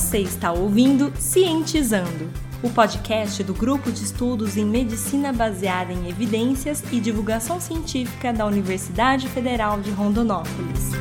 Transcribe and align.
Você 0.00 0.18
está 0.18 0.50
ouvindo 0.50 1.12
Cientizando, 1.18 2.30
o 2.62 2.70
podcast 2.70 3.44
do 3.44 3.52
Grupo 3.52 3.92
de 3.92 4.02
Estudos 4.02 4.56
em 4.56 4.64
Medicina 4.64 5.30
Baseada 5.30 5.92
em 5.92 6.08
Evidências 6.08 6.82
e 6.90 6.98
Divulgação 6.98 7.60
Científica 7.60 8.32
da 8.32 8.46
Universidade 8.46 9.28
Federal 9.28 9.78
de 9.78 9.90
Rondonópolis. 9.90 10.92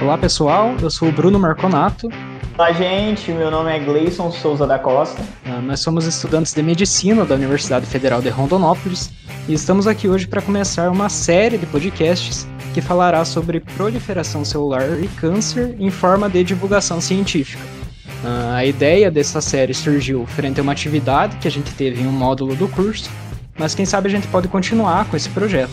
Olá 0.00 0.16
pessoal, 0.16 0.74
eu 0.80 0.90
sou 0.90 1.10
o 1.10 1.12
Bruno 1.12 1.38
Marconato. 1.38 2.08
Olá 2.54 2.70
gente, 2.70 3.32
meu 3.32 3.50
nome 3.50 3.74
é 3.74 3.78
Gleison 3.78 4.30
Souza 4.30 4.66
da 4.66 4.78
Costa. 4.78 5.22
Uh, 5.46 5.62
nós 5.62 5.80
somos 5.80 6.04
estudantes 6.04 6.52
de 6.52 6.62
medicina 6.62 7.24
da 7.24 7.34
Universidade 7.34 7.86
Federal 7.86 8.20
de 8.20 8.28
Rondonópolis 8.28 9.10
e 9.48 9.54
estamos 9.54 9.86
aqui 9.86 10.06
hoje 10.06 10.26
para 10.26 10.42
começar 10.42 10.90
uma 10.90 11.08
série 11.08 11.56
de 11.56 11.64
podcasts 11.64 12.46
que 12.74 12.82
falará 12.82 13.24
sobre 13.24 13.60
proliferação 13.60 14.44
celular 14.44 15.02
e 15.02 15.08
câncer 15.08 15.74
em 15.78 15.90
forma 15.90 16.28
de 16.28 16.44
divulgação 16.44 17.00
científica. 17.00 17.64
Uh, 18.22 18.54
a 18.54 18.66
ideia 18.66 19.10
dessa 19.10 19.40
série 19.40 19.72
surgiu 19.72 20.26
frente 20.26 20.60
a 20.60 20.62
uma 20.62 20.72
atividade 20.72 21.38
que 21.38 21.48
a 21.48 21.50
gente 21.50 21.72
teve 21.72 22.02
em 22.02 22.06
um 22.06 22.12
módulo 22.12 22.54
do 22.54 22.68
curso, 22.68 23.10
mas 23.58 23.74
quem 23.74 23.86
sabe 23.86 24.08
a 24.08 24.10
gente 24.10 24.28
pode 24.28 24.46
continuar 24.48 25.06
com 25.06 25.16
esse 25.16 25.30
projeto. 25.30 25.72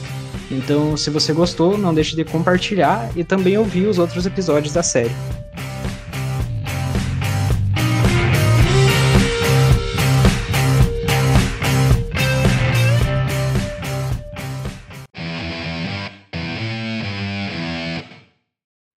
Então, 0.50 0.96
se 0.96 1.10
você 1.10 1.34
gostou, 1.34 1.78
não 1.78 1.94
deixe 1.94 2.16
de 2.16 2.24
compartilhar 2.24 3.10
e 3.18 3.24
também 3.24 3.58
ouvir 3.58 3.86
os 3.86 4.00
outros 4.00 4.26
episódios 4.26 4.74
da 4.74 4.82
série. 4.82 5.12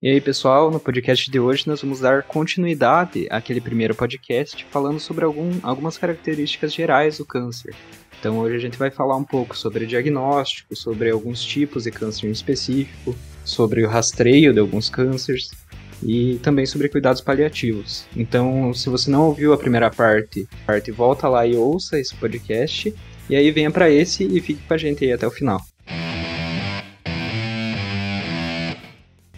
E 0.03 0.09
aí, 0.09 0.21
pessoal, 0.21 0.69
no 0.69 0.81
podcast 0.81 1.31
de 1.31 1.39
hoje 1.39 1.63
nós 1.65 1.81
vamos 1.81 2.01
dar 2.01 2.25
continuidade 2.25 3.29
àquele 3.31 3.61
primeiro 3.61 3.95
podcast 3.95 4.67
falando 4.69 4.99
sobre 4.99 5.25
algum, 5.25 5.53
algumas 5.63 5.97
características 5.97 6.75
gerais 6.75 7.19
do 7.19 7.25
câncer. 7.25 7.73
Então 8.19 8.39
hoje 8.41 8.57
a 8.57 8.59
gente 8.59 8.77
vai 8.77 8.91
falar 8.91 9.17
um 9.17 9.23
pouco 9.23 9.57
sobre 9.57 9.87
diagnóstico, 9.87 10.75
sobre 10.75 11.09
alguns 11.09 11.45
tipos 11.45 11.85
de 11.85 11.93
câncer 11.93 12.27
em 12.27 12.33
específico, 12.33 13.15
sobre 13.45 13.85
o 13.85 13.89
rastreio 13.89 14.53
de 14.53 14.59
alguns 14.59 14.91
cânceres 14.91 15.53
e 16.03 16.41
também 16.43 16.67
sobre 16.67 16.89
cuidados 16.89 17.21
paliativos. 17.21 18.05
Então, 18.17 18.75
se 18.75 18.89
você 18.89 19.09
não 19.09 19.27
ouviu 19.27 19.53
a 19.53 19.57
primeira 19.57 19.89
parte, 19.89 20.49
parte 20.67 20.91
volta 20.91 21.29
lá 21.29 21.47
e 21.47 21.55
ouça 21.55 21.97
esse 21.97 22.17
podcast 22.17 22.93
e 23.31 23.37
aí 23.37 23.53
venha 23.53 23.71
para 23.71 23.89
esse 23.89 24.25
e 24.25 24.41
fique 24.41 24.67
com 24.67 24.75
a 24.75 24.79
gente 24.79 25.05
aí 25.05 25.13
até 25.13 25.29
o 25.29 25.31
final. 25.31 25.61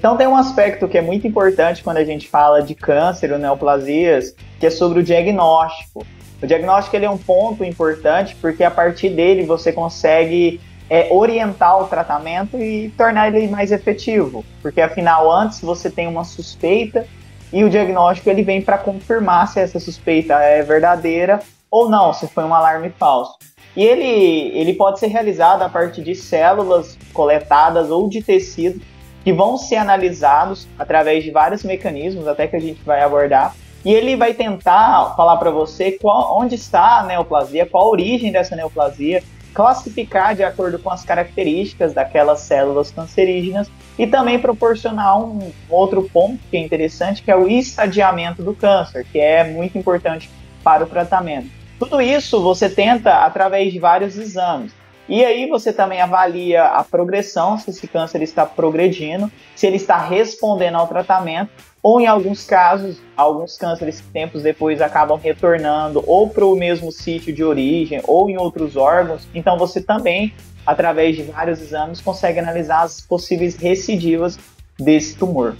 Então 0.05 0.19
tem 0.19 0.27
um 0.27 0.36
aspecto 0.36 0.86
que 0.86 0.98
é 0.98 1.00
muito 1.00 1.27
importante 1.27 1.83
quando 1.83 1.97
a 1.97 2.05
gente 2.05 2.28
fala 2.28 2.60
de 2.60 2.74
câncer 2.74 3.33
ou 3.33 3.38
neoplasias, 3.38 4.36
que 4.61 4.66
é 4.66 4.70
sobre 4.70 5.00
o 5.00 5.02
diagnóstico. 5.02 6.05
O 6.42 6.46
diagnóstico 6.46 6.94
ele 6.94 7.06
é 7.06 7.11
um 7.11 7.16
ponto 7.16 7.64
importante 7.64 8.36
porque 8.38 8.62
a 8.62 8.70
partir 8.70 9.08
dele 9.08 9.44
você 9.44 9.72
consegue 9.72 10.61
é, 10.91 11.08
orientar 11.11 11.80
o 11.80 11.86
tratamento 11.86 12.58
e 12.58 12.91
tornar 12.98 13.34
ele 13.34 13.48
mais 13.48 13.72
efetivo. 13.72 14.44
Porque 14.61 14.83
afinal, 14.83 15.33
antes 15.33 15.62
você 15.62 15.88
tem 15.88 16.06
uma 16.06 16.22
suspeita 16.22 17.06
e 17.50 17.64
o 17.64 17.70
diagnóstico 17.70 18.28
ele 18.28 18.42
vem 18.42 18.61
para 18.61 18.77
confirmar 18.77 19.48
se 19.48 19.58
essa 19.58 19.80
suspeita 19.80 20.34
é 20.34 20.61
verdadeira 20.61 21.41
ou 21.70 21.89
não, 21.89 22.12
se 22.12 22.28
foi 22.28 22.44
um 22.44 22.52
alarme 22.52 22.91
falso. 22.91 23.39
E 23.74 23.83
ele, 23.83 24.52
ele 24.55 24.74
pode 24.74 25.00
ser 25.00 25.06
realizado 25.06 25.62
a 25.62 25.68
partir 25.70 26.02
de 26.02 26.14
células 26.14 26.98
coletadas 27.14 27.90
ou 27.90 28.06
de 28.06 28.23
tecido 28.23 28.83
que 29.24 29.33
vão 29.33 29.57
ser 29.57 29.77
analisados 29.77 30.68
através 30.79 31.24
de 31.24 31.30
vários 31.30 31.64
mecanismos, 31.64 32.29
até 32.29 32.46
que 32.46 32.55
a 32.55 32.61
gente 32.61 32.83
vai 32.85 33.02
abordar, 33.02 33.57
e 33.85 33.92
ele 33.92 34.17
vai 34.17 34.33
tentar 34.33 35.14
falar 35.17 35.36
para 35.39 35.51
você 35.51 35.92
qual, 35.92 36.39
onde 36.39 36.55
está 36.55 37.01
a 37.01 37.05
neoplasia, 37.05 37.67
qual 37.67 37.85
a 37.85 37.90
origem 37.90 38.30
dessa 38.30 38.55
neoplasia, 38.55 39.23
classificar 39.52 40.35
de 40.35 40.42
acordo 40.42 40.79
com 40.79 40.90
as 40.90 41.05
características 41.05 41.95
daquelas 41.95 42.40
células 42.40 42.90
cancerígenas 42.90 43.70
e 43.98 44.07
também 44.07 44.39
proporcionar 44.39 45.18
um 45.20 45.52
outro 45.70 46.02
ponto 46.12 46.41
que 46.51 46.56
é 46.56 46.61
interessante, 46.61 47.23
que 47.23 47.30
é 47.30 47.36
o 47.36 47.48
estadiamento 47.48 48.42
do 48.42 48.55
câncer, 48.55 49.06
que 49.11 49.18
é 49.18 49.45
muito 49.45 49.79
importante 49.79 50.29
para 50.62 50.83
o 50.83 50.86
tratamento. 50.86 51.48
Tudo 51.79 52.01
isso 52.01 52.42
você 52.42 52.68
tenta 52.68 53.24
através 53.24 53.73
de 53.73 53.79
vários 53.79 54.17
exames. 54.17 54.73
E 55.09 55.25
aí 55.25 55.48
você 55.48 55.73
também 55.73 56.01
avalia 56.01 56.65
a 56.65 56.83
progressão, 56.83 57.59
se 57.59 57.70
esse 57.70 57.87
câncer 57.87 58.23
está 58.23 58.47
progredindo, 58.47 59.31
se 59.55 59.67
ele 59.67 59.77
está 59.77 59.98
respondendo 59.98 60.77
ao 60.77 60.87
tratamento 60.87 61.51
ou 61.83 62.01
em 62.01 62.07
alguns 62.07 62.45
casos, 62.45 62.97
alguns 63.15 63.59
cânceres 63.59 64.03
tempos 64.13 64.42
depois 64.42 64.81
acabam 64.81 65.19
retornando 65.23 66.03
ou 66.07 66.31
para 66.31 66.47
o 66.47 66.57
mesmo 66.57 66.91
sítio 66.91 67.35
de 67.35 67.45
origem 67.45 68.01
ou 68.05 68.31
em 68.31 68.39
outros 68.39 68.75
órgãos. 68.77 69.29
Então 69.35 69.59
você 69.59 69.83
também, 69.83 70.33
através 70.67 71.15
de 71.17 71.23
vários 71.25 71.61
exames, 71.61 72.01
consegue 72.01 72.39
analisar 72.39 72.83
as 72.83 73.03
possíveis 73.03 73.57
recidivas 73.57 74.39
desse 74.79 75.15
tumor. 75.17 75.55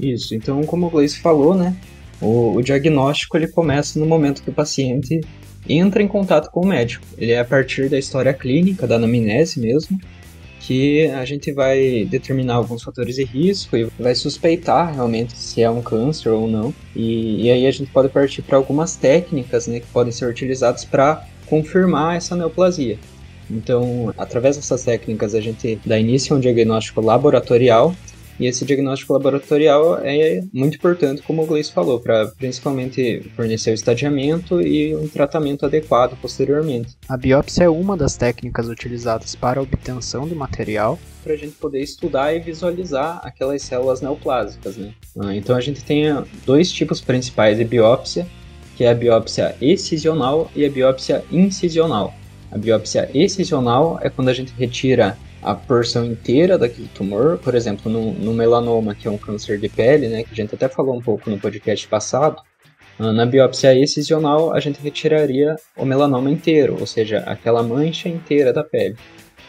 Isso. 0.00 0.34
Então, 0.34 0.62
como 0.62 0.86
o 0.86 0.90
Gleice 0.90 1.18
falou, 1.18 1.54
né, 1.54 1.76
o, 2.20 2.54
o 2.54 2.62
diagnóstico 2.62 3.36
ele 3.36 3.48
começa 3.48 3.98
no 3.98 4.06
momento 4.06 4.42
que 4.42 4.48
o 4.48 4.54
paciente 4.54 5.20
entra 5.68 6.02
em 6.02 6.08
contato 6.08 6.50
com 6.50 6.60
o 6.60 6.66
médico. 6.66 7.04
Ele 7.16 7.32
é 7.32 7.38
a 7.38 7.44
partir 7.44 7.88
da 7.88 7.98
história 7.98 8.34
clínica, 8.34 8.86
da 8.86 8.96
anamnese 8.96 9.60
mesmo, 9.60 9.98
que 10.60 11.06
a 11.06 11.24
gente 11.24 11.50
vai 11.52 12.06
determinar 12.10 12.54
alguns 12.54 12.82
fatores 12.82 13.14
de 13.14 13.24
risco 13.24 13.76
e 13.76 13.84
vai 13.98 14.14
suspeitar 14.14 14.94
realmente 14.94 15.36
se 15.36 15.62
é 15.62 15.70
um 15.70 15.80
câncer 15.80 16.30
ou 16.30 16.46
não. 16.46 16.74
E, 16.94 17.46
e 17.46 17.50
aí 17.50 17.66
a 17.66 17.70
gente 17.70 17.90
pode 17.90 18.08
partir 18.10 18.42
para 18.42 18.56
algumas 18.56 18.96
técnicas 18.96 19.66
né, 19.66 19.80
que 19.80 19.86
podem 19.86 20.12
ser 20.12 20.28
utilizadas 20.28 20.84
para 20.84 21.24
confirmar 21.46 22.16
essa 22.16 22.36
neoplasia. 22.36 22.98
Então, 23.50 24.12
através 24.18 24.56
dessas 24.56 24.84
técnicas, 24.84 25.34
a 25.34 25.40
gente 25.40 25.80
dá 25.86 25.98
início 25.98 26.34
a 26.34 26.38
um 26.38 26.40
diagnóstico 26.40 27.00
laboratorial 27.00 27.94
e 28.38 28.46
esse 28.46 28.64
diagnóstico 28.64 29.12
laboratorial 29.12 29.98
é 30.02 30.42
muito 30.52 30.76
importante, 30.76 31.22
como 31.22 31.42
o 31.42 31.46
Gleice 31.46 31.72
falou, 31.72 31.98
para 32.00 32.26
principalmente 32.28 33.30
fornecer 33.34 33.70
o 33.70 33.74
estadiamento 33.74 34.60
e 34.60 34.94
um 34.94 35.08
tratamento 35.08 35.66
adequado 35.66 36.16
posteriormente. 36.20 36.96
A 37.08 37.16
biópsia 37.16 37.64
é 37.64 37.68
uma 37.68 37.96
das 37.96 38.16
técnicas 38.16 38.68
utilizadas 38.68 39.34
para 39.34 39.60
a 39.60 39.62
obtenção 39.62 40.26
do 40.28 40.36
material 40.36 40.98
para 41.28 41.34
a 41.34 41.36
gente 41.36 41.56
poder 41.56 41.82
estudar 41.82 42.34
e 42.34 42.38
visualizar 42.38 43.20
aquelas 43.22 43.60
células 43.60 44.00
neoplásicas. 44.00 44.78
Né? 44.78 44.94
Ah, 45.18 45.34
então 45.34 45.54
a 45.56 45.60
gente 45.60 45.84
tem 45.84 46.06
dois 46.46 46.72
tipos 46.72 47.02
principais 47.02 47.58
de 47.58 47.64
biópsia, 47.64 48.26
que 48.76 48.84
é 48.84 48.90
a 48.90 48.94
biópsia 48.94 49.54
excisional 49.60 50.50
e 50.56 50.64
a 50.64 50.70
biópsia 50.70 51.22
incisional. 51.30 52.14
A 52.50 52.56
biópsia 52.56 53.10
excisional 53.12 53.98
é 54.00 54.08
quando 54.08 54.28
a 54.28 54.32
gente 54.32 54.54
retira 54.56 55.18
a 55.42 55.54
porção 55.54 56.04
inteira 56.04 56.58
daquele 56.58 56.88
tumor, 56.88 57.38
por 57.38 57.54
exemplo, 57.54 57.90
no, 57.90 58.12
no, 58.12 58.34
melanoma, 58.34 58.94
que 58.94 59.06
é 59.06 59.10
um 59.10 59.18
câncer 59.18 59.58
de 59.58 59.68
pele, 59.68 60.08
né, 60.08 60.22
que 60.22 60.32
a 60.32 60.34
gente 60.34 60.54
até 60.54 60.68
falou 60.68 60.96
um 60.96 61.00
pouco 61.00 61.30
no 61.30 61.38
podcast 61.38 61.86
passado, 61.88 62.42
ah, 62.98 63.12
na 63.12 63.24
biópsia 63.24 63.78
excisional 63.78 64.52
a 64.52 64.60
gente 64.60 64.80
retiraria 64.80 65.56
o 65.76 65.84
melanoma 65.84 66.30
inteiro, 66.30 66.76
ou 66.78 66.86
seja, 66.86 67.18
aquela 67.20 67.62
mancha 67.62 68.08
inteira 68.08 68.52
da 68.52 68.64
pele. 68.64 68.96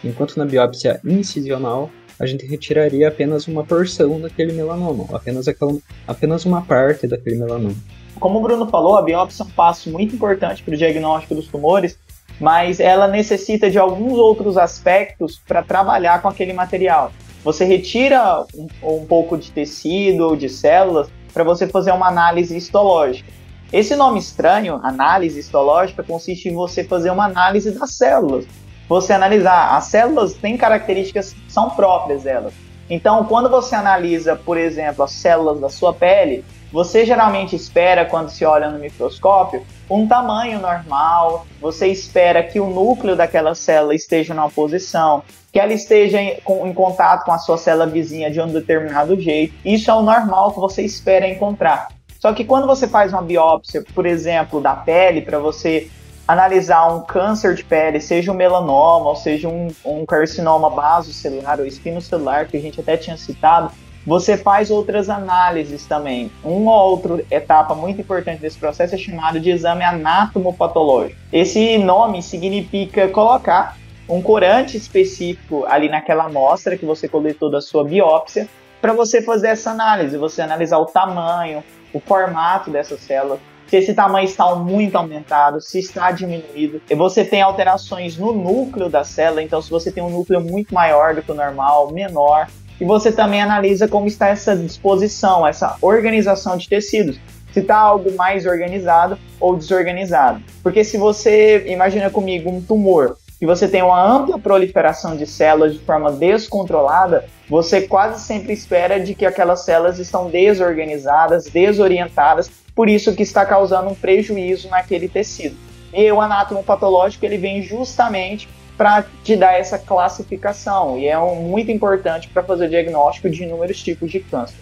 Enquanto 0.04 0.38
na 0.38 0.46
biópsia 0.46 1.00
incisional 1.04 1.90
a 2.20 2.26
gente 2.26 2.46
retiraria 2.46 3.08
apenas 3.08 3.48
uma 3.48 3.64
porção 3.64 4.20
daquele 4.20 4.54
melanoma, 4.54 5.06
apenas, 5.14 5.48
aquela, 5.48 5.76
apenas 6.08 6.46
uma 6.46 6.62
parte 6.62 7.08
daquele 7.08 7.38
melanoma. 7.38 7.76
Como 8.20 8.40
o 8.40 8.42
Bruno 8.42 8.68
falou, 8.68 8.98
a 8.98 9.02
biópsia 9.02 9.44
é 9.44 9.46
um 9.46 9.50
passo 9.50 9.90
muito 9.90 10.14
importante 10.14 10.62
para 10.62 10.74
o 10.74 10.78
diagnóstico 10.78 11.34
dos 11.34 11.48
tumores, 11.48 11.98
mas 12.40 12.80
ela 12.80 13.08
necessita 13.08 13.70
de 13.70 13.78
alguns 13.78 14.18
outros 14.18 14.58
aspectos 14.58 15.42
para 15.48 15.62
trabalhar 15.62 16.22
com 16.22 16.28
aquele 16.28 16.54
material. 16.54 17.12
Você 17.44 17.66
retira 17.66 18.46
um, 18.56 18.68
um 18.84 19.06
pouco 19.06 19.38
de 19.38 19.52
tecido 19.52 20.26
ou 20.26 20.36
de 20.36 20.50
células 20.50 21.10
para 21.34 21.44
você 21.44 21.68
fazer 21.68 21.92
uma 21.92 22.08
análise 22.08 22.56
histológica. 22.56 23.32
Esse 23.72 23.96
nome 23.96 24.20
estranho, 24.20 24.80
análise 24.84 25.40
histológica, 25.40 26.04
consiste 26.04 26.50
em 26.50 26.54
você 26.54 26.84
fazer 26.84 27.12
uma 27.12 27.26
análise 27.26 27.72
das 27.72 27.92
células. 27.92 28.46
Você 28.88 29.14
analisar, 29.14 29.78
as 29.78 29.86
células 29.86 30.34
têm 30.34 30.58
características 30.58 31.34
que 31.34 31.52
são 31.52 31.70
próprias 31.70 32.24
delas. 32.24 32.54
Então, 32.90 33.24
quando 33.26 33.48
você 33.48 33.76
analisa, 33.76 34.36
por 34.36 34.58
exemplo, 34.58 35.04
as 35.04 35.12
células 35.12 35.60
da 35.60 35.70
sua 35.70 35.94
pele, 35.94 36.44
você 36.72 37.06
geralmente 37.06 37.56
espera, 37.56 38.06
quando 38.06 38.30
se 38.30 38.46
olha 38.46 38.70
no 38.70 38.78
microscópio, 38.78 39.66
um 39.90 40.08
tamanho 40.08 40.60
normal, 40.60 41.46
você 41.60 41.88
espera 41.88 42.44
que 42.44 42.60
o 42.60 42.70
núcleo 42.70 43.16
daquela 43.16 43.56
célula 43.56 43.96
esteja 43.96 44.34
numa 44.34 44.50
posição, 44.50 45.24
que 45.52 45.60
ela 45.60 45.74
esteja 45.74 46.22
em, 46.22 46.38
em, 46.38 46.74
contato 46.74 47.26
com 47.26 47.32
a 47.32 47.40
sua 47.40 47.58
célula 47.58 47.88
vizinha 47.88 48.30
de 48.30 48.40
um 48.40 48.48
determinado 48.48 49.20
jeito. 49.20 49.56
Isso 49.66 49.90
é 49.90 49.94
o 49.94 50.04
normal 50.04 50.52
que 50.52 50.60
você 50.60 50.84
espera 50.84 51.28
encontrar. 51.28 51.88
Só 52.20 52.34
que 52.34 52.44
quando 52.44 52.68
você 52.68 52.88
faz 52.88 53.14
uma 53.14 53.22
biópsia, 53.22 53.84
por 53.96 54.06
exemplo, 54.06 54.62
da 54.62 54.76
pele, 54.76 55.22
para 55.22 55.40
você 55.40 55.90
analisar 56.28 56.86
um 56.94 57.02
câncer 57.02 57.56
de 57.56 57.64
pele, 57.64 58.00
seja 58.00 58.32
um 58.32 58.36
melanoma, 58.36 59.10
ou 59.10 59.16
seja 59.16 59.48
um, 59.48 59.70
um 59.84 60.06
carcinoma 60.06 60.70
basocelular 60.70 61.60
ou 61.60 61.66
espinocelular, 61.66 62.48
que 62.48 62.58
a 62.58 62.62
gente 62.62 62.80
até 62.80 62.96
tinha 62.96 63.18
citado, 63.18 63.72
você 64.06 64.38
faz 64.38 64.72
outras 64.72 65.10
análises 65.10 65.86
também. 65.86 66.32
Uma 66.44 66.72
ou 66.72 66.92
outra 66.92 67.26
etapa 67.30 67.76
muito 67.76 68.02
importante 68.02 68.42
desse 68.42 68.58
processo 68.58 68.96
é 68.96 68.98
chamado 68.98 69.40
de 69.40 69.50
exame 69.50 69.84
anatomopatológico. 69.84 71.20
Esse 71.32 71.78
nome 71.78 72.22
significa 72.24 73.08
colocar 73.10 73.78
um 74.08 74.22
corante 74.22 74.76
específico 74.76 75.66
ali 75.68 75.88
naquela 75.88 76.26
amostra 76.26 76.78
que 76.78 76.86
você 76.86 77.08
coletou 77.08 77.52
da 77.52 77.62
sua 77.62 77.84
biópsia 77.84 78.48
para 78.82 78.94
você 78.94 79.22
fazer 79.22 79.50
essa 79.50 79.72
análise, 79.72 80.18
você 80.18 80.42
analisar 80.42 80.80
o 80.80 80.86
tamanho, 80.86 81.64
o 81.94 82.00
formato 82.00 82.72
dessa 82.72 82.98
célula, 82.98 83.40
se 83.68 83.78
esse 83.78 83.94
tamanho 83.94 84.26
está 84.26 84.56
muito 84.56 84.96
aumentado, 84.96 85.62
se 85.62 85.78
está 85.78 86.12
diminuído. 86.12 86.82
E 86.90 86.96
você 86.96 87.24
tem 87.24 87.42
alterações 87.42 88.18
no 88.18 88.34
núcleo 88.34 88.90
da 88.90 89.04
célula, 89.04 89.44
então 89.44 89.62
se 89.62 89.70
você 89.70 89.92
tem 89.92 90.02
um 90.02 90.10
núcleo 90.10 90.42
muito 90.42 90.74
maior 90.74 91.14
do 91.14 91.22
que 91.22 91.32
o 91.32 91.36
normal, 91.36 91.92
menor, 91.92 92.48
e 92.80 92.86
você 92.86 93.12
também 93.12 93.42
analisa 93.42 93.88
como 93.88 94.08
está 94.08 94.30
essa 94.30 94.56
disposição, 94.56 95.46
essa 95.46 95.76
organização 95.82 96.56
de 96.58 96.70
tecidos. 96.70 97.20
Se 97.52 97.60
está 97.62 97.78
algo 97.78 98.16
mais 98.16 98.46
organizado 98.46 99.18
ou 99.40 99.58
desorganizado. 99.58 100.42
Porque 100.62 100.84
se 100.84 100.98
você 100.98 101.66
imagina 101.68 102.10
comigo 102.10 102.50
um 102.50 102.62
tumor 102.62 103.18
e 103.42 103.46
você 103.46 103.68
tem 103.68 103.82
uma 103.82 104.02
ampla 104.02 104.38
proliferação 104.38 105.16
de 105.16 105.26
células 105.26 105.74
de 105.74 105.80
forma 105.80 106.12
descontrolada, 106.12 107.26
você 107.50 107.82
quase 107.82 108.22
sempre 108.24 108.54
espera 108.54 109.00
de 109.00 109.16
que 109.16 109.26
aquelas 109.26 109.66
células 109.66 109.98
estão 109.98 110.30
desorganizadas, 110.30 111.46
desorientadas, 111.46 112.52
por 112.76 112.88
isso 112.88 113.16
que 113.16 113.24
está 113.24 113.46
causando 113.46 113.90
um 113.90 113.96
prejuízo 113.96 114.70
naquele 114.70 115.08
tecido. 115.08 115.58
E 115.92 116.12
o 116.12 116.22
anátomo 116.22 116.64
patológico 116.64 117.26
ele 117.26 117.38
vem 117.38 117.64
justamente 117.64 118.48
para 118.80 119.06
te 119.26 119.36
dar 119.36 119.60
essa 119.60 119.78
classificação 119.78 120.98
e 120.98 121.06
é 121.06 121.20
um, 121.20 121.50
muito 121.50 121.70
importante 121.70 122.30
para 122.30 122.42
fazer 122.42 122.68
o 122.68 122.70
diagnóstico 122.70 123.30
de 123.30 123.44
inúmeros 123.44 123.84
tipos 123.84 124.10
de 124.10 124.22
câncer. 124.22 124.56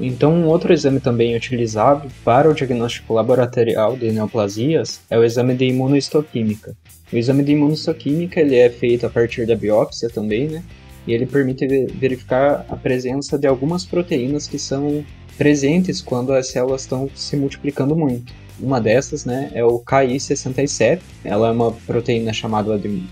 Então, 0.00 0.32
um 0.32 0.46
outro 0.46 0.72
exame 0.72 0.98
também 0.98 1.36
utilizado 1.36 2.08
para 2.24 2.48
o 2.48 2.54
diagnóstico 2.54 3.12
laboratorial 3.12 3.98
de 3.98 4.10
neoplasias 4.12 5.02
é 5.10 5.18
o 5.18 5.22
exame 5.22 5.54
de 5.54 5.66
imunohistoquímica. 5.66 6.74
O 7.12 7.16
exame 7.18 7.42
de 7.44 7.52
imunohistoquímica 7.52 8.40
ele 8.40 8.56
é 8.56 8.70
feito 8.70 9.04
a 9.04 9.10
partir 9.10 9.44
da 9.46 9.54
biópsia 9.54 10.08
também, 10.08 10.48
né? 10.48 10.64
E 11.06 11.12
ele 11.12 11.26
permite 11.26 11.66
verificar 11.94 12.64
a 12.66 12.76
presença 12.76 13.38
de 13.38 13.46
algumas 13.46 13.84
proteínas 13.84 14.48
que 14.48 14.58
são 14.58 15.04
presentes 15.36 16.00
quando 16.00 16.32
as 16.32 16.48
células 16.48 16.80
estão 16.80 17.10
se 17.14 17.36
multiplicando 17.36 17.94
muito. 17.94 18.32
Uma 18.60 18.80
dessas, 18.80 19.24
né, 19.24 19.50
é 19.54 19.64
o 19.64 19.78
KI67. 19.78 21.00
Ela 21.24 21.48
é 21.48 21.50
uma 21.50 21.72
proteína 21.72 22.32
chamada 22.32 22.78
de, 22.78 23.02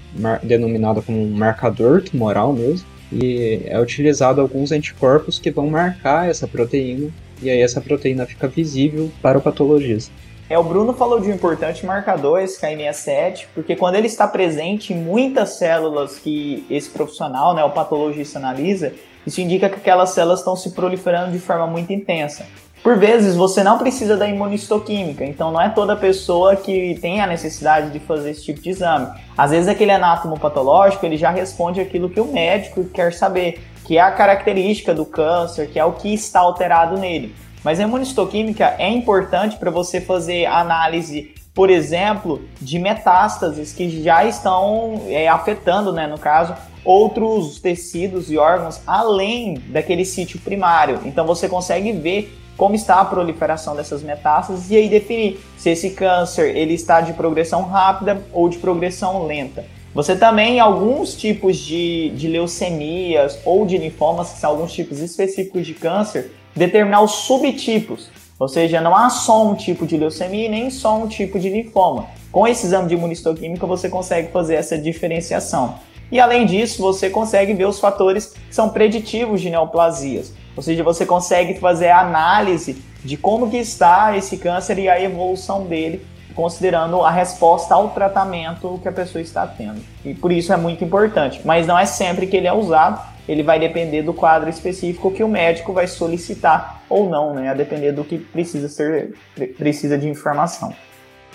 denominada 0.43 1.03
como 1.03 1.23
um 1.23 1.31
marcador 1.31 2.03
tumoral 2.03 2.53
mesmo, 2.53 2.87
e 3.11 3.63
é 3.65 3.81
utilizado 3.81 4.41
alguns 4.41 4.71
anticorpos 4.71 5.39
que 5.39 5.51
vão 5.51 5.69
marcar 5.69 6.29
essa 6.29 6.47
proteína, 6.47 7.11
e 7.41 7.49
aí 7.49 7.61
essa 7.61 7.81
proteína 7.81 8.27
fica 8.27 8.47
visível 8.47 9.11
para 9.23 9.39
o 9.39 9.41
patologista. 9.41 10.13
É, 10.51 10.59
o 10.59 10.63
Bruno 10.63 10.95
falou 10.95 11.21
de 11.21 11.31
um 11.31 11.35
importante 11.35 11.85
marcador, 11.85 12.41
esse 12.41 12.59
KI67, 12.59 13.47
porque 13.55 13.77
quando 13.77 13.97
ele 13.97 14.07
está 14.07 14.27
presente 14.27 14.95
em 14.95 14.97
muitas 14.97 15.51
células 15.51 16.19
que 16.19 16.67
esse 16.71 16.89
profissional, 16.89 17.55
né, 17.55 17.63
o 17.63 17.71
patologista 17.71 18.39
analisa, 18.39 18.95
isso 19.27 19.43
indica 19.43 19.69
que 19.69 19.77
aquelas 19.77 20.11
células 20.11 20.39
estão 20.39 20.57
se 20.57 20.71
proliferando 20.71 21.33
de 21.33 21.39
forma 21.39 21.67
muito 21.67 21.93
intensa. 21.93 22.47
Por 22.83 22.97
vezes 22.97 23.35
você 23.35 23.63
não 23.63 23.77
precisa 23.77 24.17
da 24.17 24.29
imunistoquímica, 24.29 25.25
então 25.25 25.51
não 25.51 25.61
é 25.61 25.69
toda 25.69 25.97
pessoa 25.97 26.57
que 26.57 26.97
tem 27.01 27.21
a 27.21 27.27
necessidade 27.27 27.91
de 27.91 27.99
fazer 27.99 28.31
esse 28.31 28.45
tipo 28.45 28.61
de 28.61 28.71
exame. 28.71 29.09
Às 29.37 29.51
vezes 29.51 29.69
aquele 29.69 29.91
anátomo 29.91 30.39
patológico 30.39 31.05
ele 31.05 31.17
já 31.17 31.31
responde 31.31 31.81
aquilo 31.81 32.09
que 32.09 32.21
o 32.21 32.33
médico 32.33 32.85
quer 32.85 33.13
saber, 33.13 33.61
que 33.85 33.99
é 33.99 34.01
a 34.01 34.13
característica 34.13 34.95
do 34.95 35.05
câncer, 35.05 35.69
que 35.69 35.79
é 35.79 35.85
o 35.85 35.93
que 35.93 36.13
está 36.15 36.41
alterado 36.41 36.97
nele. 36.97 37.35
Mas 37.65 37.81
a 37.81 37.83
imunistoquímica 37.83 38.77
é 38.79 38.89
importante 38.89 39.57
para 39.57 39.71
você 39.71 40.01
fazer 40.01 40.47
análise, 40.47 41.35
por 41.53 41.71
exemplo, 41.71 42.41
de 42.61 42.79
metástases 42.79 43.73
que 43.73 44.03
já 44.03 44.25
estão 44.25 45.03
é, 45.09 45.27
afetando, 45.27 45.93
né, 45.93 46.07
no 46.07 46.19
caso, 46.19 46.55
outros 46.85 47.59
tecidos 47.59 48.31
e 48.31 48.39
órgãos 48.39 48.81
além 48.87 49.55
daquele 49.69 50.05
sítio 50.05 50.39
primário. 50.41 51.01
Então 51.05 51.27
você 51.27 51.49
consegue 51.49 51.93
ver 51.93 52.39
como 52.59 52.75
está 52.75 52.97
a 52.97 53.05
proliferação 53.05 53.75
dessas 53.77 54.03
metástases 54.03 54.69
e 54.71 54.77
aí 54.77 54.89
definir 54.89 55.41
se 55.57 55.71
esse 55.71 55.91
câncer 55.91 56.55
ele 56.57 56.75
está 56.75 57.01
de 57.01 57.13
progressão 57.15 57.63
rápida 57.63 58.21
ou 58.33 58.49
de 58.49 58.59
progressão 58.59 59.25
lenta. 59.25 59.65
Você 59.95 60.15
também, 60.15 60.61
alguns 60.61 61.15
tipos 61.15 61.57
de, 61.57 62.11
de 62.11 62.29
leucemias 62.29 63.39
ou 63.45 63.65
de 63.65 63.79
linfomas, 63.79 64.33
que 64.33 64.39
são 64.39 64.51
alguns 64.51 64.73
tipos 64.73 64.99
específicos 64.99 65.67
de 65.67 65.73
câncer, 65.73 66.33
determinar 66.55 67.01
os 67.01 67.13
subtipos. 67.13 68.11
Ou 68.39 68.49
seja, 68.49 68.81
não 68.81 68.95
há 68.95 69.09
só 69.09 69.47
um 69.47 69.55
tipo 69.55 69.87
de 69.87 69.97
leucemia 69.97 70.49
nem 70.49 70.69
só 70.69 70.97
um 70.97 71.09
tipo 71.09 71.39
de 71.39 71.49
linfoma. 71.49 72.07
Com 72.31 72.47
esse 72.47 72.67
exame 72.67 72.89
de 72.89 72.95
imunistoquímica 72.95 73.67
você 73.67 73.89
consegue 73.89 74.31
fazer 74.31 74.57
essa 74.57 74.77
diferenciação. 74.77 75.77
E 76.11 76.19
além 76.19 76.45
disso, 76.47 76.83
você 76.83 77.09
consegue 77.11 77.53
ver 77.53 77.67
os 77.67 77.79
fatores 77.79 78.35
que 78.49 78.55
são 78.55 78.69
preditivos 78.71 79.41
de 79.41 79.51
neoplasias. 79.51 80.33
Ou 80.59 80.63
seja, 80.63 80.83
você 80.83 81.07
consegue 81.07 81.55
fazer 81.61 81.87
a 81.87 82.01
análise 82.01 82.83
de 83.05 83.17
como 83.17 83.49
que 83.49 83.59
está 83.59 84.17
esse 84.17 84.37
câncer 84.37 84.77
e 84.81 84.89
a 84.89 85.01
evolução 85.01 85.65
dele, 85.65 86.05
considerando 86.35 87.01
a 87.03 87.13
resposta 87.13 87.77
ao 87.77 87.91
tratamento 87.91 88.77
que 88.83 88.89
a 88.89 88.93
pessoa 88.93 89.23
está 89.23 89.47
tendo. 89.47 89.81
E 90.05 90.15
por 90.15 90.33
isso 90.33 90.53
é 90.53 90.57
muito 90.57 90.83
importante. 90.83 91.41
Mas 91.45 91.65
não 91.65 91.79
é 91.79 91.87
sempre 91.87 92.27
que 92.27 92.37
ele 92.37 92.49
é 92.49 92.53
usado, 92.53 93.01
ele 93.29 93.45
vai 93.45 93.61
depender 93.61 94.03
do 94.03 94.13
quadro 94.13 94.51
específico 94.51 95.13
que 95.13 95.23
o 95.23 95.29
médico 95.29 95.73
vai 95.73 95.87
solicitar 95.87 96.83
ou 96.89 97.09
não, 97.09 97.35
né? 97.35 97.51
A 97.51 97.55
depender 97.55 97.93
do 97.93 98.03
que 98.03 98.19
precisa 98.19 98.69
ser 98.69 99.15
precisa 99.57 99.97
de 99.97 100.09
informação. 100.09 100.75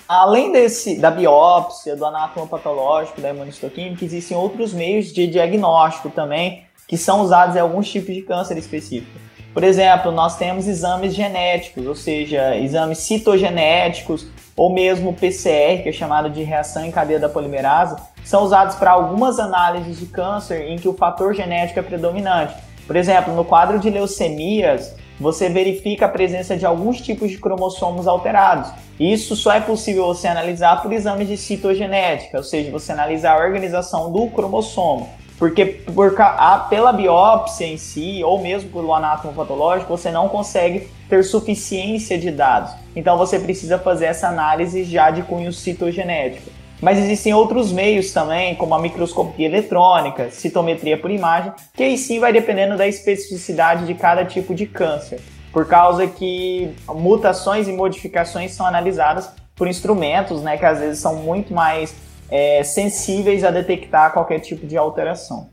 Além 0.06 0.52
desse 0.52 1.00
da 1.00 1.10
biópsia, 1.10 1.96
do 1.96 2.06
anatomopatológico, 2.06 3.22
da 3.22 3.30
imunistoquímica, 3.30 4.04
existem 4.04 4.36
outros 4.36 4.74
meios 4.74 5.14
de 5.14 5.28
diagnóstico 5.28 6.10
também 6.10 6.66
que 6.94 6.98
são 6.98 7.22
usados 7.22 7.56
em 7.56 7.60
alguns 7.60 7.90
tipos 7.90 8.14
de 8.14 8.22
câncer 8.22 8.56
específico. 8.56 9.20
Por 9.52 9.64
exemplo, 9.64 10.12
nós 10.12 10.38
temos 10.38 10.68
exames 10.68 11.16
genéticos, 11.16 11.88
ou 11.88 11.96
seja, 11.96 12.56
exames 12.56 13.00
citogenéticos 13.00 14.28
ou 14.56 14.72
mesmo 14.72 15.12
PCR, 15.12 15.82
que 15.82 15.90
é 15.90 15.92
chamado 15.92 16.30
de 16.30 16.44
reação 16.44 16.86
em 16.86 16.92
cadeia 16.92 17.20
da 17.20 17.28
polimerase, 17.28 17.96
são 18.24 18.44
usados 18.44 18.76
para 18.76 18.92
algumas 18.92 19.40
análises 19.40 20.00
de 20.00 20.06
câncer 20.06 20.70
em 20.70 20.78
que 20.78 20.88
o 20.88 20.94
fator 20.94 21.34
genético 21.34 21.80
é 21.80 21.82
predominante. 21.82 22.54
Por 22.86 22.96
exemplo, 22.96 23.34
no 23.34 23.44
quadro 23.44 23.80
de 23.80 23.90
leucemias, 23.90 24.96
você 25.20 25.50
verifica 25.50 26.06
a 26.06 26.10
presença 26.10 26.56
de 26.56 26.64
alguns 26.64 27.02
tipos 27.02 27.32
de 27.32 27.40
cromossomos 27.40 28.08
alterados. 28.08 28.72
Isso 29.00 29.36
só 29.36 29.52
é 29.52 29.60
possível 29.60 30.06
você 30.06 30.28
analisar 30.28 30.80
por 30.84 30.94
exames 30.94 31.28
de 31.28 31.38
citogenética, 31.38 32.38
ou 32.38 32.44
seja, 32.44 32.70
você 32.70 32.92
analisar 32.92 33.34
a 33.34 33.44
organização 33.44 34.12
do 34.12 34.28
cromossomo. 34.28 35.10
Porque 35.44 35.66
por, 35.66 36.16
a, 36.22 36.68
pela 36.70 36.94
biópsia 36.94 37.66
em 37.66 37.76
si, 37.76 38.24
ou 38.24 38.42
mesmo 38.42 38.70
pelo 38.70 38.94
anátomo 38.94 39.34
patológico, 39.34 39.90
você 39.90 40.10
não 40.10 40.30
consegue 40.30 40.88
ter 41.10 41.22
suficiência 41.22 42.18
de 42.18 42.32
dados. 42.32 42.72
Então 42.96 43.18
você 43.18 43.38
precisa 43.38 43.78
fazer 43.78 44.06
essa 44.06 44.30
análise 44.30 44.86
já 44.86 45.12
de 45.12 45.22
cunho 45.24 45.52
citogenético. 45.52 46.50
Mas 46.82 46.98
existem 46.98 47.34
outros 47.34 47.74
meios 47.74 48.14
também, 48.14 48.56
como 48.56 48.74
a 48.74 48.80
microscopia 48.80 49.46
eletrônica, 49.46 50.30
citometria 50.32 50.98
por 50.98 51.12
imagem, 51.12 51.52
que 51.76 51.84
aí 51.84 51.98
sim 51.98 52.22
vai 52.22 52.32
dependendo 52.32 52.78
da 52.78 52.88
especificidade 52.88 53.86
de 53.86 53.96
cada 53.96 54.24
tipo 54.24 54.56
de 54.56 54.66
câncer, 54.66 55.20
por 55.52 55.66
causa 55.68 56.08
que 56.08 56.74
mutações 56.88 57.68
e 57.68 57.74
modificações 57.74 58.54
são 58.54 58.66
analisadas 58.66 59.30
por 59.58 59.68
instrumentos, 59.68 60.42
né, 60.42 60.56
que 60.56 60.66
às 60.66 60.80
vezes 60.80 61.00
são 61.00 61.18
muito 61.18 61.54
mais 61.54 61.94
é, 62.30 62.64
sensíveis 62.64 63.44
a 63.44 63.52
detectar 63.52 64.14
qualquer 64.14 64.40
tipo 64.40 64.66
de 64.66 64.78
alteração. 64.78 65.53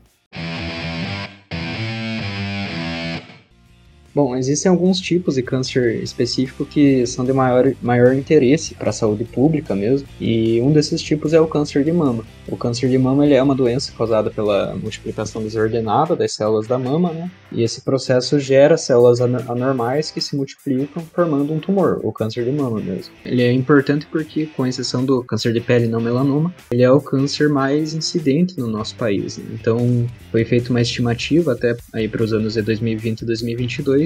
Bom, 4.13 4.35
existem 4.35 4.69
alguns 4.69 4.99
tipos 4.99 5.35
de 5.35 5.41
câncer 5.41 5.95
específico 6.03 6.65
que 6.65 7.05
são 7.07 7.23
de 7.23 7.31
maior, 7.31 7.71
maior 7.81 8.13
interesse 8.13 8.75
para 8.75 8.89
a 8.89 8.93
saúde 8.93 9.23
pública 9.23 9.73
mesmo, 9.73 10.05
e 10.19 10.59
um 10.59 10.71
desses 10.71 11.01
tipos 11.01 11.33
é 11.33 11.39
o 11.39 11.47
câncer 11.47 11.83
de 11.85 11.93
mama. 11.93 12.25
O 12.47 12.57
câncer 12.57 12.89
de 12.89 12.97
mama 12.97 13.25
ele 13.25 13.35
é 13.35 13.41
uma 13.41 13.55
doença 13.55 13.93
causada 13.97 14.29
pela 14.29 14.75
multiplicação 14.75 15.41
desordenada 15.41 16.13
das 16.13 16.33
células 16.33 16.67
da 16.67 16.77
mama, 16.77 17.13
né? 17.13 17.31
E 17.53 17.63
esse 17.63 17.81
processo 17.81 18.37
gera 18.39 18.75
células 18.77 19.21
anormais 19.21 20.11
que 20.11 20.19
se 20.19 20.35
multiplicam 20.35 21.03
formando 21.13 21.53
um 21.53 21.59
tumor, 21.59 21.99
o 22.03 22.11
câncer 22.11 22.43
de 22.43 22.51
mama 22.51 22.79
mesmo. 22.81 23.13
Ele 23.25 23.41
é 23.41 23.51
importante 23.51 24.05
porque, 24.11 24.45
com 24.45 24.67
exceção 24.67 25.05
do 25.05 25.23
câncer 25.23 25.53
de 25.53 25.61
pele 25.61 25.87
não 25.87 26.01
melanoma, 26.01 26.53
ele 26.71 26.83
é 26.83 26.91
o 26.91 26.99
câncer 26.99 27.47
mais 27.47 27.93
incidente 27.93 28.59
no 28.59 28.67
nosso 28.67 28.95
país. 28.95 29.37
Né? 29.37 29.45
Então, 29.53 30.05
foi 30.31 30.43
feita 30.43 30.69
uma 30.69 30.81
estimativa 30.81 31.53
até 31.53 31.75
aí 31.93 32.09
para 32.09 32.23
os 32.23 32.33
anos 32.33 32.53
de 32.53 32.61
2020 32.61 33.21
e 33.21 33.25
2022 33.25 34.00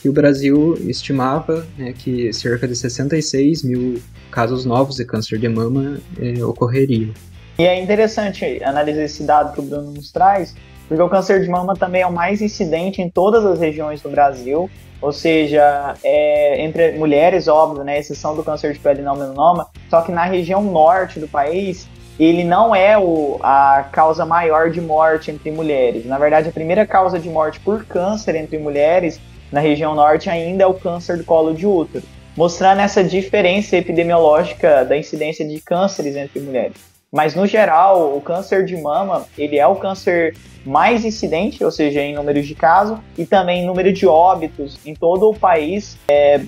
que 0.00 0.08
o 0.08 0.12
Brasil 0.12 0.76
estimava 0.88 1.66
né, 1.76 1.92
que 1.92 2.32
cerca 2.32 2.66
de 2.68 2.76
66 2.76 3.64
mil 3.64 4.00
casos 4.30 4.64
novos 4.64 4.96
de 4.96 5.04
câncer 5.04 5.38
de 5.38 5.48
mama 5.48 5.98
eh, 6.20 6.42
ocorreriam. 6.44 7.12
E 7.58 7.64
é 7.64 7.82
interessante 7.82 8.62
analisar 8.62 9.02
esse 9.02 9.24
dado 9.24 9.52
que 9.52 9.60
o 9.60 9.62
Bruno 9.64 9.90
nos 9.90 10.12
traz, 10.12 10.54
porque 10.86 11.02
o 11.02 11.08
câncer 11.08 11.42
de 11.42 11.48
mama 11.48 11.74
também 11.74 12.02
é 12.02 12.06
o 12.06 12.12
mais 12.12 12.40
incidente 12.40 13.02
em 13.02 13.10
todas 13.10 13.44
as 13.44 13.58
regiões 13.58 14.00
do 14.00 14.08
Brasil, 14.08 14.70
ou 15.00 15.12
seja, 15.12 15.94
é, 16.04 16.62
entre 16.62 16.92
mulheres, 16.92 17.48
óbvio, 17.48 17.84
né, 17.84 17.98
exceção 17.98 18.36
do 18.36 18.44
câncer 18.44 18.72
de 18.72 18.78
pele 18.78 19.02
não 19.02 19.16
melanoma, 19.16 19.68
só 19.90 20.02
que 20.02 20.12
na 20.12 20.24
região 20.24 20.62
norte 20.62 21.18
do 21.18 21.26
país, 21.26 21.88
ele 22.18 22.42
não 22.44 22.74
é 22.74 22.98
o, 22.98 23.38
a 23.42 23.84
causa 23.92 24.26
maior 24.26 24.70
de 24.70 24.80
morte 24.80 25.30
entre 25.30 25.50
mulheres. 25.50 26.04
Na 26.04 26.18
verdade, 26.18 26.48
a 26.48 26.52
primeira 26.52 26.86
causa 26.86 27.18
de 27.18 27.28
morte 27.28 27.60
por 27.60 27.84
câncer 27.84 28.34
entre 28.34 28.58
mulheres 28.58 29.20
na 29.52 29.60
região 29.60 29.94
norte 29.94 30.28
ainda 30.28 30.64
é 30.64 30.66
o 30.66 30.74
câncer 30.74 31.16
do 31.16 31.24
colo 31.24 31.54
de 31.54 31.66
útero, 31.66 32.04
mostrando 32.36 32.80
essa 32.80 33.02
diferença 33.02 33.76
epidemiológica 33.76 34.84
da 34.84 34.96
incidência 34.96 35.46
de 35.46 35.60
cânceres 35.60 36.16
entre 36.16 36.40
mulheres. 36.40 36.76
Mas 37.10 37.34
no 37.34 37.46
geral, 37.46 38.14
o 38.14 38.20
câncer 38.20 38.66
de 38.66 38.76
mama, 38.76 39.26
ele 39.38 39.56
é 39.56 39.66
o 39.66 39.76
câncer 39.76 40.36
mais 40.66 41.04
incidente, 41.06 41.64
ou 41.64 41.70
seja, 41.70 42.02
em 42.02 42.14
números 42.14 42.46
de 42.46 42.54
casos, 42.54 42.98
e 43.16 43.24
também 43.24 43.62
em 43.62 43.66
número 43.66 43.90
de 43.90 44.06
óbitos 44.06 44.78
em 44.84 44.94
todo 44.94 45.30
o 45.30 45.34
país, 45.34 45.96
é, 46.06 46.38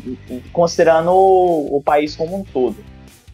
considerando 0.52 1.12
o, 1.12 1.78
o 1.78 1.82
país 1.82 2.14
como 2.14 2.36
um 2.36 2.44
todo. 2.44 2.76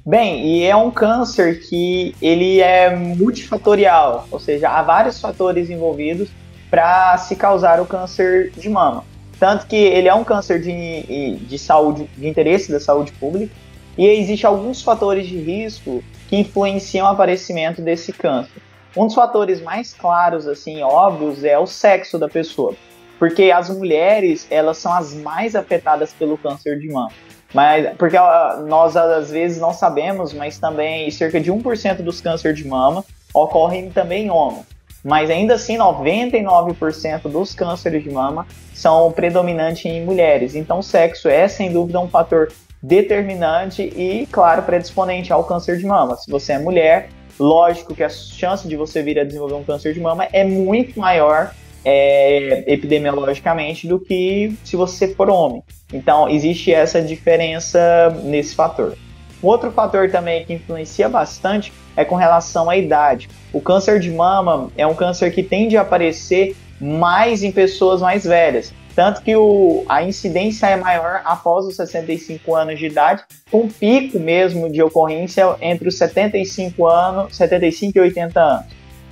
Bem, 0.09 0.47
e 0.47 0.63
é 0.63 0.77
um 0.77 0.89
câncer 0.89 1.59
que 1.69 2.15
ele 2.23 2.61
é 2.61 2.95
multifatorial, 2.95 4.29
ou 4.31 4.39
seja, 4.39 4.69
há 4.69 4.81
vários 4.81 5.21
fatores 5.21 5.69
envolvidos 5.69 6.29
para 6.71 7.19
se 7.19 7.35
causar 7.35 7.81
o 7.81 7.87
câncer 7.87 8.53
de 8.53 8.69
mama. 8.69 9.03
Tanto 9.41 9.67
que 9.67 9.75
ele 9.75 10.07
é 10.07 10.15
um 10.15 10.23
câncer 10.23 10.63
de, 10.63 11.39
de 11.39 11.59
saúde, 11.59 12.09
de 12.17 12.29
interesse 12.29 12.71
da 12.71 12.79
saúde 12.79 13.11
pública, 13.15 13.53
e 13.99 14.07
existem 14.07 14.49
alguns 14.49 14.81
fatores 14.81 15.27
de 15.27 15.39
risco 15.39 16.05
que 16.29 16.37
influenciam 16.37 17.05
o 17.05 17.11
aparecimento 17.11 17.83
desse 17.83 18.13
câncer. 18.13 18.63
Um 18.97 19.07
dos 19.07 19.15
fatores 19.17 19.61
mais 19.61 19.93
claros, 19.93 20.47
assim, 20.47 20.83
óbvios, 20.83 21.43
é 21.43 21.59
o 21.59 21.67
sexo 21.67 22.17
da 22.17 22.29
pessoa, 22.29 22.77
porque 23.19 23.51
as 23.51 23.69
mulheres 23.71 24.47
elas 24.53 24.79
são 24.79 24.93
as 24.93 25.15
mais 25.15 25.57
afetadas 25.57 26.13
pelo 26.13 26.39
câncer 26.39 26.79
de 26.79 26.87
mama. 26.93 27.11
Mas, 27.55 27.95
porque 27.97 28.17
nós 28.67 28.97
às 28.97 29.31
vezes 29.31 29.61
não 29.61 29.73
sabemos, 29.73 30.33
mas 30.33 30.59
também 30.59 31.11
cerca 31.11 31.41
de 31.41 31.51
1% 31.51 32.03
dos 32.03 32.21
cânceres 32.21 32.59
de 32.59 32.67
mama 32.67 33.05
ocorrem 33.33 33.91
também 33.91 34.27
em 34.27 34.31
homens. 34.31 34.67
Mas 35.05 35.31
ainda 35.31 35.55
assim, 35.55 35.79
99% 35.79 37.29
dos 37.29 37.55
cânceres 37.55 38.03
de 38.03 38.11
mama 38.11 38.45
são 38.75 39.13
predominantes 39.13 39.85
em 39.85 40.05
mulheres. 40.05 40.57
Então, 40.57 40.81
o 40.81 40.83
sexo 40.83 41.29
é 41.29 41.47
sem 41.47 41.73
dúvida 41.73 42.01
um 42.01 42.09
fator 42.09 42.53
determinante 42.83 43.83
e, 43.83 44.27
claro, 44.31 44.63
predisponente 44.63 45.33
ao 45.33 45.45
câncer 45.45 45.79
de 45.79 45.87
mama. 45.87 46.17
Se 46.17 46.29
você 46.29 46.55
é 46.55 46.59
mulher, 46.59 47.09
lógico 47.39 47.95
que 47.95 48.03
a 48.03 48.09
chance 48.09 48.67
de 48.67 48.77
você 48.77 49.03
vir 49.03 49.19
a 49.19 49.25
desenvolver 49.25 49.55
um 49.55 49.65
câncer 49.65 49.95
de 49.95 50.01
mama 50.01 50.27
é 50.33 50.43
muito 50.45 50.99
maior 50.99 51.53
é, 51.89 52.65
epidemiologicamente 52.67 53.87
do 53.87 54.01
que 54.01 54.53
se 54.65 54.75
você 54.75 55.15
for 55.15 55.31
homem. 55.31 55.63
Então, 55.93 56.29
existe 56.29 56.73
essa 56.73 57.01
diferença 57.01 58.11
nesse 58.25 58.57
fator. 58.57 58.99
Outro 59.41 59.71
fator 59.71 60.11
também 60.11 60.45
que 60.45 60.55
influencia 60.55 61.09
bastante 61.09 61.73
é 61.97 62.05
com 62.05 62.17
relação 62.17 62.69
à 62.69 62.77
idade. 62.77 63.29
O 63.53 63.61
câncer 63.61 64.01
de 64.01 64.11
mama 64.11 64.69
é 64.77 64.85
um 64.85 64.97
câncer 64.97 65.31
que 65.31 65.45
tende 65.45 65.77
a 65.77 65.83
aparecer 65.83 66.57
mais 66.81 67.45
em 67.45 67.53
pessoas 67.53 68.01
mais 68.01 68.25
velhas. 68.25 68.75
Tanto 68.97 69.23
que 69.23 69.37
o, 69.37 69.85
a 69.89 70.03
incidência 70.03 70.67
é 70.67 70.75
maior 70.75 71.21
após 71.25 71.67
os 71.67 71.77
65 71.77 72.55
anos 72.55 72.79
de 72.79 72.87
idade, 72.87 73.23
com 73.51 73.69
pico 73.69 74.19
mesmo 74.19 74.73
de 74.73 74.83
ocorrência 74.83 75.55
entre 75.61 75.89
os 75.89 75.97
75 75.99 76.87
anos, 76.87 77.37
75 77.37 77.97
e 77.97 78.01
80 78.01 78.41
anos. 78.41 78.67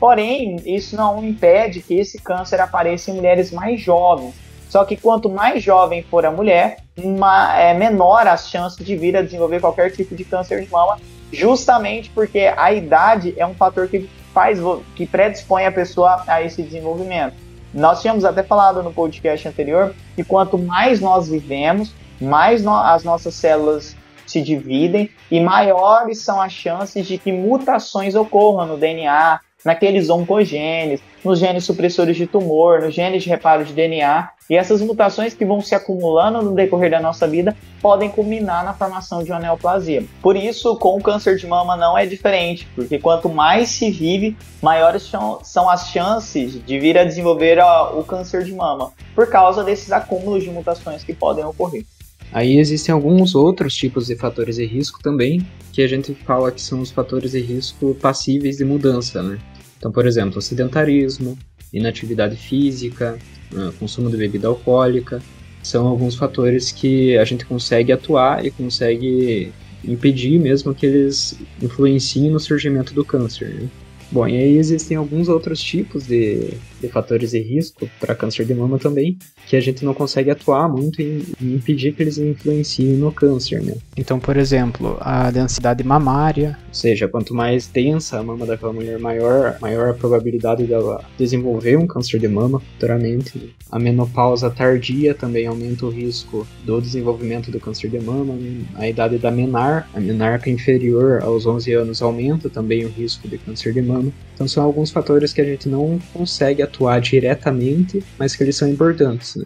Porém, 0.04 0.56
isso 0.66 0.94
não 0.96 1.24
impede 1.24 1.80
que 1.80 1.94
esse 1.94 2.20
câncer 2.20 2.60
apareça 2.60 3.10
em 3.10 3.14
mulheres 3.14 3.50
mais 3.50 3.80
jovens. 3.80 4.34
Só 4.68 4.84
que 4.84 4.98
quanto 4.98 5.30
mais 5.30 5.62
jovem 5.62 6.02
for 6.02 6.26
a 6.26 6.30
mulher, 6.30 6.76
uma, 6.94 7.58
é 7.58 7.72
menor 7.72 8.26
as 8.26 8.50
chances 8.50 8.84
de 8.84 8.94
vir 8.98 9.16
a 9.16 9.22
desenvolver 9.22 9.60
qualquer 9.60 9.90
tipo 9.92 10.14
de 10.14 10.22
câncer 10.22 10.62
de 10.62 10.70
mama, 10.70 10.98
justamente 11.32 12.10
porque 12.10 12.52
a 12.54 12.70
idade 12.70 13.32
é 13.38 13.46
um 13.46 13.54
fator 13.54 13.88
que 13.88 14.06
faz 14.34 14.58
que 14.94 15.06
predispõe 15.06 15.64
a 15.64 15.72
pessoa 15.72 16.22
a 16.26 16.42
esse 16.42 16.62
desenvolvimento. 16.62 17.36
Nós 17.72 18.02
tínhamos 18.02 18.26
até 18.26 18.42
falado 18.42 18.82
no 18.82 18.92
podcast 18.92 19.48
anterior 19.48 19.94
que 20.14 20.22
quanto 20.22 20.58
mais 20.58 21.00
nós 21.00 21.30
vivemos, 21.30 21.94
mais 22.20 22.62
no, 22.62 22.74
as 22.74 23.04
nossas 23.04 23.32
células 23.32 23.96
se 24.26 24.42
dividem 24.42 25.08
e 25.30 25.40
maiores 25.40 26.18
são 26.18 26.42
as 26.42 26.52
chances 26.52 27.06
de 27.06 27.16
que 27.16 27.32
mutações 27.32 28.14
ocorram 28.14 28.66
no 28.66 28.76
DNA, 28.76 29.40
naqueles 29.64 30.10
oncogenes, 30.10 31.00
nos 31.24 31.38
genes 31.38 31.64
supressores 31.64 32.16
de 32.16 32.26
tumor, 32.26 32.82
nos 32.82 32.94
genes 32.94 33.22
de 33.22 33.30
reparo 33.30 33.64
de 33.64 33.72
DNA. 33.72 34.28
E 34.50 34.56
essas 34.56 34.82
mutações 34.82 35.32
que 35.32 35.44
vão 35.44 35.62
se 35.62 35.74
acumulando 35.74 36.42
no 36.42 36.54
decorrer 36.54 36.90
da 36.90 37.00
nossa 37.00 37.26
vida 37.26 37.56
podem 37.80 38.10
culminar 38.10 38.62
na 38.62 38.74
formação 38.74 39.24
de 39.24 39.30
uma 39.30 39.40
neoplasia. 39.40 40.04
Por 40.20 40.36
isso, 40.36 40.76
com 40.76 40.98
o 40.98 41.02
câncer 41.02 41.36
de 41.36 41.46
mama 41.46 41.76
não 41.76 41.96
é 41.96 42.04
diferente, 42.04 42.68
porque 42.74 42.98
quanto 42.98 43.30
mais 43.30 43.70
se 43.70 43.90
vive, 43.90 44.36
maiores 44.60 45.10
são 45.42 45.70
as 45.70 45.88
chances 45.88 46.62
de 46.62 46.78
vir 46.78 46.98
a 46.98 47.04
desenvolver 47.04 47.58
o 47.96 48.02
câncer 48.02 48.44
de 48.44 48.52
mama, 48.52 48.92
por 49.14 49.26
causa 49.28 49.64
desses 49.64 49.90
acúmulos 49.90 50.44
de 50.44 50.50
mutações 50.50 51.02
que 51.02 51.14
podem 51.14 51.42
ocorrer. 51.42 51.86
Aí 52.30 52.58
existem 52.58 52.92
alguns 52.92 53.34
outros 53.34 53.74
tipos 53.74 54.06
de 54.08 54.16
fatores 54.16 54.56
de 54.56 54.66
risco 54.66 54.98
também, 55.02 55.46
que 55.72 55.80
a 55.80 55.88
gente 55.88 56.14
fala 56.14 56.52
que 56.52 56.60
são 56.60 56.80
os 56.80 56.90
fatores 56.90 57.30
de 57.30 57.40
risco 57.40 57.94
passíveis 57.94 58.58
de 58.58 58.64
mudança, 58.64 59.22
né? 59.22 59.38
Então, 59.84 59.92
por 59.92 60.06
exemplo, 60.06 60.40
sedentarismo, 60.40 61.36
inatividade 61.70 62.36
física, 62.36 63.18
né, 63.52 63.70
consumo 63.78 64.08
de 64.08 64.16
bebida 64.16 64.48
alcoólica, 64.48 65.20
são 65.62 65.86
alguns 65.86 66.14
fatores 66.14 66.72
que 66.72 67.18
a 67.18 67.24
gente 67.26 67.44
consegue 67.44 67.92
atuar 67.92 68.46
e 68.46 68.50
consegue 68.50 69.52
impedir 69.84 70.38
mesmo 70.38 70.74
que 70.74 70.86
eles 70.86 71.38
influenciem 71.60 72.30
no 72.30 72.40
surgimento 72.40 72.94
do 72.94 73.04
câncer. 73.04 73.50
Né? 73.50 73.68
Bom, 74.10 74.26
e 74.26 74.34
aí 74.34 74.56
existem 74.56 74.96
alguns 74.96 75.28
outros 75.28 75.60
tipos 75.62 76.06
de, 76.06 76.54
de 76.84 76.92
fatores 76.92 77.30
de 77.30 77.40
risco 77.40 77.88
para 77.98 78.14
câncer 78.14 78.44
de 78.44 78.54
mama 78.54 78.78
também, 78.78 79.18
que 79.46 79.56
a 79.56 79.60
gente 79.60 79.84
não 79.84 79.94
consegue 79.94 80.30
atuar 80.30 80.68
muito 80.68 81.00
em, 81.00 81.22
em, 81.40 81.54
impedir 81.54 81.92
que 81.92 82.02
eles 82.02 82.18
influenciem 82.18 82.96
no 82.96 83.10
câncer, 83.10 83.62
né? 83.62 83.74
Então, 83.96 84.18
por 84.18 84.36
exemplo, 84.36 84.96
a 85.00 85.30
densidade 85.30 85.82
mamária. 85.82 86.58
Ou 86.68 86.74
seja, 86.74 87.08
quanto 87.08 87.34
mais 87.34 87.66
densa 87.66 88.18
a 88.18 88.22
mama 88.22 88.46
daquela 88.46 88.72
mulher, 88.72 88.98
maior, 88.98 89.56
maior 89.60 89.90
a 89.90 89.94
probabilidade 89.94 90.64
dela 90.64 91.04
desenvolver 91.18 91.76
um 91.76 91.86
câncer 91.86 92.18
de 92.18 92.28
mama 92.28 92.60
futuramente. 92.60 93.54
A 93.70 93.78
menopausa 93.78 94.50
tardia 94.50 95.14
também 95.14 95.46
aumenta 95.46 95.86
o 95.86 95.90
risco 95.90 96.46
do 96.64 96.80
desenvolvimento 96.80 97.50
do 97.50 97.60
câncer 97.60 97.88
de 97.88 98.00
mama. 98.00 98.34
Né? 98.34 98.64
A 98.74 98.88
idade 98.88 99.18
da 99.18 99.30
menar, 99.30 99.88
a 99.94 100.00
menarca 100.00 100.50
inferior 100.50 101.22
aos 101.22 101.46
11 101.46 101.72
anos, 101.72 102.02
aumenta 102.02 102.48
também 102.48 102.84
o 102.84 102.88
risco 102.88 103.28
de 103.28 103.38
câncer 103.38 103.72
de 103.72 103.82
mama. 103.82 104.12
Então 104.34 104.48
são 104.48 104.64
alguns 104.64 104.90
fatores 104.90 105.32
que 105.32 105.40
a 105.40 105.44
gente 105.44 105.68
não 105.68 105.98
consegue 106.12 106.62
atuar 106.62 106.73
diretamente, 107.00 108.02
mas 108.18 108.34
que 108.34 108.42
eles 108.42 108.56
são 108.56 108.68
importantes. 108.68 109.36
Né? 109.36 109.44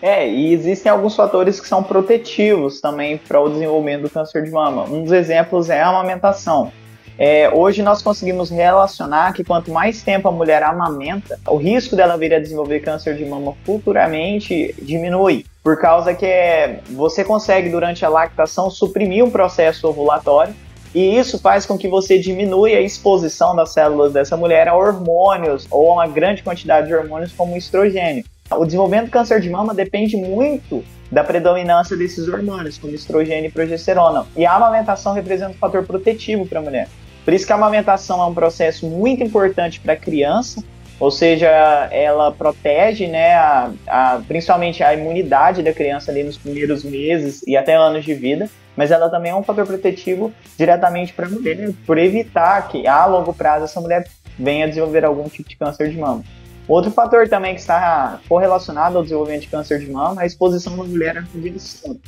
É, 0.00 0.28
e 0.28 0.52
existem 0.52 0.90
alguns 0.90 1.16
fatores 1.16 1.60
que 1.60 1.66
são 1.66 1.82
protetivos 1.82 2.80
também 2.80 3.18
para 3.18 3.40
o 3.40 3.48
desenvolvimento 3.48 4.02
do 4.02 4.10
câncer 4.10 4.44
de 4.44 4.50
mama. 4.50 4.84
Um 4.84 5.02
dos 5.02 5.12
exemplos 5.12 5.70
é 5.70 5.80
a 5.80 5.88
amamentação. 5.88 6.72
É, 7.18 7.50
hoje 7.52 7.82
nós 7.82 8.00
conseguimos 8.00 8.48
relacionar 8.48 9.32
que 9.32 9.42
quanto 9.42 9.72
mais 9.72 10.02
tempo 10.02 10.28
a 10.28 10.32
mulher 10.32 10.62
amamenta, 10.62 11.36
o 11.48 11.56
risco 11.56 11.96
dela 11.96 12.16
vir 12.16 12.32
a 12.32 12.38
desenvolver 12.38 12.78
câncer 12.78 13.16
de 13.16 13.24
mama 13.24 13.54
futuramente 13.64 14.72
diminui. 14.80 15.44
Por 15.64 15.80
causa 15.80 16.14
que 16.14 16.24
é, 16.24 16.78
você 16.90 17.24
consegue, 17.24 17.68
durante 17.68 18.04
a 18.04 18.08
lactação, 18.08 18.70
suprimir 18.70 19.24
um 19.24 19.30
processo 19.30 19.88
ovulatório 19.88 20.54
e 20.94 21.18
isso 21.18 21.38
faz 21.38 21.66
com 21.66 21.76
que 21.76 21.88
você 21.88 22.18
diminua 22.18 22.68
a 22.68 22.80
exposição 22.80 23.54
das 23.54 23.70
células 23.70 24.12
dessa 24.12 24.36
mulher 24.36 24.68
a 24.68 24.74
hormônios 24.74 25.66
ou 25.70 25.90
a 25.90 25.94
uma 25.94 26.06
grande 26.06 26.42
quantidade 26.42 26.86
de 26.86 26.94
hormônios 26.94 27.32
como 27.32 27.54
o 27.54 27.56
estrogênio. 27.58 28.24
O 28.50 28.64
desenvolvimento 28.64 29.06
do 29.06 29.10
câncer 29.10 29.40
de 29.40 29.50
mama 29.50 29.74
depende 29.74 30.16
muito 30.16 30.82
da 31.10 31.22
predominância 31.22 31.96
desses 31.96 32.28
hormônios, 32.28 32.78
como 32.78 32.94
estrogênio 32.94 33.48
e 33.48 33.52
progesterona. 33.52 34.26
E 34.36 34.46
a 34.46 34.54
amamentação 34.54 35.12
representa 35.12 35.50
um 35.50 35.54
fator 35.54 35.84
protetivo 35.84 36.46
para 36.46 36.58
a 36.58 36.62
mulher. 36.62 36.88
Por 37.24 37.34
isso 37.34 37.46
que 37.46 37.52
a 37.52 37.56
amamentação 37.56 38.22
é 38.22 38.26
um 38.26 38.34
processo 38.34 38.86
muito 38.86 39.22
importante 39.22 39.80
para 39.80 39.92
a 39.92 39.96
criança, 39.96 40.64
ou 40.98 41.10
seja, 41.10 41.48
ela 41.92 42.32
protege, 42.32 43.06
né, 43.06 43.34
a, 43.34 43.70
a, 43.86 44.20
principalmente 44.26 44.82
a 44.82 44.94
imunidade 44.94 45.62
da 45.62 45.72
criança 45.72 46.10
ali 46.10 46.24
nos 46.24 46.36
primeiros 46.36 46.82
meses 46.82 47.42
e 47.46 47.56
até 47.56 47.74
anos 47.74 48.04
de 48.04 48.14
vida 48.14 48.48
mas 48.78 48.92
ela 48.92 49.10
também 49.10 49.32
é 49.32 49.34
um 49.34 49.42
fator 49.42 49.66
protetivo 49.66 50.32
diretamente 50.56 51.12
para 51.12 51.26
a 51.26 51.28
mulher, 51.28 51.72
por 51.84 51.98
evitar 51.98 52.68
que 52.68 52.86
a 52.86 53.06
longo 53.06 53.34
prazo 53.34 53.64
essa 53.64 53.80
mulher 53.80 54.06
venha 54.38 54.68
desenvolver 54.68 55.04
algum 55.04 55.28
tipo 55.28 55.48
de 55.48 55.56
câncer 55.56 55.90
de 55.90 55.98
mama. 55.98 56.22
Outro 56.68 56.92
fator 56.92 57.28
também 57.28 57.56
que 57.56 57.60
está 57.60 58.20
correlacionado 58.28 58.96
ao 58.96 59.02
desenvolvimento 59.02 59.40
de 59.40 59.48
câncer 59.48 59.80
de 59.80 59.90
mama 59.90 60.20
é 60.20 60.24
a 60.24 60.26
exposição 60.28 60.76
da 60.76 60.84
mulher 60.84 61.18
à 61.18 61.22
radiação. 61.22 61.98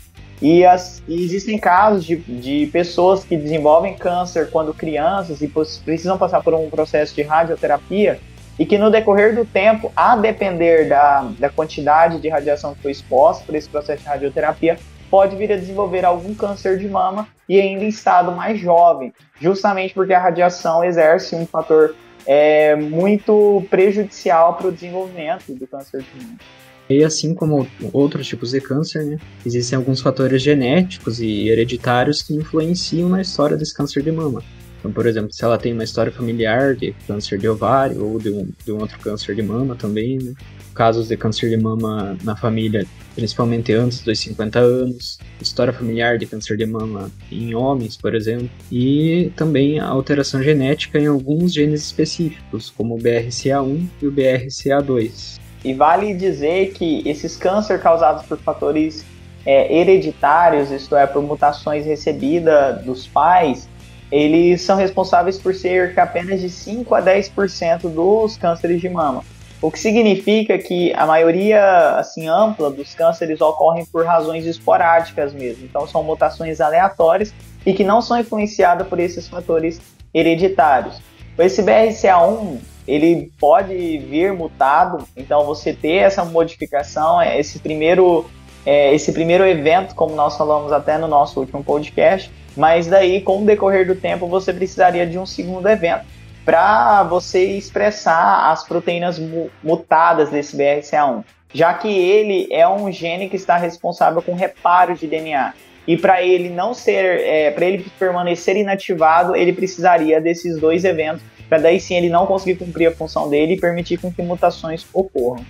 E, 0.40 0.64
as, 0.64 1.02
e 1.08 1.24
existem 1.24 1.58
casos 1.58 2.04
de, 2.04 2.14
de 2.14 2.68
pessoas 2.72 3.24
que 3.24 3.36
desenvolvem 3.36 3.96
câncer 3.96 4.48
quando 4.48 4.72
crianças 4.72 5.42
e 5.42 5.48
precisam 5.84 6.16
passar 6.16 6.40
por 6.40 6.54
um 6.54 6.70
processo 6.70 7.12
de 7.16 7.22
radioterapia 7.22 8.20
e 8.56 8.64
que 8.64 8.78
no 8.78 8.92
decorrer 8.92 9.34
do 9.34 9.44
tempo, 9.44 9.90
a 9.96 10.14
depender 10.16 10.88
da, 10.88 11.28
da 11.36 11.48
quantidade 11.48 12.20
de 12.20 12.28
radiação 12.28 12.76
que 12.76 12.82
foi 12.82 12.92
exposta 12.92 13.42
por 13.44 13.56
esse 13.56 13.68
processo 13.68 14.04
de 14.04 14.08
radioterapia, 14.08 14.78
pode 15.10 15.36
vir 15.36 15.52
a 15.52 15.56
desenvolver 15.56 16.04
algum 16.04 16.34
câncer 16.34 16.78
de 16.78 16.88
mama 16.88 17.26
e 17.48 17.60
ainda 17.60 17.84
em 17.84 17.88
estado 17.88 18.30
mais 18.32 18.60
jovem, 18.60 19.12
justamente 19.40 19.92
porque 19.92 20.12
a 20.12 20.20
radiação 20.20 20.84
exerce 20.84 21.34
um 21.34 21.44
fator 21.44 21.94
é 22.26 22.76
muito 22.76 23.66
prejudicial 23.68 24.54
para 24.54 24.68
o 24.68 24.72
desenvolvimento 24.72 25.52
do 25.52 25.66
câncer 25.66 26.02
de 26.02 26.24
mama. 26.24 26.38
E 26.88 27.04
assim 27.04 27.34
como 27.34 27.66
outros 27.92 28.26
tipos 28.26 28.50
de 28.50 28.60
câncer, 28.60 29.04
né, 29.04 29.18
existem 29.46 29.76
alguns 29.76 30.00
fatores 30.00 30.42
genéticos 30.42 31.20
e 31.20 31.48
hereditários 31.48 32.20
que 32.20 32.34
influenciam 32.34 33.08
na 33.08 33.20
história 33.20 33.56
desse 33.56 33.74
câncer 33.74 34.02
de 34.02 34.10
mama. 34.10 34.42
Então, 34.80 34.90
por 34.90 35.06
exemplo, 35.06 35.32
se 35.32 35.44
ela 35.44 35.58
tem 35.58 35.72
uma 35.72 35.84
história 35.84 36.10
familiar 36.10 36.74
de 36.74 36.92
câncer 37.06 37.38
de 37.38 37.48
ovário 37.48 38.04
ou 38.04 38.18
de 38.18 38.30
um, 38.30 38.48
de 38.64 38.72
um 38.72 38.80
outro 38.80 38.98
câncer 38.98 39.34
de 39.34 39.42
mama 39.42 39.76
também, 39.76 40.18
né? 40.18 40.32
Casos 40.80 41.08
de 41.08 41.16
câncer 41.18 41.50
de 41.50 41.58
mama 41.58 42.16
na 42.24 42.34
família, 42.34 42.86
principalmente 43.14 43.70
antes 43.70 44.00
dos 44.00 44.18
50 44.18 44.58
anos, 44.60 45.18
história 45.38 45.74
familiar 45.74 46.16
de 46.16 46.24
câncer 46.24 46.56
de 46.56 46.64
mama 46.64 47.10
em 47.30 47.54
homens, 47.54 47.98
por 47.98 48.14
exemplo, 48.14 48.48
e 48.72 49.30
também 49.36 49.78
a 49.78 49.86
alteração 49.86 50.42
genética 50.42 50.98
em 50.98 51.06
alguns 51.06 51.52
genes 51.52 51.82
específicos, 51.82 52.70
como 52.70 52.94
o 52.94 52.98
BRCA1 52.98 53.88
e 54.00 54.06
o 54.06 54.10
BRCA2. 54.10 55.38
E 55.62 55.74
vale 55.74 56.14
dizer 56.14 56.72
que 56.72 57.06
esses 57.06 57.36
cânceres 57.36 57.82
causados 57.82 58.24
por 58.24 58.38
fatores 58.38 59.04
é, 59.44 59.80
hereditários, 59.80 60.70
isto 60.70 60.96
é, 60.96 61.06
por 61.06 61.22
mutações 61.22 61.84
recebidas 61.84 62.82
dos 62.86 63.06
pais, 63.06 63.68
eles 64.10 64.62
são 64.62 64.78
responsáveis 64.78 65.36
por 65.36 65.54
cerca 65.54 66.04
apenas 66.04 66.40
de 66.40 66.48
5 66.48 66.94
a 66.94 67.02
10% 67.02 67.80
dos 67.82 68.38
cânceres 68.38 68.80
de 68.80 68.88
mama. 68.88 69.22
O 69.62 69.70
que 69.70 69.78
significa 69.78 70.56
que 70.56 70.92
a 70.94 71.04
maioria 71.04 71.96
assim 71.96 72.26
ampla 72.26 72.70
dos 72.70 72.94
cânceres 72.94 73.40
ocorrem 73.42 73.84
por 73.84 74.06
razões 74.06 74.46
esporádicas 74.46 75.34
mesmo. 75.34 75.64
Então 75.64 75.86
são 75.86 76.02
mutações 76.02 76.60
aleatórias 76.60 77.34
e 77.66 77.74
que 77.74 77.84
não 77.84 78.00
são 78.00 78.18
influenciadas 78.18 78.88
por 78.88 78.98
esses 78.98 79.28
fatores 79.28 79.78
hereditários. 80.14 81.00
Esse 81.38 81.62
BRCA1 81.62 82.58
ele 82.88 83.30
pode 83.38 83.98
vir 83.98 84.32
mutado, 84.32 85.06
então 85.16 85.44
você 85.44 85.72
ter 85.72 85.96
essa 85.96 86.24
modificação, 86.24 87.22
esse 87.22 87.58
primeiro, 87.58 88.28
é, 88.64 88.94
esse 88.94 89.12
primeiro 89.12 89.46
evento, 89.46 89.94
como 89.94 90.16
nós 90.16 90.36
falamos 90.36 90.72
até 90.72 90.96
no 90.98 91.06
nosso 91.06 91.38
último 91.38 91.62
podcast, 91.62 92.32
mas 92.56 92.86
daí, 92.86 93.20
com 93.20 93.42
o 93.42 93.46
decorrer 93.46 93.86
do 93.86 93.94
tempo, 93.94 94.26
você 94.26 94.52
precisaria 94.52 95.06
de 95.06 95.18
um 95.18 95.26
segundo 95.26 95.68
evento 95.68 96.04
para 96.44 97.02
você 97.04 97.44
expressar 97.56 98.50
as 98.50 98.66
proteínas 98.66 99.20
mutadas 99.62 100.30
desse 100.30 100.56
BRCA1, 100.56 101.24
já 101.52 101.74
que 101.74 101.88
ele 101.88 102.48
é 102.50 102.66
um 102.68 102.90
gene 102.90 103.28
que 103.28 103.36
está 103.36 103.56
responsável 103.56 104.22
com 104.22 104.34
reparo 104.34 104.94
de 104.94 105.06
DNA. 105.06 105.52
E 105.86 105.96
para 105.96 106.22
ele 106.22 106.48
não 106.50 106.72
ser, 106.72 107.20
é, 107.20 107.50
para 107.50 107.66
ele 107.66 107.84
permanecer 107.98 108.56
inativado, 108.56 109.34
ele 109.34 109.52
precisaria 109.52 110.20
desses 110.20 110.58
dois 110.58 110.84
eventos, 110.84 111.22
para 111.48 111.58
daí 111.58 111.80
sim 111.80 111.96
ele 111.96 112.08
não 112.08 112.26
conseguir 112.26 112.56
cumprir 112.56 112.86
a 112.86 112.92
função 112.92 113.28
dele 113.28 113.54
e 113.54 113.60
permitir 113.60 113.98
com 113.98 114.12
que 114.12 114.22
mutações 114.22 114.86
ocorram. 114.92 115.44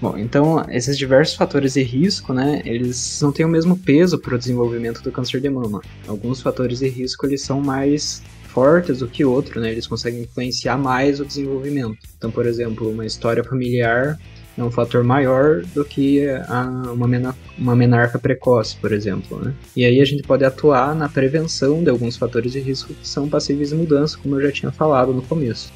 Bom, 0.00 0.18
então 0.18 0.62
esses 0.68 0.98
diversos 0.98 1.34
fatores 1.34 1.72
de 1.72 1.82
risco, 1.82 2.34
né, 2.34 2.60
eles 2.66 3.18
não 3.22 3.32
têm 3.32 3.46
o 3.46 3.48
mesmo 3.48 3.78
peso 3.78 4.18
para 4.18 4.34
o 4.34 4.38
desenvolvimento 4.38 5.00
do 5.00 5.10
câncer 5.10 5.40
de 5.40 5.48
mama. 5.48 5.80
Alguns 6.06 6.42
fatores 6.42 6.80
de 6.80 6.88
risco 6.88 7.24
eles 7.24 7.42
são 7.42 7.62
mais 7.62 8.22
fortes 8.56 9.00
do 9.00 9.06
que 9.06 9.22
outros, 9.22 9.62
né? 9.62 9.70
Eles 9.70 9.86
conseguem 9.86 10.22
influenciar 10.22 10.78
mais 10.78 11.20
o 11.20 11.26
desenvolvimento. 11.26 11.98
Então, 12.16 12.30
por 12.30 12.46
exemplo, 12.46 12.90
uma 12.90 13.04
história 13.04 13.44
familiar 13.44 14.18
é 14.56 14.64
um 14.64 14.70
fator 14.70 15.04
maior 15.04 15.60
do 15.74 15.84
que 15.84 16.26
a, 16.26 16.62
uma, 16.90 17.06
mena, 17.06 17.36
uma 17.58 17.76
menarca 17.76 18.18
precoce, 18.18 18.74
por 18.76 18.92
exemplo. 18.92 19.44
Né? 19.44 19.52
E 19.76 19.84
aí 19.84 20.00
a 20.00 20.04
gente 20.06 20.22
pode 20.22 20.42
atuar 20.42 20.94
na 20.94 21.06
prevenção 21.06 21.84
de 21.84 21.90
alguns 21.90 22.16
fatores 22.16 22.50
de 22.52 22.60
risco 22.60 22.94
que 22.94 23.06
são 23.06 23.28
passíveis 23.28 23.68
de 23.68 23.74
mudança, 23.74 24.16
como 24.16 24.36
eu 24.36 24.46
já 24.46 24.50
tinha 24.50 24.72
falado 24.72 25.12
no 25.12 25.20
começo. 25.20 25.70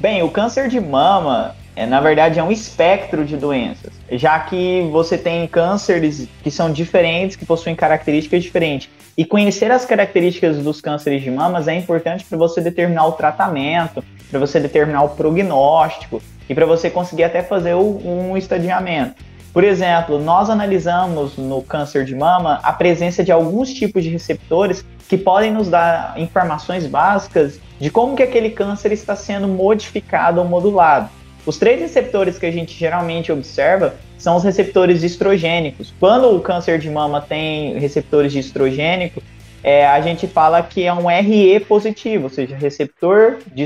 Bem, 0.00 0.22
o 0.22 0.30
câncer 0.30 0.70
de 0.70 0.80
mama, 0.80 1.54
é, 1.74 1.86
na 1.86 2.00
verdade, 2.00 2.38
é 2.38 2.42
um 2.42 2.52
espectro 2.52 3.24
de 3.24 3.36
doenças, 3.36 3.92
já 4.10 4.38
que 4.40 4.86
você 4.92 5.16
tem 5.16 5.46
cânceres 5.46 6.28
que 6.42 6.50
são 6.50 6.70
diferentes, 6.70 7.36
que 7.36 7.46
possuem 7.46 7.74
características 7.74 8.42
diferentes. 8.42 8.90
E 9.16 9.24
conhecer 9.24 9.70
as 9.70 9.84
características 9.84 10.58
dos 10.58 10.80
cânceres 10.80 11.22
de 11.22 11.30
mamas 11.30 11.68
é 11.68 11.74
importante 11.74 12.24
para 12.24 12.36
você 12.36 12.60
determinar 12.60 13.06
o 13.06 13.12
tratamento, 13.12 14.04
para 14.30 14.38
você 14.38 14.60
determinar 14.60 15.02
o 15.02 15.10
prognóstico 15.10 16.22
e 16.48 16.54
para 16.54 16.66
você 16.66 16.90
conseguir 16.90 17.24
até 17.24 17.42
fazer 17.42 17.74
um 17.74 18.36
estadiamento. 18.36 19.14
Por 19.52 19.64
exemplo, 19.64 20.18
nós 20.18 20.48
analisamos 20.48 21.36
no 21.36 21.62
câncer 21.62 22.06
de 22.06 22.14
mama 22.14 22.58
a 22.62 22.72
presença 22.72 23.22
de 23.22 23.30
alguns 23.30 23.72
tipos 23.72 24.02
de 24.02 24.08
receptores 24.08 24.82
que 25.08 25.18
podem 25.18 25.52
nos 25.52 25.68
dar 25.68 26.14
informações 26.16 26.86
básicas 26.86 27.60
de 27.78 27.90
como 27.90 28.16
que 28.16 28.22
aquele 28.22 28.48
câncer 28.48 28.92
está 28.92 29.14
sendo 29.14 29.46
modificado 29.46 30.40
ou 30.40 30.48
modulado. 30.48 31.10
Os 31.44 31.58
três 31.58 31.80
receptores 31.80 32.38
que 32.38 32.46
a 32.46 32.52
gente 32.52 32.78
geralmente 32.78 33.32
observa 33.32 33.96
são 34.16 34.36
os 34.36 34.44
receptores 34.44 35.02
estrogênicos. 35.02 35.92
Quando 35.98 36.34
o 36.36 36.40
câncer 36.40 36.78
de 36.78 36.88
mama 36.88 37.20
tem 37.20 37.76
receptores 37.78 38.32
de 38.32 38.38
estrogênico, 38.38 39.20
é, 39.64 39.86
a 39.86 40.00
gente 40.00 40.28
fala 40.28 40.62
que 40.62 40.84
é 40.84 40.92
um 40.92 41.06
RE 41.06 41.58
positivo, 41.60 42.24
ou 42.24 42.30
seja, 42.30 42.56
receptor 42.56 43.38
de 43.52 43.64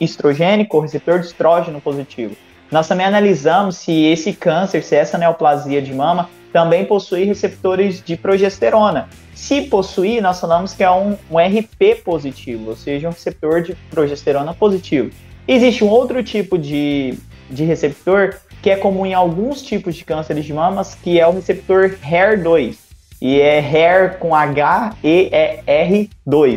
estrogênico 0.00 0.76
ou 0.76 0.82
receptor 0.82 1.18
de 1.18 1.26
estrógeno 1.26 1.80
positivo. 1.80 2.34
Nós 2.70 2.88
também 2.88 3.04
analisamos 3.04 3.76
se 3.76 4.04
esse 4.04 4.32
câncer, 4.32 4.82
se 4.82 4.96
essa 4.96 5.18
neoplasia 5.18 5.82
de 5.82 5.92
mama, 5.92 6.30
também 6.50 6.86
possui 6.86 7.24
receptores 7.24 8.02
de 8.02 8.16
progesterona. 8.16 9.08
Se 9.34 9.62
possuir, 9.62 10.22
nós 10.22 10.40
falamos 10.40 10.72
que 10.72 10.82
é 10.82 10.90
um, 10.90 11.16
um 11.30 11.38
RP 11.38 12.02
positivo, 12.02 12.70
ou 12.70 12.76
seja, 12.76 13.08
um 13.08 13.12
receptor 13.12 13.62
de 13.62 13.74
progesterona 13.90 14.54
positivo. 14.54 15.10
Existe 15.46 15.84
um 15.84 15.88
outro 15.88 16.22
tipo 16.22 16.56
de, 16.58 17.14
de 17.50 17.64
receptor 17.64 18.36
que 18.62 18.70
é 18.70 18.76
comum 18.76 19.04
em 19.04 19.12
alguns 19.12 19.60
tipos 19.60 19.96
de 19.96 20.04
cânceres 20.04 20.44
de 20.44 20.52
mamas, 20.52 20.94
que 20.94 21.18
é 21.18 21.26
o 21.26 21.32
receptor 21.32 21.96
HER2. 22.00 22.76
E 23.20 23.40
é 23.40 23.60
HER 23.60 24.18
com 24.18 24.34
H-E-R-2 24.34 25.04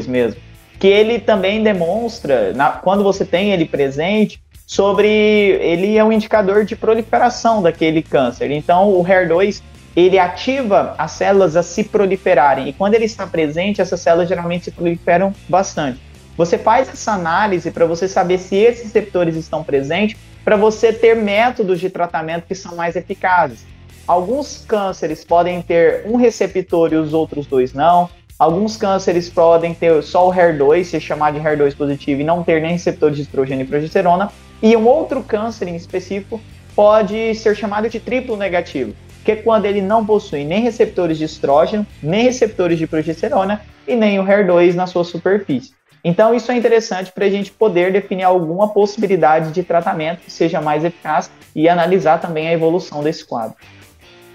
mesmo. 0.08 0.39
Que 0.80 0.88
ele 0.88 1.19
também 1.19 1.63
demonstra, 1.63 2.54
na, 2.54 2.69
quando 2.71 3.04
você 3.04 3.26
tem 3.26 3.52
ele 3.52 3.65
presente, 3.65 4.39
sobre. 4.67 5.08
Ele 5.08 5.98
é 5.98 6.04
um 6.04 6.12
indicador 6.12 6.65
de 6.65 6.76
proliferação 6.76 7.62
daquele 7.62 8.04
câncer. 8.04 8.52
Então, 8.52 8.89
o 8.89 9.04
HER2 9.04 9.62
ele 9.95 10.19
ativa 10.19 10.93
as 10.98 11.12
células 11.12 11.56
a 11.56 11.63
se 11.63 11.84
proliferarem. 11.84 12.67
E 12.67 12.74
quando 12.74 12.95
ele 12.95 13.06
está 13.06 13.26
presente, 13.26 13.82
essas 13.82 14.02
células 14.02 14.28
geralmente 14.28 14.65
se 14.65 14.71
proliferam 14.71 15.34
bastante. 15.48 16.00
Você 16.38 16.58
faz 16.58 16.89
essa 16.89 17.13
análise 17.13 17.71
para 17.71 17.86
você 17.86 18.08
saber 18.08 18.38
se 18.39 18.56
esses 18.56 18.84
receptores 18.84 19.36
estão 19.36 19.63
presentes, 19.63 20.17
para 20.43 20.58
você 20.58 20.91
ter 20.91 21.15
métodos 21.15 21.80
de 21.80 21.89
tratamento 21.89 22.45
que 22.45 22.56
são 22.56 22.76
mais 22.76 22.95
eficazes. 22.95 23.65
Alguns 24.06 24.63
cânceres 24.67 25.24
podem 25.24 25.62
ter 25.62 26.04
um 26.06 26.17
receptor 26.17 26.91
e 26.91 26.98
os 26.98 27.13
outros 27.13 27.48
dois 27.48 27.74
não. 27.74 28.10
Alguns 28.38 28.76
cânceres 28.76 29.30
podem 29.30 29.74
ter 29.74 30.04
só 30.04 30.28
o 30.28 30.34
HER2, 30.34 30.84
se 30.84 31.00
chamar 31.00 31.32
de 31.32 31.39
HER2 31.39 31.76
positivo, 31.76 32.19
e 32.19 32.24
não 32.24 32.43
ter 32.43 32.62
nem 32.62 32.74
receptores 32.74 33.15
de 33.15 33.24
estrogênio 33.24 33.63
e 33.63 33.67
progesterona. 33.67 34.30
E 34.62 34.76
um 34.76 34.86
outro 34.86 35.24
câncer 35.24 35.69
em 35.69 35.76
específico 35.76 36.39
pode 36.76 37.34
ser 37.36 37.56
chamado 37.56 37.89
de 37.89 38.00
triplo 38.00 38.36
negativo, 38.36 38.93
que 39.24 39.32
é 39.32 39.36
quando 39.38 39.65
ele 39.65 39.82
não 39.82 40.06
possui 40.06 40.43
nem 40.43 40.62
receptores 40.62 41.17
de 41.17 41.24
estrógeno, 41.24 41.88
nem 42.04 42.24
receptores 42.24 42.78
de 42.78 42.86
progesterona 42.86 43.62
e 43.88 43.95
nem 43.95 44.19
o 44.19 44.24
HER2 44.26 44.74
na 44.74 44.86
sua 44.86 45.06
superfície. 45.06 45.71
Então, 46.08 46.36
isso 46.36 46.52
é 46.52 46.56
interessante 46.56 47.12
para 47.12 47.26
a 47.26 47.30
gente 47.32 47.52
poder 47.52 47.91
definir 47.91 48.26
alguma 48.26 48.68
possibilidade 48.68 49.52
de 49.52 49.63
tratamento 49.63 50.20
que 50.20 50.32
seja 50.32 50.62
mais 50.62 50.86
eficaz 50.86 51.32
e 51.56 51.68
analisar 51.68 52.20
também 52.20 52.48
a 52.48 52.54
evolução 52.54 53.02
desse 53.02 53.26
quadro. 53.26 53.56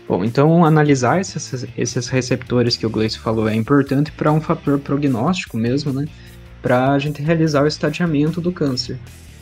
Bom, 0.09 0.24
então 0.24 0.64
analisar 0.64 1.20
esses, 1.20 1.64
esses 1.78 2.09
receptores 2.09 2.76
que 2.76 2.85
o 2.85 2.90
Gleice 2.90 3.20
falou 3.20 3.48
é 3.48 3.54
importante 3.54 4.11
para 4.11 4.33
um 4.33 4.40
fator 4.40 4.80
prognóstico 4.80 5.56
mesmo, 5.56 5.92
né? 5.92 6.06
Para 6.61 6.90
a 6.90 6.98
gente 6.98 7.22
realizar 7.22 7.62
o 7.62 7.68
estadiamento 7.68 8.40
do 8.40 8.50
câncer. 8.50 8.98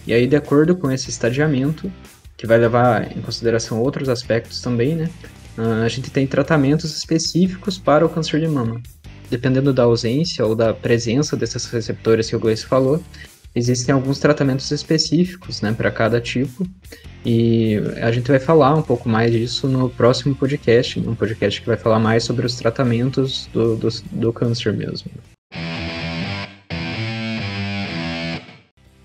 E 0.07 0.13
aí, 0.13 0.27
de 0.27 0.37
acordo 0.37 0.77
com 0.77 0.91
esse 0.91 1.09
estadiamento, 1.09 1.91
que 2.37 2.47
vai 2.47 2.59
levar 2.59 3.11
em 3.17 3.23
consideração 3.23 3.81
outros 3.81 4.11
aspectos 4.11 4.61
também, 4.61 4.95
né? 4.95 5.09
Ah, 5.57 5.85
a 5.85 5.89
gente 5.89 6.11
tem 6.11 6.27
tratamentos 6.27 6.95
específicos 6.95 7.79
para 7.79 8.05
o 8.05 8.09
câncer 8.11 8.39
de 8.39 8.49
mama. 8.49 8.83
Dependendo 9.31 9.73
da 9.73 9.83
ausência 9.83 10.45
ou 10.47 10.55
da 10.55 10.73
presença 10.73 11.37
desses 11.37 11.67
receptores 11.67 12.31
que 12.31 12.37
o 12.37 12.41
Gleice 12.41 12.65
falou, 12.65 13.03
existem 13.55 13.95
alguns 13.95 14.19
tratamentos 14.19 14.71
específicos 14.71 15.61
né, 15.61 15.75
para 15.77 15.91
cada 15.91 16.21
tipo. 16.21 16.67
E 17.27 17.77
a 18.01 18.11
gente 18.11 18.31
vai 18.31 18.39
falar 18.39 18.75
um 18.75 18.83
pouco 18.83 19.09
mais 19.09 19.31
disso 19.31 19.69
no 19.69 19.91
próximo 19.91 20.35
podcast, 20.35 20.99
um 21.01 21.15
podcast 21.15 21.61
que 21.61 21.67
vai 21.67 21.77
falar 21.77 21.99
mais 21.99 22.25
sobre 22.25 22.47
os 22.47 22.55
tratamentos 22.55 23.49
do, 23.53 23.77
do, 23.77 23.89
do 24.13 24.33
câncer 24.33 24.73
mesmo. 24.73 25.11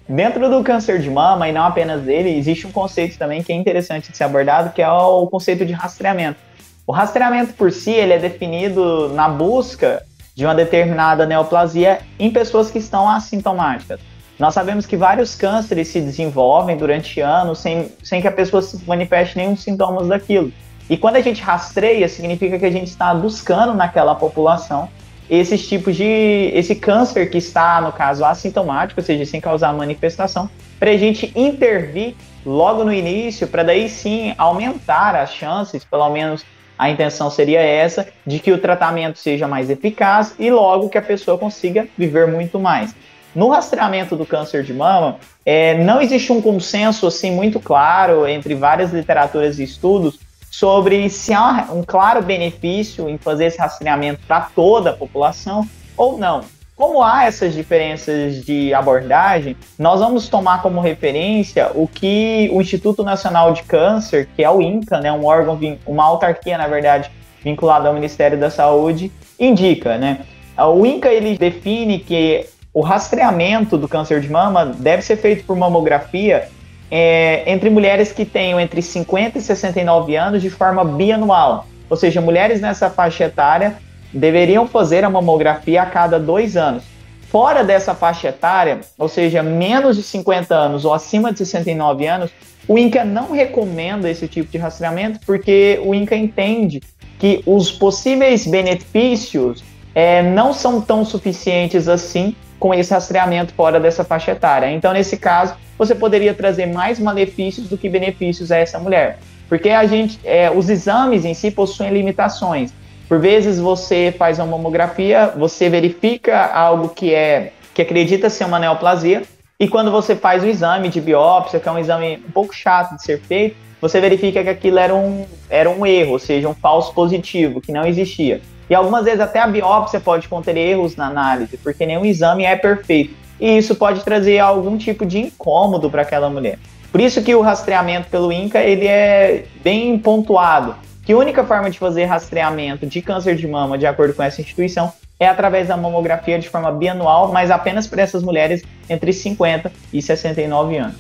Dentro 0.08 0.50
do 0.50 0.64
câncer 0.64 1.00
de 1.00 1.10
mama, 1.10 1.50
e 1.50 1.52
não 1.52 1.64
apenas 1.64 2.04
dele, 2.04 2.30
existe 2.38 2.68
um 2.68 2.72
conceito 2.72 3.18
também 3.18 3.42
que 3.42 3.52
é 3.52 3.56
interessante 3.56 4.12
de 4.12 4.18
ser 4.18 4.26
abordado, 4.26 4.72
que 4.72 4.82
é 4.82 4.90
o 4.90 5.28
conceito 5.28 5.66
de 5.66 5.74
rastreamento. 5.74 6.40
O 6.86 6.92
rastreamento 6.92 7.54
por 7.54 7.72
si, 7.72 7.92
ele 7.92 8.14
é 8.14 8.20
definido 8.20 9.10
na 9.10 9.28
busca 9.30 10.04
de 10.36 10.46
uma 10.46 10.56
determinada 10.56 11.26
neoplasia 11.26 12.00
em 12.18 12.32
pessoas 12.32 12.72
que 12.72 12.80
estão 12.80 13.08
assintomáticas. 13.10 14.00
Nós 14.40 14.54
sabemos 14.54 14.86
que 14.86 14.98
vários 14.98 15.36
cânceres 15.36 15.90
se 15.90 16.02
desenvolvem 16.02 16.76
durante 16.76 17.22
anos 17.22 17.60
sem, 17.60 17.92
sem 18.04 18.22
que 18.22 18.28
a 18.28 18.32
pessoa 18.32 18.64
manifeste 18.88 19.38
nenhum 19.38 19.56
sintomas 19.56 20.08
daquilo. 20.08 20.52
E 20.90 20.98
quando 20.98 21.18
a 21.18 21.22
gente 21.22 21.42
rastreia, 21.42 22.10
significa 22.10 22.58
que 22.58 22.66
a 22.66 22.72
gente 22.72 22.88
está 22.88 23.14
buscando 23.14 23.74
naquela 23.74 24.16
população 24.16 24.90
esses 25.30 25.68
tipos 25.68 25.96
de. 25.96 26.52
esse 26.54 26.76
câncer 26.76 27.30
que 27.30 27.38
está, 27.38 27.80
no 27.80 27.92
caso, 27.92 28.26
assintomático, 28.26 29.00
ou 29.00 29.06
seja, 29.06 29.26
sem 29.26 29.40
causar 29.40 29.74
manifestação, 29.74 30.50
para 30.80 30.92
a 30.92 30.98
gente 30.98 31.32
intervir 31.36 32.16
logo 32.46 32.84
no 32.84 32.94
início, 32.94 33.48
para 33.48 33.64
daí 33.64 33.88
sim 33.88 34.34
aumentar 34.38 35.16
as 35.16 35.34
chances, 35.34 35.84
pelo 35.86 36.10
menos 36.10 36.44
a 36.78 36.90
intenção 36.90 37.30
seria 37.30 37.62
essa, 37.62 38.08
de 38.26 38.40
que 38.40 38.52
o 38.52 38.58
tratamento 38.58 39.20
seja 39.20 39.48
mais 39.48 39.70
eficaz 39.70 40.36
e 40.40 40.50
logo 40.50 40.90
que 40.90 40.98
a 40.98 41.02
pessoa 41.02 41.38
consiga 41.38 41.88
viver 41.98 42.28
muito 42.28 42.60
mais. 42.60 42.96
No 43.36 43.50
rastreamento 43.50 44.16
do 44.16 44.26
câncer 44.26 44.64
de 44.64 44.74
mama, 44.74 45.18
é, 45.46 45.76
não 45.84 46.02
existe 46.02 46.32
um 46.32 46.42
consenso 46.42 47.08
assim 47.08 47.32
muito 47.32 47.60
claro 47.60 48.28
entre 48.28 48.54
várias 48.54 48.92
literaturas 48.92 49.60
e 49.60 49.64
estudos 49.64 50.20
sobre 50.52 51.10
se 51.10 51.34
há 51.34 51.68
um 51.72 51.82
claro 51.82 52.22
benefício 52.22 53.10
em 53.10 53.18
fazer 53.18 53.46
esse 53.46 53.58
rastreamento 53.58 54.22
para 54.28 54.42
toda 54.42 54.92
a 54.92 54.94
população 54.94 55.68
ou 55.98 56.18
não. 56.18 56.44
Como 56.76 57.04
há 57.04 57.26
essas 57.26 57.54
diferenças 57.54 58.44
de 58.44 58.74
abordagem, 58.74 59.56
nós 59.78 60.00
vamos 60.00 60.28
tomar 60.28 60.62
como 60.64 60.82
referência 60.82 61.70
o 61.76 61.88
que 61.88 62.50
o 62.52 62.60
Instituto 62.60 63.04
Nacional 63.04 63.54
de 63.54 63.62
Câncer, 63.64 64.28
que 64.36 64.44
é 64.44 64.50
o 64.50 64.60
INCA, 64.60 65.00
né, 65.00 65.12
um 65.12 65.24
órgão, 65.24 65.60
uma 65.86 66.04
autarquia, 66.04 66.58
na 66.58 66.68
verdade, 66.68 67.12
vinculada 67.44 67.88
ao 67.88 67.94
Ministério 67.94 68.40
da 68.40 68.50
Saúde, 68.50 69.12
indica. 69.40 70.00
Né? 70.00 70.22
O 70.58 70.84
INCA 70.84 71.10
ele 71.10 71.38
define 71.38 72.00
que 72.00 72.48
o 72.74 72.82
rastreamento 72.82 73.78
do 73.78 73.88
câncer 73.88 74.20
de 74.20 74.30
mama 74.30 74.66
deve 74.66 75.04
ser 75.04 75.18
feito 75.18 75.46
por 75.46 75.56
mamografia 75.56 76.50
é, 76.90 77.44
entre 77.46 77.70
mulheres 77.70 78.12
que 78.12 78.26
tenham 78.26 78.60
entre 78.60 78.82
50 78.82 79.38
e 79.38 79.42
69 79.42 80.16
anos 80.16 80.42
de 80.42 80.50
forma 80.50 80.84
bianual. 80.84 81.68
Ou 81.88 81.96
seja, 81.96 82.20
mulheres 82.20 82.60
nessa 82.62 82.90
faixa 82.90 83.26
etária 83.26 83.76
deveriam 84.14 84.68
fazer 84.68 85.04
a 85.04 85.10
mamografia 85.10 85.82
a 85.82 85.86
cada 85.86 86.20
dois 86.20 86.56
anos. 86.56 86.84
Fora 87.30 87.64
dessa 87.64 87.96
faixa 87.96 88.28
etária, 88.28 88.82
ou 88.98 89.10
seja, 89.10 89.42
menos 89.42 89.98
de 89.98 90.04
50 90.04 90.54
anos 90.54 90.86
ou 90.86 90.94
acima 90.94 91.32
de 91.32 91.40
69 91.40 92.06
anos, 92.06 92.32
o 92.68 92.78
INCA 92.78 93.04
não 93.04 93.32
recomenda 93.32 94.10
esse 94.10 94.28
tipo 94.28 94.52
de 94.52 94.58
rastreamento 94.58 95.20
porque 95.26 95.82
o 95.84 95.96
INCA 95.96 96.16
entende 96.16 96.82
que 97.18 97.42
os 97.46 97.72
possíveis 97.72 98.46
benefícios 98.46 99.64
é, 99.96 100.22
não 100.22 100.54
são 100.54 100.80
tão 100.80 101.04
suficientes 101.04 101.88
assim 101.88 102.36
com 102.60 102.74
esse 102.74 102.94
rastreamento 102.94 103.54
fora 103.54 103.80
dessa 103.80 104.04
faixa 104.04 104.32
etária. 104.32 104.72
Então, 104.72 104.94
nesse 104.94 105.18
caso, 105.18 105.56
você 105.78 105.94
poderia 105.94 106.34
trazer 106.34 106.68
mais 106.68 107.00
malefícios 107.00 107.68
do 107.68 107.78
que 107.78 107.90
benefícios 107.90 108.52
a 108.52 108.58
essa 108.58 108.80
mulher. 108.80 109.20
Porque 109.50 109.70
a 109.70 109.86
gente, 109.86 110.20
é, 110.24 110.50
os 110.50 110.70
exames 110.70 111.26
em 111.26 111.34
si 111.34 111.52
possuem 111.52 111.92
limitações. 111.92 112.74
Por 113.14 113.20
vezes 113.20 113.60
você 113.60 114.12
faz 114.18 114.40
uma 114.40 114.48
mamografia, 114.48 115.32
você 115.38 115.70
verifica 115.70 116.48
algo 116.48 116.90
que 116.90 117.14
é 117.14 117.54
que 117.72 117.84
acredita 117.84 118.28
ser 118.28 118.44
uma 118.44 118.58
neoplasia, 118.58 119.22
e 119.60 119.68
quando 119.68 119.92
você 119.92 120.16
faz 120.16 120.44
o 120.44 120.48
exame 120.48 120.90
de 120.90 121.00
biópsia, 121.00 121.60
que 121.60 121.70
é 121.70 121.72
um 121.72 121.78
exame 121.78 122.24
um 122.28 122.32
pouco 122.32 122.56
chato 122.56 122.96
de 122.96 123.04
ser 123.04 123.22
feito, 123.22 123.56
você 123.80 124.02
verifica 124.02 124.42
que 124.42 124.50
aquilo 124.50 124.80
era 124.80 124.96
um, 124.96 125.28
era 125.48 125.70
um 125.70 125.86
erro, 125.86 126.14
ou 126.14 126.18
seja, 126.18 126.50
um 126.50 126.56
falso 126.56 126.92
positivo, 126.92 127.62
que 127.62 127.72
não 127.72 127.86
existia. 127.86 128.42
E 128.68 128.74
algumas 128.74 129.06
vezes 129.06 129.20
até 129.20 129.40
a 129.40 129.46
biópsia 129.46 130.00
pode 130.00 130.28
conter 130.28 130.58
erros 130.58 130.96
na 130.96 131.06
análise, 131.06 131.56
porque 131.58 131.86
nenhum 131.86 132.06
exame 132.06 132.46
é 132.46 132.56
perfeito 132.56 133.14
e 133.40 133.60
isso 133.60 133.76
pode 133.76 134.04
trazer 134.04 134.40
algum 134.40 134.76
tipo 134.76 135.06
de 135.06 135.20
incômodo 135.20 135.88
para 135.88 136.02
aquela 136.02 136.32
mulher. 136.32 136.58
Por 136.92 137.00
isso 137.00 137.22
que 137.22 137.36
o 137.36 137.42
rastreamento 137.42 138.10
pelo 138.10 138.32
INCA 138.32 138.62
ele 138.62 138.88
é 138.88 139.46
bem 139.64 140.00
pontuado, 140.00 140.76
que 141.04 141.12
a 141.12 141.18
única 141.18 141.44
forma 141.44 141.70
de 141.70 141.78
fazer 141.78 142.06
rastreamento 142.06 142.86
de 142.86 143.02
câncer 143.02 143.36
de 143.36 143.48
mama, 143.48 143.78
de 143.78 143.86
acordo 143.86 144.14
com 144.14 144.24
essa 144.24 144.42
instituição, 144.42 144.92
é 145.20 145.28
através 145.28 145.68
da 145.68 145.78
mamografia 145.78 146.40
de 146.40 146.50
forma 146.50 146.72
bianual, 146.72 147.32
mas 147.32 147.52
apenas 147.52 147.88
para 147.88 148.02
essas 148.02 148.24
mulheres 148.24 148.64
entre 148.90 149.12
50 149.12 149.72
e 149.92 150.02
69 150.02 150.78
anos. 150.78 150.96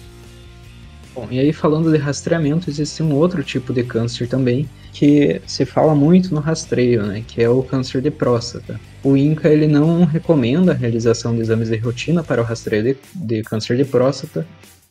Bom, 1.16 1.28
e 1.30 1.39
aí 1.39 1.54
falando 1.54 1.92
de 1.92 1.98
rastreamento, 1.98 2.70
existe 2.70 3.04
um 3.04 3.13
outro 3.13 3.44
tipo 3.44 3.72
de 3.72 3.84
câncer 3.84 4.28
também, 4.28 4.68
que 4.92 5.42
se 5.46 5.63
fala 5.63 5.94
muito 5.94 6.34
no 6.34 6.42
rastreio, 6.42 7.04
né, 7.04 7.24
que 7.28 7.42
é 7.42 7.50
o 7.50 7.62
câncer 7.62 8.02
de 8.02 8.10
próstata. 8.10 8.80
O 9.04 9.16
INCA 9.16 9.50
ele 9.50 9.68
não 9.68 10.06
recomenda 10.06 10.72
a 10.72 10.76
realização 10.76 11.36
de 11.36 11.42
exames 11.42 11.70
de 11.70 11.78
rotina 11.78 12.24
para 12.24 12.42
o 12.42 12.46
rastreio 12.46 12.84
de, 12.84 12.98
de 13.13 13.44
câncer 13.44 13.78
de 13.78 13.86
próstata, 13.86 14.46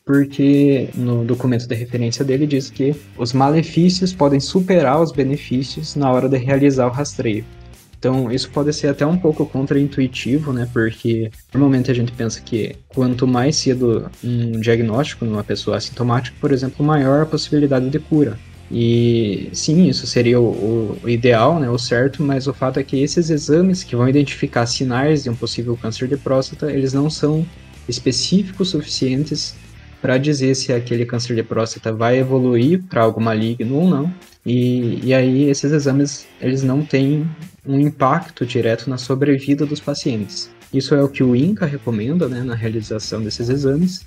porque 0.05 0.89
no 0.95 1.23
documento 1.23 1.67
de 1.67 1.75
referência 1.75 2.25
dele 2.25 2.45
diz 2.45 2.69
que 2.69 2.95
os 3.17 3.33
malefícios 3.33 4.13
podem 4.13 4.39
superar 4.39 5.01
os 5.01 5.11
benefícios 5.11 5.95
na 5.95 6.11
hora 6.11 6.27
de 6.27 6.37
realizar 6.37 6.87
o 6.87 6.91
rastreio. 6.91 7.45
Então, 7.97 8.29
isso 8.29 8.49
pode 8.49 8.73
ser 8.73 8.89
até 8.89 9.05
um 9.05 9.17
pouco 9.17 9.45
contraintuitivo, 9.45 10.51
né? 10.51 10.67
Porque 10.73 11.31
normalmente 11.53 11.89
a 11.89 11.93
gente 11.93 12.11
pensa 12.11 12.41
que 12.41 12.75
quanto 12.89 13.25
mais 13.25 13.55
cedo 13.55 14.11
um 14.21 14.59
diagnóstico 14.59 15.23
numa 15.23 15.41
pessoa 15.41 15.77
assintomática, 15.77 16.35
por 16.41 16.51
exemplo, 16.51 16.85
maior 16.85 17.21
a 17.21 17.25
possibilidade 17.25 17.89
de 17.89 17.99
cura. 17.99 18.37
E 18.69 19.49
sim, 19.53 19.87
isso 19.87 20.05
seria 20.05 20.37
o, 20.37 20.99
o, 21.01 21.09
ideal, 21.09 21.61
né, 21.61 21.69
o 21.69 21.77
certo, 21.77 22.21
mas 22.21 22.45
o 22.45 22.53
fato 22.53 22.77
é 22.77 22.83
que 22.83 23.01
esses 23.01 23.29
exames 23.29 23.83
que 23.83 23.95
vão 23.95 24.09
identificar 24.09 24.65
sinais 24.65 25.23
de 25.23 25.29
um 25.29 25.35
possível 25.35 25.77
câncer 25.77 26.09
de 26.09 26.17
próstata, 26.17 26.69
eles 26.69 26.91
não 26.91 27.09
são 27.09 27.45
específicos 27.87 28.69
suficientes 28.69 29.55
para 30.03 30.17
dizer 30.17 30.53
se 30.53 30.73
aquele 30.73 31.05
câncer 31.05 31.33
de 31.33 31.41
próstata 31.41 31.93
vai 31.93 32.19
evoluir 32.19 32.83
para 32.89 33.03
algo 33.03 33.21
maligno 33.21 33.77
ou 33.77 33.87
não. 33.87 34.13
E, 34.45 34.99
e 35.01 35.13
aí 35.13 35.49
esses 35.49 35.71
exames 35.71 36.27
eles 36.41 36.61
não 36.61 36.83
têm 36.83 37.25
um 37.65 37.79
impacto 37.79 38.45
direto 38.45 38.89
na 38.89 38.97
sobrevida 38.97 39.65
dos 39.65 39.79
pacientes. 39.79 40.49
Isso 40.73 40.93
é 40.93 41.01
o 41.01 41.07
que 41.07 41.23
o 41.23 41.33
INCA 41.33 41.65
recomenda 41.65 42.27
né, 42.27 42.43
na 42.43 42.53
realização 42.53 43.23
desses 43.23 43.47
exames, 43.47 44.05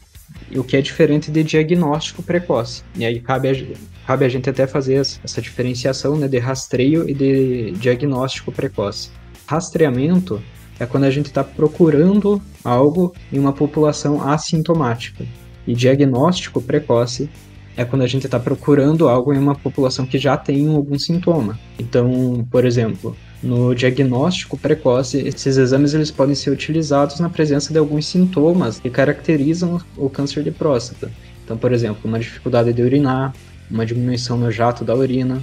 o 0.54 0.62
que 0.62 0.76
é 0.76 0.82
diferente 0.82 1.30
de 1.30 1.42
diagnóstico 1.42 2.22
precoce. 2.22 2.82
E 2.94 3.02
aí 3.02 3.18
cabe 3.18 3.48
a, 3.48 4.06
cabe 4.06 4.26
a 4.26 4.28
gente 4.28 4.50
até 4.50 4.66
fazer 4.66 4.96
essa 4.96 5.40
diferenciação 5.40 6.14
né, 6.18 6.28
de 6.28 6.38
rastreio 6.38 7.08
e 7.08 7.14
de 7.14 7.70
diagnóstico 7.70 8.52
precoce. 8.52 9.08
Rastreamento 9.46 10.42
é 10.78 10.84
quando 10.84 11.04
a 11.04 11.10
gente 11.10 11.28
está 11.28 11.42
procurando 11.42 12.42
algo 12.62 13.14
em 13.32 13.38
uma 13.38 13.54
população 13.54 14.20
assintomática. 14.28 15.24
E 15.66 15.74
diagnóstico 15.74 16.60
precoce 16.60 17.28
é 17.76 17.84
quando 17.84 18.02
a 18.02 18.06
gente 18.06 18.24
está 18.24 18.40
procurando 18.40 19.08
algo 19.08 19.34
em 19.34 19.38
uma 19.38 19.54
população 19.54 20.06
que 20.06 20.18
já 20.18 20.36
tem 20.36 20.74
algum 20.74 20.98
sintoma. 20.98 21.58
Então, 21.78 22.46
por 22.50 22.64
exemplo, 22.64 23.14
no 23.42 23.74
diagnóstico 23.74 24.56
precoce, 24.56 25.18
esses 25.18 25.58
exames 25.58 25.92
eles 25.92 26.10
podem 26.10 26.34
ser 26.34 26.50
utilizados 26.50 27.20
na 27.20 27.28
presença 27.28 27.72
de 27.72 27.78
alguns 27.78 28.06
sintomas 28.06 28.80
que 28.80 28.88
caracterizam 28.88 29.80
o 29.96 30.08
câncer 30.08 30.42
de 30.42 30.50
próstata. 30.50 31.10
Então, 31.44 31.56
por 31.56 31.72
exemplo, 31.72 32.00
uma 32.04 32.18
dificuldade 32.18 32.72
de 32.72 32.82
urinar, 32.82 33.34
uma 33.70 33.84
diminuição 33.84 34.38
no 34.38 34.50
jato 34.50 34.84
da 34.84 34.94
urina, 34.94 35.42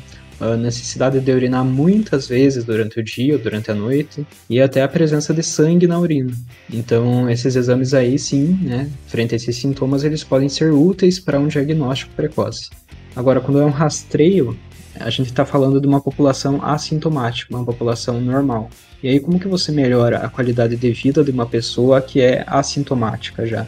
a 0.52 0.58
necessidade 0.58 1.20
de 1.20 1.32
urinar 1.32 1.64
muitas 1.64 2.28
vezes 2.28 2.64
durante 2.64 3.00
o 3.00 3.04
dia 3.04 3.38
durante 3.38 3.72
a 3.72 3.74
noite 3.74 4.26
e 4.50 4.60
até 4.60 4.82
a 4.82 4.88
presença 4.88 5.34
de 5.34 5.44
sangue 5.44 5.88
na 5.88 6.00
urina. 6.00 6.34
Então, 6.72 7.30
esses 7.30 7.56
exames 7.56 7.94
aí, 7.94 8.18
sim, 8.20 8.58
né, 8.62 8.90
frente 9.08 9.34
a 9.34 9.36
esses 9.36 9.56
sintomas, 9.56 10.04
eles 10.04 10.24
podem 10.24 10.50
ser 10.50 10.72
úteis 10.72 11.20
para 11.20 11.40
um 11.40 11.48
diagnóstico 11.48 12.14
precoce. 12.16 12.70
Agora, 13.16 13.40
quando 13.40 13.60
é 13.60 13.66
um 13.66 13.70
rastreio, 13.70 14.58
a 15.00 15.10
gente 15.10 15.28
está 15.28 15.46
falando 15.46 15.80
de 15.80 15.88
uma 15.88 16.02
população 16.02 16.64
assintomática, 16.64 17.56
uma 17.56 17.66
população 17.66 18.20
normal. 18.20 18.70
E 19.02 19.10
aí, 19.10 19.20
como 19.20 19.40
que 19.40 19.48
você 19.48 19.72
melhora 19.72 20.20
a 20.20 20.30
qualidade 20.30 20.76
de 20.76 20.92
vida 20.92 21.24
de 21.24 21.32
uma 21.32 21.46
pessoa 21.46 22.02
que 22.02 22.22
é 22.22 22.44
assintomática 22.48 23.46
já? 23.46 23.68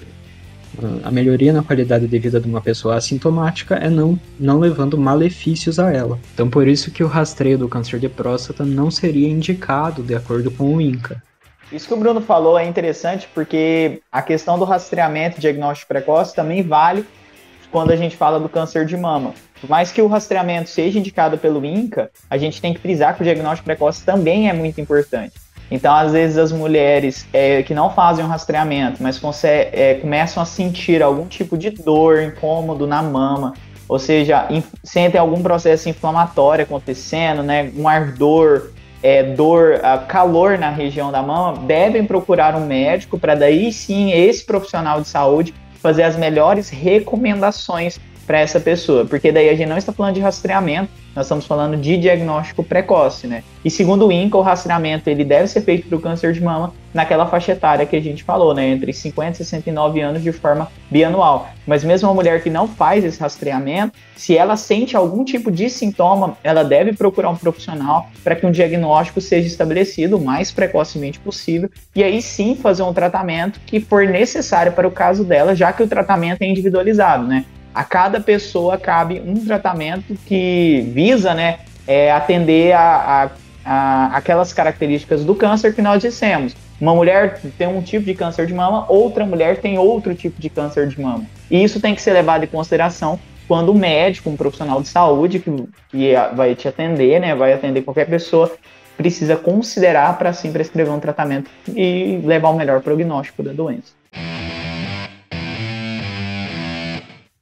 A 1.03 1.11
melhoria 1.11 1.53
na 1.53 1.63
qualidade 1.63 2.07
de 2.07 2.19
vida 2.19 2.39
de 2.39 2.47
uma 2.47 2.61
pessoa 2.61 2.95
assintomática 2.95 3.75
é 3.75 3.89
não, 3.89 4.19
não 4.39 4.59
levando 4.59 4.97
malefícios 4.97 5.79
a 5.79 5.91
ela. 5.91 6.19
Então, 6.33 6.49
por 6.49 6.67
isso 6.67 6.91
que 6.91 7.03
o 7.03 7.07
rastreio 7.07 7.57
do 7.57 7.69
câncer 7.69 7.99
de 7.99 8.09
próstata 8.09 8.65
não 8.65 8.89
seria 8.89 9.29
indicado 9.29 10.03
de 10.03 10.15
acordo 10.15 10.51
com 10.51 10.75
o 10.75 10.81
INCA. 10.81 11.21
Isso 11.71 11.87
que 11.87 11.93
o 11.93 11.97
Bruno 11.97 12.21
falou 12.21 12.59
é 12.59 12.65
interessante 12.65 13.27
porque 13.33 14.01
a 14.11 14.21
questão 14.21 14.57
do 14.59 14.65
rastreamento 14.65 15.41
diagnóstico 15.41 15.87
precoce 15.87 16.35
também 16.35 16.61
vale 16.61 17.05
quando 17.71 17.91
a 17.91 17.95
gente 17.95 18.15
fala 18.15 18.39
do 18.39 18.47
câncer 18.47 18.85
de 18.85 18.95
mama. 18.95 19.33
Por 19.59 19.69
mais 19.69 19.91
que 19.91 20.01
o 20.01 20.07
rastreamento 20.07 20.69
seja 20.69 20.99
indicado 20.99 21.37
pelo 21.37 21.65
INCA, 21.65 22.11
a 22.29 22.37
gente 22.37 22.61
tem 22.61 22.73
que 22.73 22.79
frisar 22.79 23.15
que 23.15 23.21
o 23.21 23.23
diagnóstico 23.23 23.65
precoce 23.65 24.05
também 24.05 24.47
é 24.47 24.53
muito 24.53 24.79
importante. 24.79 25.33
Então, 25.69 25.93
às 25.93 26.11
vezes, 26.11 26.37
as 26.37 26.51
mulheres 26.51 27.27
é, 27.33 27.63
que 27.63 27.73
não 27.73 27.89
fazem 27.89 28.23
um 28.23 28.27
rastreamento, 28.27 29.01
mas 29.01 29.19
é, 29.43 29.95
começam 29.95 30.41
a 30.41 30.45
sentir 30.45 31.01
algum 31.01 31.25
tipo 31.25 31.57
de 31.57 31.69
dor, 31.69 32.21
incômodo 32.21 32.85
na 32.85 33.01
mama, 33.01 33.53
ou 33.87 33.99
seja, 33.99 34.47
sentem 34.83 35.19
algum 35.19 35.41
processo 35.41 35.89
inflamatório 35.89 36.63
acontecendo, 36.63 37.43
né, 37.43 37.71
um 37.75 37.87
ardor, 37.87 38.71
é, 39.01 39.21
dor, 39.21 39.79
calor 40.07 40.57
na 40.57 40.69
região 40.69 41.11
da 41.11 41.21
mama, 41.21 41.59
devem 41.65 42.05
procurar 42.05 42.55
um 42.55 42.65
médico 42.65 43.19
para 43.19 43.35
daí 43.35 43.71
sim 43.71 44.11
esse 44.11 44.43
profissional 44.43 45.01
de 45.01 45.07
saúde 45.07 45.53
fazer 45.79 46.03
as 46.03 46.15
melhores 46.15 46.69
recomendações 46.69 47.99
para 48.25 48.39
essa 48.39 48.59
pessoa, 48.59 49.05
porque 49.05 49.31
daí 49.31 49.49
a 49.49 49.55
gente 49.55 49.69
não 49.69 49.77
está 49.77 49.93
falando 49.93 50.15
de 50.15 50.21
rastreamento, 50.21 50.89
nós 51.15 51.25
estamos 51.25 51.45
falando 51.45 51.77
de 51.77 51.97
diagnóstico 51.97 52.61
precoce, 52.63 53.25
né? 53.25 53.43
E 53.63 53.71
segundo 53.71 54.05
o 54.05 54.11
INCA, 54.11 54.37
o 54.37 54.41
rastreamento 54.41 55.09
ele 55.09 55.23
deve 55.23 55.47
ser 55.47 55.61
feito 55.61 55.87
para 55.87 55.97
o 55.97 56.01
câncer 56.01 56.33
de 56.33 56.43
mama 56.43 56.73
naquela 56.93 57.25
faixa 57.25 57.53
etária 57.53 57.85
que 57.85 57.95
a 57.95 58.01
gente 58.01 58.23
falou, 58.23 58.53
né? 58.53 58.67
Entre 58.69 58.91
50 58.91 59.31
e 59.31 59.35
69 59.37 60.01
anos 60.01 60.21
de 60.21 60.31
forma 60.31 60.69
bianual. 60.91 61.49
Mas 61.65 61.83
mesmo 61.83 62.09
uma 62.09 62.13
mulher 62.13 62.43
que 62.43 62.49
não 62.49 62.67
faz 62.67 63.03
esse 63.03 63.19
rastreamento, 63.19 63.93
se 64.15 64.37
ela 64.37 64.57
sente 64.57 64.95
algum 64.95 65.23
tipo 65.23 65.51
de 65.51 65.69
sintoma, 65.69 66.37
ela 66.43 66.63
deve 66.63 66.93
procurar 66.93 67.29
um 67.29 67.35
profissional 67.35 68.07
para 68.23 68.35
que 68.35 68.45
um 68.45 68.51
diagnóstico 68.51 69.21
seja 69.21 69.47
estabelecido 69.47 70.17
o 70.17 70.23
mais 70.23 70.51
precocemente 70.51 71.19
possível 71.19 71.69
e 71.95 72.03
aí 72.03 72.21
sim 72.21 72.55
fazer 72.55 72.83
um 72.83 72.93
tratamento 72.93 73.59
que 73.65 73.79
for 73.79 74.05
necessário 74.05 74.73
para 74.73 74.87
o 74.87 74.91
caso 74.91 75.23
dela, 75.23 75.55
já 75.55 75.71
que 75.71 75.81
o 75.81 75.87
tratamento 75.87 76.41
é 76.41 76.45
individualizado, 76.45 77.25
né? 77.25 77.45
A 77.75 77.83
cada 77.83 78.21
pessoa 78.21 78.77
cabe 78.77 79.21
um 79.25 79.45
tratamento 79.45 80.15
que 80.25 80.89
visa 80.93 81.33
né, 81.33 81.59
é, 81.85 82.09
atender 82.09 82.71
a, 82.71 82.79
a, 82.79 83.29
a, 83.65 84.17
aquelas 84.17 84.53
características 84.53 85.25
do 85.25 85.35
câncer 85.35 85.75
que 85.75 85.81
nós 85.81 86.01
dissemos. 86.01 86.55
Uma 86.79 86.95
mulher 86.95 87.41
tem 87.57 87.67
um 87.67 87.81
tipo 87.81 88.05
de 88.05 88.13
câncer 88.13 88.47
de 88.47 88.53
mama, 88.53 88.85
outra 88.87 89.25
mulher 89.25 89.59
tem 89.59 89.77
outro 89.77 90.15
tipo 90.15 90.39
de 90.39 90.49
câncer 90.49 90.87
de 90.87 91.01
mama. 91.01 91.25
E 91.51 91.61
isso 91.61 91.81
tem 91.81 91.93
que 91.93 92.01
ser 92.01 92.13
levado 92.13 92.45
em 92.45 92.47
consideração 92.47 93.19
quando 93.45 93.73
o 93.73 93.75
médico, 93.75 94.29
um 94.29 94.37
profissional 94.37 94.81
de 94.81 94.87
saúde 94.87 95.39
que, 95.39 95.51
que 95.89 96.13
vai 96.33 96.55
te 96.55 96.69
atender, 96.69 97.19
né, 97.19 97.35
vai 97.35 97.51
atender 97.51 97.81
qualquer 97.81 98.07
pessoa, 98.07 98.51
precisa 98.95 99.35
considerar 99.35 100.17
para 100.17 100.31
sim 100.31 100.49
prescrever 100.49 100.93
um 100.93 100.99
tratamento 100.99 101.51
e 101.67 102.21
levar 102.23 102.49
o 102.49 102.55
melhor 102.55 102.81
prognóstico 102.81 103.43
da 103.43 103.51
doença. 103.51 103.91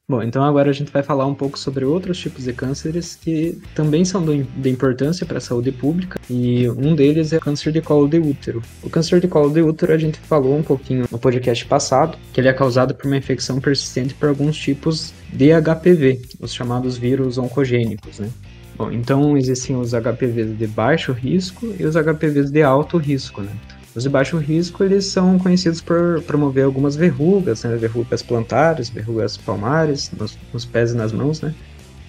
Bom, 0.05 0.21
então 0.21 0.43
agora 0.43 0.69
a 0.69 0.73
gente 0.73 0.91
vai 0.91 1.01
falar 1.01 1.25
um 1.25 1.33
pouco 1.33 1.57
sobre 1.57 1.85
outros 1.85 2.19
tipos 2.19 2.43
de 2.43 2.51
cânceres 2.51 3.15
que 3.15 3.57
também 3.73 4.03
são 4.03 4.21
de 4.25 4.69
importância 4.69 5.25
para 5.25 5.37
a 5.37 5.41
saúde 5.41 5.71
pública, 5.71 6.19
e 6.29 6.69
um 6.71 6.93
deles 6.93 7.31
é 7.31 7.37
o 7.37 7.39
câncer 7.39 7.71
de 7.71 7.79
colo 7.79 8.05
de 8.09 8.19
útero. 8.19 8.61
O 8.83 8.89
câncer 8.89 9.21
de 9.21 9.29
colo 9.29 9.49
de 9.49 9.61
útero 9.61 9.93
a 9.93 9.97
gente 9.97 10.19
falou 10.19 10.57
um 10.57 10.61
pouquinho 10.61 11.05
no 11.09 11.17
podcast 11.17 11.65
passado, 11.65 12.17
que 12.33 12.41
ele 12.41 12.49
é 12.49 12.53
causado 12.53 12.93
por 12.93 13.07
uma 13.07 13.15
infecção 13.15 13.61
persistente 13.61 14.13
por 14.13 14.27
alguns 14.27 14.57
tipos 14.57 15.13
de 15.31 15.51
HPV, 15.53 16.21
os 16.37 16.53
chamados 16.53 16.97
vírus 16.97 17.37
oncogênicos, 17.37 18.19
né? 18.19 18.29
Bom, 18.75 18.91
então 18.91 19.37
existem 19.37 19.77
os 19.77 19.93
HPVs 19.93 20.57
de 20.57 20.67
baixo 20.67 21.13
risco 21.13 21.73
e 21.79 21.85
os 21.85 21.95
HPVs 21.95 22.51
de 22.51 22.61
alto 22.61 22.97
risco, 22.97 23.41
né? 23.41 23.51
Os 23.95 24.03
de 24.03 24.09
baixo 24.09 24.37
risco, 24.37 24.83
eles 24.83 25.05
são 25.05 25.37
conhecidos 25.37 25.79
por 25.79 26.21
promover 26.23 26.65
algumas 26.65 26.95
verrugas, 26.95 27.63
né? 27.63 27.75
verrugas 27.75 28.23
plantares, 28.23 28.89
verrugas 28.89 29.37
palmares, 29.37 30.11
nos, 30.17 30.37
nos, 30.51 30.65
pés 30.65 30.91
e 30.91 30.95
nas 30.95 31.11
mãos, 31.11 31.41
né? 31.41 31.53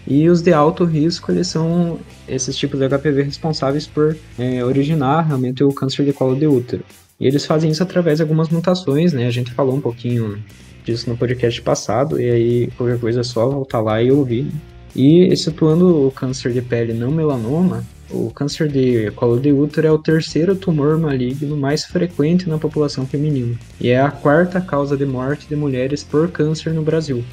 E 0.07 0.29
os 0.29 0.40
de 0.40 0.53
alto 0.53 0.85
risco, 0.85 1.31
eles 1.31 1.49
são 1.49 1.99
esses 2.27 2.57
tipos 2.57 2.79
de 2.81 2.88
HPV 2.88 3.23
responsáveis 3.23 3.87
por 3.87 4.16
é, 4.38 4.64
originar 4.64 5.23
realmente 5.23 5.62
o 5.62 5.73
câncer 5.73 6.05
de 6.05 6.12
colo 6.12 6.37
de 6.37 6.47
útero. 6.47 6.85
E 7.20 7.27
eles 7.27 7.47
fazem 7.47 7.70
isso 7.70 7.83
através 7.83 8.18
de 8.18 8.23
algumas 8.23 8.49
mutações, 8.49 9.12
né? 9.12 9.27
A 9.27 9.31
gente 9.31 9.53
falou 9.53 9.75
um 9.75 9.81
pouquinho 9.81 10.42
disso 10.85 11.09
no 11.09 11.16
podcast 11.16 11.61
passado, 11.62 12.20
e 12.20 12.31
aí 12.31 12.70
qualquer 12.77 12.99
coisa 12.99 13.20
é 13.20 13.25
só 13.25 13.49
voltar 13.49 13.81
lá 13.81 14.03
e 14.03 14.11
ouvir. 14.11 14.44
Né? 14.44 14.53
E 14.94 15.37
situando 15.37 16.07
o 16.07 16.11
câncer 16.11 16.52
de 16.52 16.62
pele 16.62 16.92
não 16.92 17.11
melanoma, 17.11 17.85
o 18.11 18.30
câncer 18.30 18.68
de 18.68 19.11
colo 19.12 19.40
de 19.40 19.50
útero 19.50 19.87
é 19.87 19.90
o 19.90 19.98
terceiro 19.98 20.54
tumor 20.54 20.96
maligno 20.98 21.57
mais 21.57 21.85
frequente 21.85 22.48
na 22.48 22.59
população 22.59 23.07
feminina 23.07 23.59
e 23.80 23.88
é 23.88 24.00
a 24.00 24.11
quarta 24.11 24.61
causa 24.61 24.96
de 24.96 25.04
morte 25.04 25.48
de 25.48 25.57
mulheres 25.57 26.04
por 26.04 26.30
câncer 26.30 26.72
no 26.72 26.83
Brasil. 26.83 27.24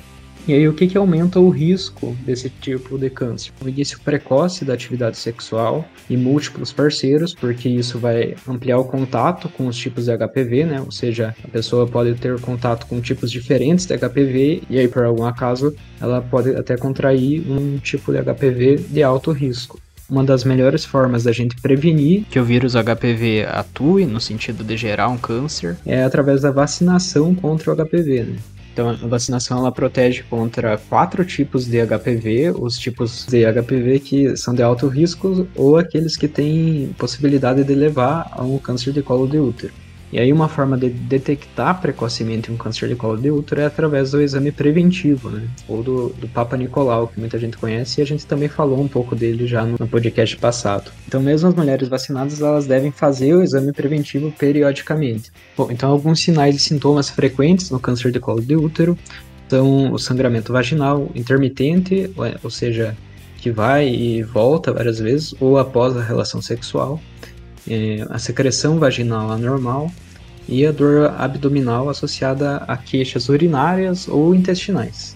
E 0.47 0.53
aí, 0.53 0.67
o 0.67 0.73
que, 0.73 0.87
que 0.87 0.97
aumenta 0.97 1.39
o 1.39 1.49
risco 1.49 2.15
desse 2.25 2.49
tipo 2.49 2.97
de 2.97 3.09
câncer? 3.09 3.51
O 3.63 3.69
início 3.69 3.99
precoce 4.01 4.65
da 4.65 4.73
atividade 4.73 5.17
sexual 5.17 5.85
e 6.09 6.17
múltiplos 6.17 6.73
parceiros, 6.73 7.35
porque 7.35 7.69
isso 7.69 7.99
vai 7.99 8.35
ampliar 8.47 8.79
o 8.79 8.85
contato 8.85 9.47
com 9.49 9.67
os 9.67 9.77
tipos 9.77 10.05
de 10.05 10.17
HPV, 10.17 10.65
né? 10.65 10.81
Ou 10.81 10.91
seja, 10.91 11.35
a 11.43 11.47
pessoa 11.47 11.85
pode 11.87 12.15
ter 12.15 12.39
contato 12.41 12.87
com 12.87 12.99
tipos 12.99 13.31
diferentes 13.31 13.85
de 13.85 13.97
HPV 13.97 14.63
e 14.69 14.79
aí, 14.79 14.87
por 14.87 15.03
algum 15.03 15.25
acaso, 15.25 15.75
ela 15.99 16.21
pode 16.21 16.55
até 16.55 16.75
contrair 16.75 17.43
um 17.49 17.77
tipo 17.77 18.11
de 18.11 18.21
HPV 18.21 18.77
de 18.89 19.03
alto 19.03 19.31
risco 19.31 19.79
uma 20.09 20.25
das 20.25 20.43
melhores 20.43 20.83
formas 20.83 21.23
da 21.23 21.31
gente 21.31 21.55
prevenir 21.61 22.25
que 22.29 22.37
o 22.37 22.43
vírus 22.43 22.73
HPV 22.73 23.45
atue 23.49 24.05
no 24.05 24.19
sentido 24.19 24.61
de 24.61 24.75
gerar 24.75 25.07
um 25.07 25.17
câncer 25.17 25.77
é 25.85 26.03
através 26.03 26.41
da 26.41 26.51
vacinação 26.51 27.33
contra 27.33 27.71
o 27.71 27.75
HPV. 27.75 28.23
Né? 28.23 28.35
Então, 28.73 28.89
a 28.89 28.93
vacinação 28.93 29.57
ela 29.59 29.71
protege 29.71 30.23
contra 30.23 30.77
quatro 30.77 31.25
tipos 31.25 31.65
de 31.65 31.77
HPV, 31.85 32.51
os 32.57 32.77
tipos 32.77 33.25
de 33.25 33.43
HPV 33.45 33.99
que 33.99 34.37
são 34.37 34.53
de 34.53 34.63
alto 34.63 34.87
risco 34.87 35.47
ou 35.55 35.77
aqueles 35.77 36.15
que 36.15 36.27
têm 36.27 36.95
possibilidade 36.97 37.63
de 37.63 37.75
levar 37.75 38.29
a 38.31 38.43
um 38.43 38.57
câncer 38.57 38.93
de 38.93 39.01
colo 39.03 39.27
de 39.27 39.39
útero. 39.39 39.73
E 40.11 40.19
aí 40.19 40.33
uma 40.33 40.49
forma 40.49 40.77
de 40.77 40.89
detectar 40.89 41.79
precocemente 41.79 42.51
um 42.51 42.57
câncer 42.57 42.89
de 42.89 42.95
colo 42.95 43.17
de 43.17 43.31
útero 43.31 43.61
é 43.61 43.65
através 43.65 44.11
do 44.11 44.21
exame 44.21 44.51
preventivo, 44.51 45.29
né? 45.29 45.47
Ou 45.67 45.81
do, 45.81 46.09
do 46.09 46.27
Papa 46.27 46.57
Nicolau, 46.57 47.07
que 47.07 47.19
muita 47.19 47.39
gente 47.39 47.57
conhece, 47.57 47.99
e 47.99 48.03
a 48.03 48.05
gente 48.05 48.25
também 48.25 48.49
falou 48.49 48.81
um 48.81 48.87
pouco 48.87 49.15
dele 49.15 49.47
já 49.47 49.63
no, 49.63 49.77
no 49.79 49.87
podcast 49.87 50.35
passado. 50.37 50.91
Então 51.07 51.21
mesmo 51.21 51.47
as 51.47 51.55
mulheres 51.55 51.87
vacinadas, 51.87 52.41
elas 52.41 52.67
devem 52.67 52.91
fazer 52.91 53.33
o 53.33 53.41
exame 53.41 53.71
preventivo 53.71 54.31
periodicamente. 54.31 55.31
Bom, 55.55 55.69
então 55.71 55.89
alguns 55.89 56.19
sinais 56.19 56.55
e 56.55 56.59
sintomas 56.59 57.09
frequentes 57.09 57.69
no 57.69 57.79
câncer 57.79 58.11
de 58.11 58.19
colo 58.19 58.41
de 58.41 58.55
útero 58.55 58.97
são 59.47 59.91
o 59.91 59.99
sangramento 59.99 60.53
vaginal 60.53 61.09
intermitente, 61.13 62.09
ou 62.43 62.49
seja, 62.49 62.95
que 63.37 63.51
vai 63.51 63.87
e 63.87 64.23
volta 64.23 64.71
várias 64.71 64.99
vezes, 64.99 65.33
ou 65.39 65.57
após 65.57 65.97
a 65.97 66.01
relação 66.01 66.41
sexual, 66.41 67.01
é, 67.69 68.05
a 68.09 68.17
secreção 68.17 68.79
vaginal 68.79 69.31
anormal 69.31 69.91
e 70.47 70.65
a 70.65 70.71
dor 70.71 71.13
abdominal 71.17 71.89
associada 71.89 72.63
a 72.67 72.75
queixas 72.75 73.29
urinárias 73.29 74.07
ou 74.07 74.33
intestinais. 74.35 75.15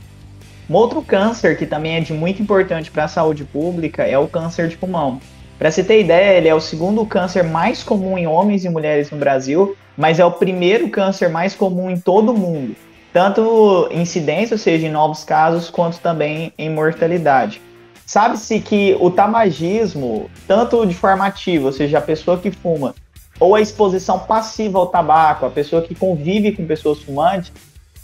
Um 0.69 0.73
outro 0.73 1.01
câncer 1.01 1.57
que 1.57 1.65
também 1.65 1.97
é 1.97 2.01
de 2.01 2.13
muito 2.13 2.41
importante 2.41 2.89
para 2.89 3.03
a 3.03 3.07
saúde 3.07 3.43
pública 3.43 4.03
é 4.03 4.17
o 4.17 4.27
câncer 4.27 4.67
de 4.67 4.77
pulmão. 4.77 5.19
Para 5.59 5.71
se 5.71 5.83
ter 5.83 6.01
ideia, 6.01 6.37
ele 6.37 6.47
é 6.47 6.55
o 6.55 6.59
segundo 6.59 7.05
câncer 7.05 7.43
mais 7.43 7.83
comum 7.83 8.17
em 8.17 8.27
homens 8.27 8.65
e 8.65 8.69
mulheres 8.69 9.09
no 9.11 9.17
Brasil, 9.17 9.75
mas 9.95 10.19
é 10.19 10.25
o 10.25 10.31
primeiro 10.31 10.89
câncer 10.89 11.29
mais 11.29 11.55
comum 11.55 11.89
em 11.89 11.99
todo 11.99 12.33
o 12.33 12.37
mundo, 12.37 12.75
tanto 13.13 13.87
incidência, 13.91 14.55
ou 14.55 14.57
seja, 14.57 14.87
em 14.87 14.91
novos 14.91 15.23
casos, 15.23 15.69
quanto 15.69 15.99
também 15.99 16.51
em 16.57 16.69
mortalidade. 16.69 17.61
Sabe-se 18.05 18.59
que 18.59 18.95
o 18.99 19.09
tabagismo, 19.09 20.29
tanto 20.47 20.85
de 20.85 20.93
forma 20.93 21.25
ativa, 21.25 21.65
ou 21.65 21.71
seja, 21.71 21.97
a 21.97 22.01
pessoa 22.01 22.37
que 22.37 22.51
fuma, 22.51 22.93
ou 23.39 23.55
a 23.55 23.61
exposição 23.61 24.19
passiva 24.19 24.77
ao 24.77 24.87
tabaco, 24.87 25.45
a 25.45 25.49
pessoa 25.49 25.81
que 25.81 25.95
convive 25.95 26.51
com 26.51 26.65
pessoas 26.65 27.01
fumantes, 27.01 27.51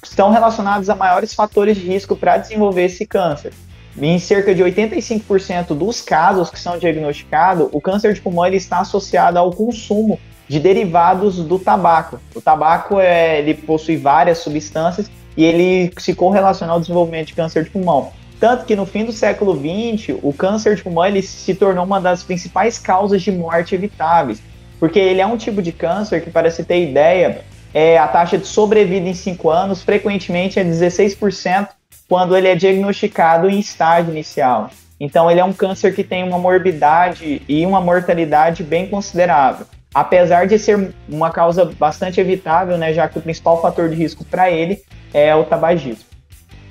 estão 0.03 0.31
relacionados 0.31 0.89
a 0.89 0.95
maiores 0.95 1.33
fatores 1.33 1.77
de 1.77 1.85
risco 1.85 2.15
para 2.15 2.37
desenvolver 2.37 2.85
esse 2.85 3.05
câncer. 3.05 3.53
Em 3.99 4.17
cerca 4.17 4.55
de 4.55 4.63
85% 4.63 5.75
dos 5.75 6.01
casos 6.01 6.49
que 6.49 6.59
são 6.59 6.77
diagnosticados, 6.77 7.69
o 7.71 7.81
câncer 7.81 8.13
de 8.13 8.21
pulmão 8.21 8.45
ele 8.45 8.57
está 8.57 8.79
associado 8.79 9.37
ao 9.37 9.51
consumo 9.51 10.19
de 10.47 10.59
derivados 10.59 11.37
do 11.37 11.59
tabaco. 11.59 12.19
O 12.33 12.41
tabaco 12.41 12.99
é, 12.99 13.39
ele 13.39 13.53
possui 13.53 13.97
várias 13.97 14.39
substâncias 14.39 15.11
e 15.35 15.43
ele 15.43 15.93
se 15.97 16.15
correlaciona 16.15 16.73
ao 16.73 16.79
desenvolvimento 16.79 17.27
de 17.27 17.35
câncer 17.35 17.63
de 17.63 17.69
pulmão. 17.69 18.11
Tanto 18.41 18.65
que 18.65 18.75
no 18.75 18.88
fim 18.88 19.06
do 19.06 19.12
século 19.12 19.54
XX, 19.54 20.17
o 20.23 20.34
câncer 20.34 20.75
de 20.75 20.82
pulmão 20.82 21.06
ele 21.06 21.21
se 21.21 21.54
tornou 21.54 21.86
uma 21.86 22.01
das 22.01 22.23
principais 22.23 22.80
causas 22.80 23.21
de 23.21 23.32
morte 23.32 23.75
evitáveis, 23.75 24.41
porque 24.80 24.97
ele 24.97 25.21
é 25.21 25.27
um 25.27 25.38
tipo 25.38 25.62
de 25.62 25.71
câncer 25.71 26.23
que, 26.23 26.32
para 26.32 26.49
se 26.49 26.63
ter 26.63 26.89
ideia, 26.89 27.41
é, 27.71 27.99
a 27.99 28.08
taxa 28.08 28.39
de 28.39 28.47
sobrevida 28.47 29.08
em 29.08 29.13
5 29.13 29.47
anos 29.47 29.84
frequentemente 29.84 30.60
é 30.60 30.63
16% 30.63 31.67
quando 32.10 32.36
ele 32.36 32.47
é 32.47 32.56
diagnosticado 32.56 33.47
em 33.47 33.60
estágio 33.60 34.12
inicial. 34.12 34.71
Então, 34.99 35.30
ele 35.30 35.39
é 35.39 35.45
um 35.45 35.54
câncer 35.54 35.93
que 35.93 36.04
tem 36.04 36.23
uma 36.23 36.39
morbidade 36.39 37.43
e 37.47 37.63
uma 37.63 37.80
mortalidade 37.80 38.63
bem 38.63 38.88
considerável. 38.88 39.67
apesar 39.93 40.47
de 40.47 40.58
ser 40.58 40.93
uma 41.08 41.30
causa 41.32 41.65
bastante 41.65 42.19
evitável, 42.19 42.77
né, 42.77 42.93
já 42.93 43.08
que 43.10 43.19
o 43.19 43.21
principal 43.21 43.62
fator 43.62 43.89
de 43.89 43.95
risco 43.95 44.23
para 44.23 44.49
ele 44.49 44.82
é 45.13 45.36
o 45.36 45.43
tabagismo. 45.43 46.11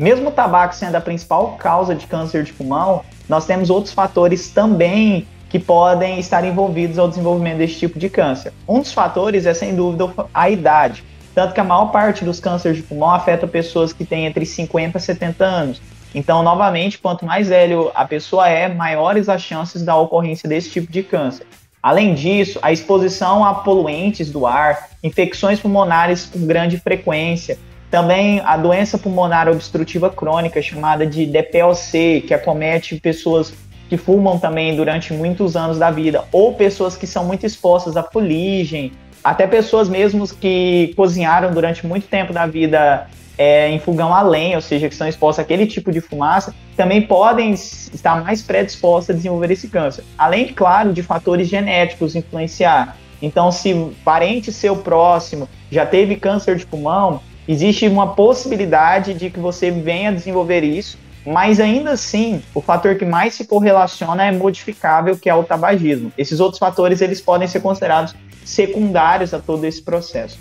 Mesmo 0.00 0.30
o 0.30 0.32
tabaco 0.32 0.74
sendo 0.74 0.94
a 0.94 1.00
principal 1.00 1.58
causa 1.58 1.94
de 1.94 2.06
câncer 2.06 2.42
de 2.42 2.54
pulmão, 2.54 3.02
nós 3.28 3.44
temos 3.44 3.68
outros 3.68 3.92
fatores 3.92 4.48
também 4.48 5.28
que 5.50 5.58
podem 5.58 6.18
estar 6.18 6.42
envolvidos 6.42 6.98
ao 6.98 7.06
desenvolvimento 7.06 7.58
desse 7.58 7.78
tipo 7.78 7.98
de 7.98 8.08
câncer. 8.08 8.50
Um 8.66 8.78
dos 8.78 8.94
fatores 8.94 9.44
é, 9.44 9.52
sem 9.52 9.76
dúvida, 9.76 10.10
a 10.32 10.48
idade. 10.48 11.04
Tanto 11.34 11.52
que 11.52 11.60
a 11.60 11.64
maior 11.64 11.92
parte 11.92 12.24
dos 12.24 12.40
cânceres 12.40 12.78
de 12.78 12.82
pulmão 12.82 13.10
afeta 13.10 13.46
pessoas 13.46 13.92
que 13.92 14.06
têm 14.06 14.24
entre 14.24 14.46
50 14.46 14.96
e 14.96 15.00
70 15.02 15.44
anos. 15.44 15.82
Então, 16.14 16.42
novamente, 16.42 16.96
quanto 16.96 17.26
mais 17.26 17.48
velho 17.48 17.90
a 17.94 18.06
pessoa 18.06 18.48
é, 18.48 18.68
maiores 18.68 19.28
as 19.28 19.42
chances 19.42 19.82
da 19.82 19.94
ocorrência 19.94 20.48
desse 20.48 20.70
tipo 20.70 20.90
de 20.90 21.02
câncer. 21.02 21.46
Além 21.82 22.14
disso, 22.14 22.58
a 22.62 22.72
exposição 22.72 23.44
a 23.44 23.52
poluentes 23.52 24.30
do 24.30 24.46
ar, 24.46 24.88
infecções 25.02 25.60
pulmonares 25.60 26.24
com 26.24 26.46
grande 26.46 26.78
frequência, 26.78 27.58
também 27.90 28.40
a 28.44 28.56
doença 28.56 28.96
pulmonar 28.96 29.48
obstrutiva 29.48 30.08
crônica, 30.08 30.62
chamada 30.62 31.06
de 31.06 31.26
DPLC, 31.26 32.24
que 32.26 32.32
acomete 32.32 32.96
pessoas 33.00 33.52
que 33.88 33.96
fumam 33.96 34.38
também 34.38 34.76
durante 34.76 35.12
muitos 35.12 35.56
anos 35.56 35.76
da 35.76 35.90
vida, 35.90 36.24
ou 36.30 36.54
pessoas 36.54 36.96
que 36.96 37.06
são 37.06 37.24
muito 37.24 37.44
expostas 37.44 37.96
à 37.96 38.04
fuligem, 38.04 38.92
até 39.22 39.46
pessoas 39.46 39.88
mesmo 39.88 40.26
que 40.28 40.94
cozinharam 40.96 41.52
durante 41.52 41.84
muito 41.84 42.06
tempo 42.06 42.32
da 42.32 42.46
vida 42.46 43.08
é, 43.36 43.68
em 43.68 43.80
fogão 43.80 44.14
a 44.14 44.22
lenha, 44.22 44.56
ou 44.56 44.62
seja, 44.62 44.86
que 44.86 44.94
estão 44.94 45.08
expostas 45.08 45.44
àquele 45.44 45.66
tipo 45.66 45.90
de 45.90 46.00
fumaça, 46.00 46.54
também 46.76 47.02
podem 47.02 47.52
estar 47.52 48.22
mais 48.22 48.40
predispostas 48.40 49.14
a 49.14 49.16
desenvolver 49.16 49.50
esse 49.50 49.66
câncer. 49.66 50.04
Além, 50.16 50.48
claro, 50.48 50.92
de 50.92 51.02
fatores 51.02 51.48
genéticos 51.48 52.14
influenciar. 52.14 52.96
Então, 53.20 53.50
se 53.50 53.92
parente 54.04 54.52
seu 54.52 54.76
próximo 54.76 55.48
já 55.70 55.84
teve 55.84 56.16
câncer 56.16 56.56
de 56.56 56.64
pulmão, 56.64 57.20
existe 57.50 57.86
uma 57.88 58.14
possibilidade 58.14 59.14
de 59.14 59.30
que 59.30 59.40
você 59.40 59.70
venha 59.70 60.12
desenvolver 60.12 60.62
isso 60.62 60.98
mas 61.24 61.60
ainda 61.60 61.92
assim, 61.92 62.42
o 62.54 62.60
fator 62.60 62.96
que 62.96 63.04
mais 63.04 63.34
se 63.34 63.46
correlaciona 63.46 64.24
é 64.24 64.32
modificável, 64.32 65.16
que 65.18 65.28
é 65.28 65.34
o 65.34 65.44
tabagismo. 65.44 66.12
Esses 66.16 66.40
outros 66.40 66.58
fatores 66.58 67.00
eles 67.00 67.20
podem 67.20 67.46
ser 67.46 67.60
considerados 67.60 68.14
secundários 68.44 69.34
a 69.34 69.38
todo 69.38 69.64
esse 69.64 69.82
processo. 69.82 70.38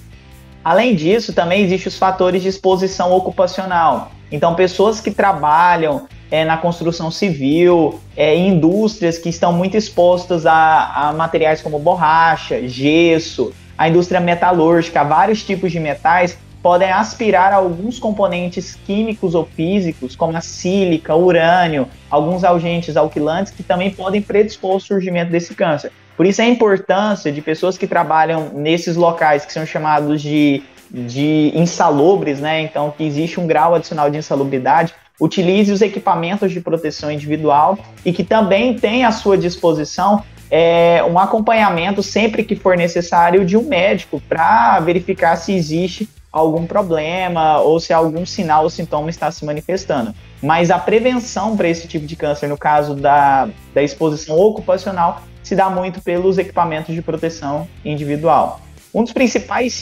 Além 0.64 0.96
disso, 0.96 1.34
também 1.34 1.64
existem 1.64 1.90
os 1.90 1.98
fatores 1.98 2.42
de 2.42 2.50
exposição 2.50 3.12
ocupacional. 3.14 4.12
Então, 4.32 4.56
pessoas 4.56 5.02
que 5.02 5.12
trabalham 5.12 6.08
é, 6.30 6.46
na 6.46 6.58
construção 6.58 7.10
civil, 7.10 8.00
é, 8.16 8.36
indústrias 8.38 9.18
que 9.18 9.30
estão 9.30 9.52
muito 9.52 9.76
expostas 9.76 10.46
a, 10.46 11.10
a 11.10 11.14
materiais 11.14 11.62
como 11.62 11.80
borracha, 11.80 12.68
gesso, 12.68 13.52
a 13.78 13.90
indústria 13.90 14.20
metalúrgica, 14.20 15.04
vários 15.04 15.44
tipos 15.44 15.72
de 15.72 15.80
metais, 15.80 16.38
podem 16.62 16.92
aspirar 16.92 17.54
alguns 17.54 18.00
componentes 18.00 18.76
químicos 18.86 19.34
ou 19.34 19.46
físicos, 19.46 20.16
como 20.16 20.36
a 20.36 20.42
sílica, 20.42 21.16
urânio, 21.16 21.88
alguns 22.10 22.44
agentes 22.44 22.98
alquilantes, 22.98 23.52
que 23.52 23.64
também 23.64 23.92
podem 23.92 24.22
predispor 24.22 24.72
ao 24.72 24.80
surgimento 24.80 25.32
desse 25.32 25.56
câncer. 25.56 25.92
Por 26.18 26.26
isso 26.26 26.42
a 26.42 26.46
importância 26.46 27.32
de 27.32 27.42
pessoas 27.42 27.78
que 27.78 27.88
trabalham 27.88 28.50
nesses 28.54 28.98
locais 28.98 29.46
que 29.46 29.54
são 29.54 29.66
chamados 29.66 30.22
de, 30.22 30.62
de 30.92 31.52
insalubres, 31.56 32.42
né? 32.42 32.62
Então, 32.62 32.92
que 32.92 33.06
existe 33.06 33.40
um 33.40 33.48
grau 33.48 33.74
adicional 33.74 34.10
de 34.10 34.18
insalubridade, 34.18 34.94
utilize 35.18 35.72
os 35.72 35.82
equipamentos 35.82 36.52
de 36.52 36.60
proteção 36.60 37.10
individual 37.10 37.80
e 38.04 38.12
que 38.12 38.24
também 38.24 38.78
tem 38.78 39.06
à 39.06 39.12
sua 39.14 39.38
disposição 39.38 40.24
é, 40.52 41.04
um 41.10 41.18
acompanhamento 41.18 42.02
sempre 42.02 42.44
que 42.44 42.56
for 42.56 42.76
necessário 42.76 43.46
de 43.46 43.56
um 43.56 43.64
médico 43.64 44.22
para 44.28 44.80
verificar 44.82 45.36
se 45.38 45.54
existe 45.54 46.10
algum 46.32 46.66
problema 46.66 47.60
ou 47.60 47.80
se 47.80 47.92
algum 47.92 48.26
sinal 48.26 48.64
ou 48.64 48.70
sintoma 48.70 49.10
está 49.10 49.32
se 49.32 49.44
manifestando. 49.46 50.14
Mas 50.42 50.70
a 50.70 50.78
prevenção 50.78 51.58
para 51.58 51.68
esse 51.68 51.88
tipo 51.88 52.06
de 52.06 52.16
câncer, 52.16 52.48
no 52.48 52.58
caso 52.58 52.96
da, 52.96 53.50
da 53.74 53.84
exposição 53.84 54.38
ocupacional, 54.38 55.22
se 55.44 55.56
dá 55.56 55.70
muito 55.70 56.02
pelos 56.02 56.38
equipamentos 56.38 56.94
de 56.94 57.02
proteção 57.02 57.68
individual. 57.84 58.62
Um 58.94 59.04
dos 59.04 59.14
principais 59.14 59.80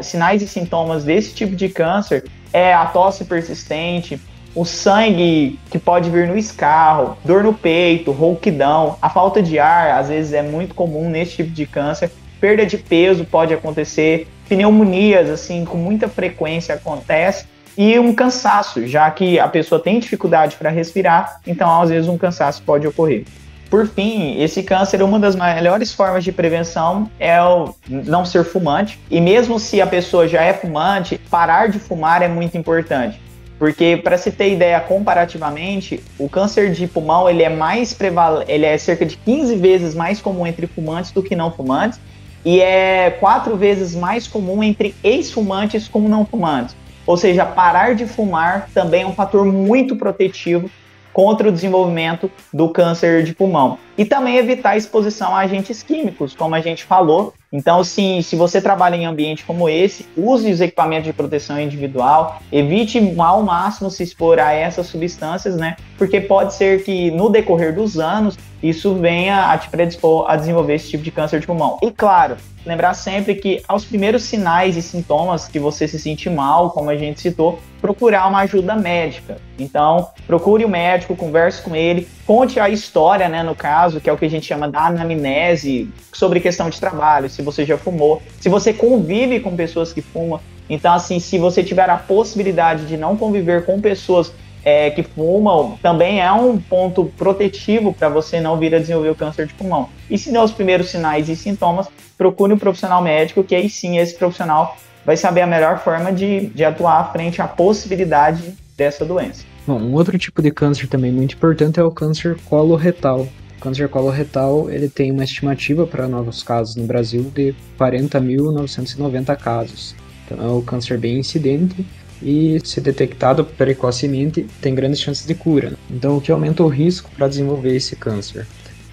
sinais 0.00 0.42
e 0.42 0.48
sintomas 0.48 1.04
desse 1.04 1.32
tipo 1.32 1.54
de 1.54 1.68
câncer 1.68 2.24
é 2.52 2.72
a 2.72 2.86
tosse 2.86 3.24
persistente, 3.24 4.20
o 4.54 4.64
sangue 4.64 5.58
que 5.70 5.78
pode 5.78 6.10
vir 6.10 6.26
no 6.26 6.36
escarro, 6.36 7.16
dor 7.24 7.44
no 7.44 7.52
peito, 7.52 8.10
rouquidão, 8.10 8.96
a 9.00 9.08
falta 9.08 9.42
de 9.42 9.58
ar, 9.58 9.98
às 9.98 10.08
vezes 10.08 10.32
é 10.32 10.42
muito 10.42 10.74
comum 10.74 11.08
nesse 11.08 11.36
tipo 11.36 11.50
de 11.50 11.66
câncer, 11.66 12.10
perda 12.40 12.64
de 12.66 12.78
peso 12.78 13.24
pode 13.24 13.54
acontecer, 13.54 14.26
pneumonias, 14.48 15.28
assim, 15.28 15.64
com 15.64 15.76
muita 15.76 16.08
frequência 16.08 16.74
acontece, 16.74 17.46
e 17.76 17.96
um 17.98 18.12
cansaço, 18.12 18.86
já 18.86 19.08
que 19.10 19.38
a 19.38 19.46
pessoa 19.46 19.80
tem 19.80 20.00
dificuldade 20.00 20.56
para 20.56 20.68
respirar, 20.68 21.40
então 21.46 21.80
às 21.80 21.90
vezes 21.90 22.08
um 22.08 22.18
cansaço 22.18 22.62
pode 22.62 22.86
ocorrer. 22.86 23.24
Por 23.70 23.86
fim, 23.86 24.40
esse 24.40 24.62
câncer, 24.62 25.02
uma 25.02 25.18
das 25.18 25.36
melhores 25.36 25.92
formas 25.92 26.24
de 26.24 26.32
prevenção 26.32 27.08
é 27.20 27.40
o 27.40 27.74
não 27.86 28.24
ser 28.24 28.42
fumante. 28.42 28.98
E 29.10 29.20
mesmo 29.20 29.60
se 29.60 29.80
a 29.80 29.86
pessoa 29.86 30.26
já 30.26 30.42
é 30.42 30.54
fumante, 30.54 31.20
parar 31.30 31.68
de 31.68 31.78
fumar 31.78 32.22
é 32.22 32.28
muito 32.28 32.56
importante. 32.56 33.20
Porque, 33.58 34.00
para 34.02 34.16
se 34.16 34.30
ter 34.30 34.52
ideia 34.52 34.80
comparativamente, 34.80 36.02
o 36.18 36.28
câncer 36.28 36.70
de 36.72 36.86
pulmão 36.86 37.28
ele 37.28 37.42
é 37.42 37.48
mais 37.48 37.92
preval... 37.92 38.42
ele 38.48 38.64
é 38.64 38.78
cerca 38.78 39.04
de 39.04 39.16
15 39.18 39.56
vezes 39.56 39.94
mais 39.94 40.20
comum 40.20 40.46
entre 40.46 40.66
fumantes 40.66 41.10
do 41.10 41.22
que 41.22 41.36
não 41.36 41.52
fumantes 41.52 42.00
e 42.44 42.60
é 42.60 43.10
quatro 43.10 43.56
vezes 43.56 43.94
mais 43.94 44.26
comum 44.26 44.62
entre 44.62 44.94
ex-fumantes 45.02 45.88
como 45.88 46.08
não 46.08 46.24
fumantes. 46.24 46.76
Ou 47.06 47.16
seja, 47.16 47.44
parar 47.46 47.94
de 47.94 48.06
fumar 48.06 48.68
também 48.74 49.02
é 49.02 49.06
um 49.06 49.14
fator 49.14 49.44
muito 49.44 49.96
protetivo 49.96 50.70
contra 51.12 51.48
o 51.48 51.52
desenvolvimento 51.52 52.30
do 52.52 52.68
câncer 52.68 53.24
de 53.24 53.34
pulmão. 53.34 53.78
E 53.96 54.04
também 54.04 54.36
evitar 54.36 54.76
exposição 54.76 55.34
a 55.34 55.40
agentes 55.40 55.82
químicos, 55.82 56.34
como 56.34 56.54
a 56.54 56.60
gente 56.60 56.84
falou. 56.84 57.34
Então, 57.52 57.82
sim, 57.82 58.20
se 58.20 58.36
você 58.36 58.60
trabalha 58.60 58.94
em 58.94 59.06
ambiente 59.06 59.44
como 59.44 59.68
esse, 59.68 60.06
use 60.16 60.50
os 60.50 60.60
equipamentos 60.60 61.06
de 61.06 61.12
proteção 61.12 61.58
individual, 61.60 62.42
evite 62.52 62.98
ao 63.18 63.42
máximo 63.42 63.90
se 63.90 64.02
expor 64.02 64.38
a 64.38 64.52
essas 64.52 64.86
substâncias, 64.86 65.56
né? 65.56 65.76
Porque 65.96 66.20
pode 66.20 66.54
ser 66.54 66.84
que 66.84 67.10
no 67.10 67.30
decorrer 67.30 67.74
dos 67.74 67.98
anos 67.98 68.36
isso 68.62 68.94
venha 68.94 69.50
a 69.50 69.56
te 69.56 69.68
predispor 69.70 70.28
a 70.28 70.36
desenvolver 70.36 70.74
esse 70.74 70.90
tipo 70.90 71.02
de 71.02 71.10
câncer 71.10 71.40
de 71.40 71.46
pulmão. 71.46 71.78
E 71.82 71.90
claro, 71.90 72.36
lembrar 72.66 72.92
sempre 72.94 73.34
que 73.34 73.62
aos 73.66 73.84
primeiros 73.84 74.24
sinais 74.24 74.76
e 74.76 74.82
sintomas 74.82 75.48
que 75.48 75.58
você 75.58 75.88
se 75.88 75.98
sente 75.98 76.28
mal, 76.28 76.70
como 76.70 76.90
a 76.90 76.96
gente 76.96 77.20
citou, 77.20 77.60
procurar 77.80 78.26
uma 78.26 78.40
ajuda 78.40 78.74
médica. 78.74 79.38
Então, 79.58 80.08
procure 80.26 80.64
o 80.64 80.68
médico, 80.68 81.16
converse 81.16 81.62
com 81.62 81.74
ele, 81.74 82.08
conte 82.26 82.60
a 82.60 82.68
história, 82.68 83.28
né, 83.28 83.42
no 83.42 83.54
caso, 83.54 84.00
que 84.00 84.10
é 84.10 84.12
o 84.12 84.18
que 84.18 84.24
a 84.24 84.30
gente 84.30 84.46
chama 84.46 84.68
da 84.68 84.86
anamnese, 84.86 85.88
sobre 86.12 86.40
questão 86.40 86.68
de 86.68 86.80
trabalho, 86.80 87.30
se 87.38 87.42
você 87.42 87.64
já 87.64 87.78
fumou, 87.78 88.20
se 88.40 88.48
você 88.48 88.72
convive 88.72 89.38
com 89.38 89.54
pessoas 89.54 89.92
que 89.92 90.02
fumam. 90.02 90.40
Então, 90.68 90.92
assim, 90.92 91.20
se 91.20 91.38
você 91.38 91.62
tiver 91.62 91.88
a 91.88 91.96
possibilidade 91.96 92.86
de 92.86 92.96
não 92.96 93.16
conviver 93.16 93.64
com 93.64 93.80
pessoas 93.80 94.32
é, 94.64 94.90
que 94.90 95.04
fumam 95.04 95.78
também 95.80 96.20
é 96.20 96.32
um 96.32 96.58
ponto 96.58 97.04
protetivo 97.16 97.94
para 97.94 98.08
você 98.08 98.40
não 98.40 98.58
vir 98.58 98.74
a 98.74 98.80
desenvolver 98.80 99.10
o 99.10 99.14
câncer 99.14 99.46
de 99.46 99.54
pulmão. 99.54 99.88
E 100.10 100.18
se 100.18 100.32
der 100.32 100.42
os 100.42 100.50
primeiros 100.50 100.90
sinais 100.90 101.28
e 101.28 101.36
sintomas, 101.36 101.88
procure 102.18 102.52
um 102.52 102.58
profissional 102.58 103.00
médico, 103.00 103.44
que 103.44 103.54
aí 103.54 103.70
sim 103.70 103.98
esse 103.98 104.16
profissional 104.16 104.76
vai 105.06 105.16
saber 105.16 105.42
a 105.42 105.46
melhor 105.46 105.78
forma 105.78 106.12
de, 106.12 106.48
de 106.48 106.64
atuar 106.64 107.12
frente 107.12 107.40
à 107.40 107.46
possibilidade 107.46 108.52
dessa 108.76 109.04
doença. 109.04 109.44
Bom, 109.64 109.78
um 109.78 109.94
outro 109.94 110.18
tipo 110.18 110.42
de 110.42 110.50
câncer 110.50 110.88
também 110.88 111.12
muito 111.12 111.36
importante 111.36 111.78
é 111.78 111.84
o 111.84 111.90
câncer 111.92 112.36
coloretal. 112.46 113.28
Câncer 113.60 113.88
coloretal 113.88 114.70
ele 114.70 114.88
tem 114.88 115.10
uma 115.10 115.24
estimativa 115.24 115.86
para 115.86 116.06
novos 116.06 116.42
casos 116.42 116.76
no 116.76 116.86
Brasil 116.86 117.30
de 117.34 117.54
40.990 117.78 119.36
casos. 119.36 119.94
Então 120.24 120.44
é 120.44 120.50
um 120.50 120.62
câncer 120.62 120.98
bem 120.98 121.18
incidente 121.18 121.84
e, 122.22 122.60
se 122.64 122.80
detectado 122.80 123.44
precocemente, 123.44 124.46
tem 124.60 124.74
grandes 124.74 125.00
chances 125.00 125.26
de 125.26 125.34
cura. 125.34 125.74
Então, 125.90 126.16
o 126.16 126.20
que 126.20 126.32
aumenta 126.32 126.62
o 126.62 126.68
risco 126.68 127.10
para 127.16 127.28
desenvolver 127.28 127.74
esse 127.74 127.96
câncer? 127.96 128.46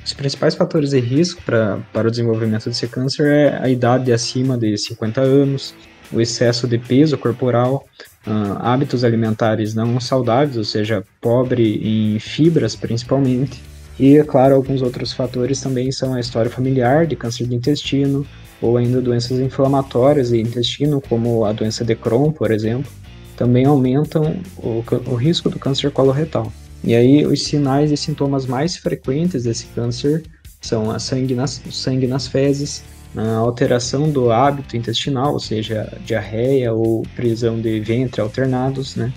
Os 0.06 0.14
principais 0.14 0.54
fatores 0.54 0.92
de 0.92 1.00
risco 1.00 1.42
pra, 1.44 1.80
para 1.92 2.08
o 2.08 2.12
desenvolvimento 2.12 2.70
desse 2.70 2.88
câncer 2.88 3.26
é 3.26 3.60
a 3.60 3.68
idade 3.68 4.14
acima 4.14 4.58
de 4.58 4.78
50 4.78 5.20
anos, 5.22 5.74
o 6.12 6.22
excesso 6.22 6.68
de 6.68 6.78
peso 6.78 7.18
corporal, 7.18 7.84
uh, 8.28 8.58
hábitos 8.60 9.04
alimentares 9.04 9.74
não 9.74 10.00
saudáveis, 10.00 10.58
ou 10.58 10.64
seja, 10.64 11.04
pobre 11.20 11.80
em 11.84 12.20
fibras 12.20 12.76
principalmente, 12.76 13.60
e, 14.00 14.18
é 14.18 14.24
claro, 14.24 14.56
alguns 14.56 14.82
outros 14.82 15.14
fatores 15.14 15.62
também 15.62 15.92
são 15.92 16.14
a 16.14 16.20
história 16.20 16.52
familiar 16.52 17.08
de 17.08 17.16
câncer 17.16 17.48
de 17.48 17.56
intestino, 17.56 18.26
ou 18.62 18.78
ainda 18.78 19.02
doenças 19.02 19.40
inflamatórias 19.40 20.30
de 20.30 20.42
intestino, 20.42 21.02
como 21.02 21.46
a 21.46 21.52
doença 21.52 21.86
de 21.86 21.96
Crohn, 21.96 22.32
por 22.32 22.52
exemplo, 22.52 22.92
também 23.38 23.66
aumentam 23.66 24.38
o, 24.58 24.84
o 25.08 25.16
risco 25.16 25.50
do 25.50 25.60
câncer 25.60 25.92
coloretal. 25.92 26.52
E 26.84 26.94
aí, 26.94 27.26
os 27.26 27.44
sinais 27.44 27.92
e 27.92 27.98
sintomas 27.98 28.46
mais 28.46 28.78
frequentes 28.78 29.44
desse 29.44 29.66
câncer 29.68 30.24
são 30.62 30.92
a 30.92 31.00
sangue 31.00 31.34
nas, 31.34 31.62
sangue 31.72 32.08
nas 32.08 32.28
fezes, 32.28 32.84
a 33.16 33.38
alteração 33.38 34.10
do 34.10 34.32
hábito 34.32 34.76
intestinal, 34.76 35.34
ou 35.34 35.40
seja, 35.40 35.92
diarreia 36.06 36.74
ou 36.74 37.04
prisão 37.16 37.60
de 37.60 37.80
ventre 37.80 38.22
alternados, 38.22 38.96
né? 38.96 39.12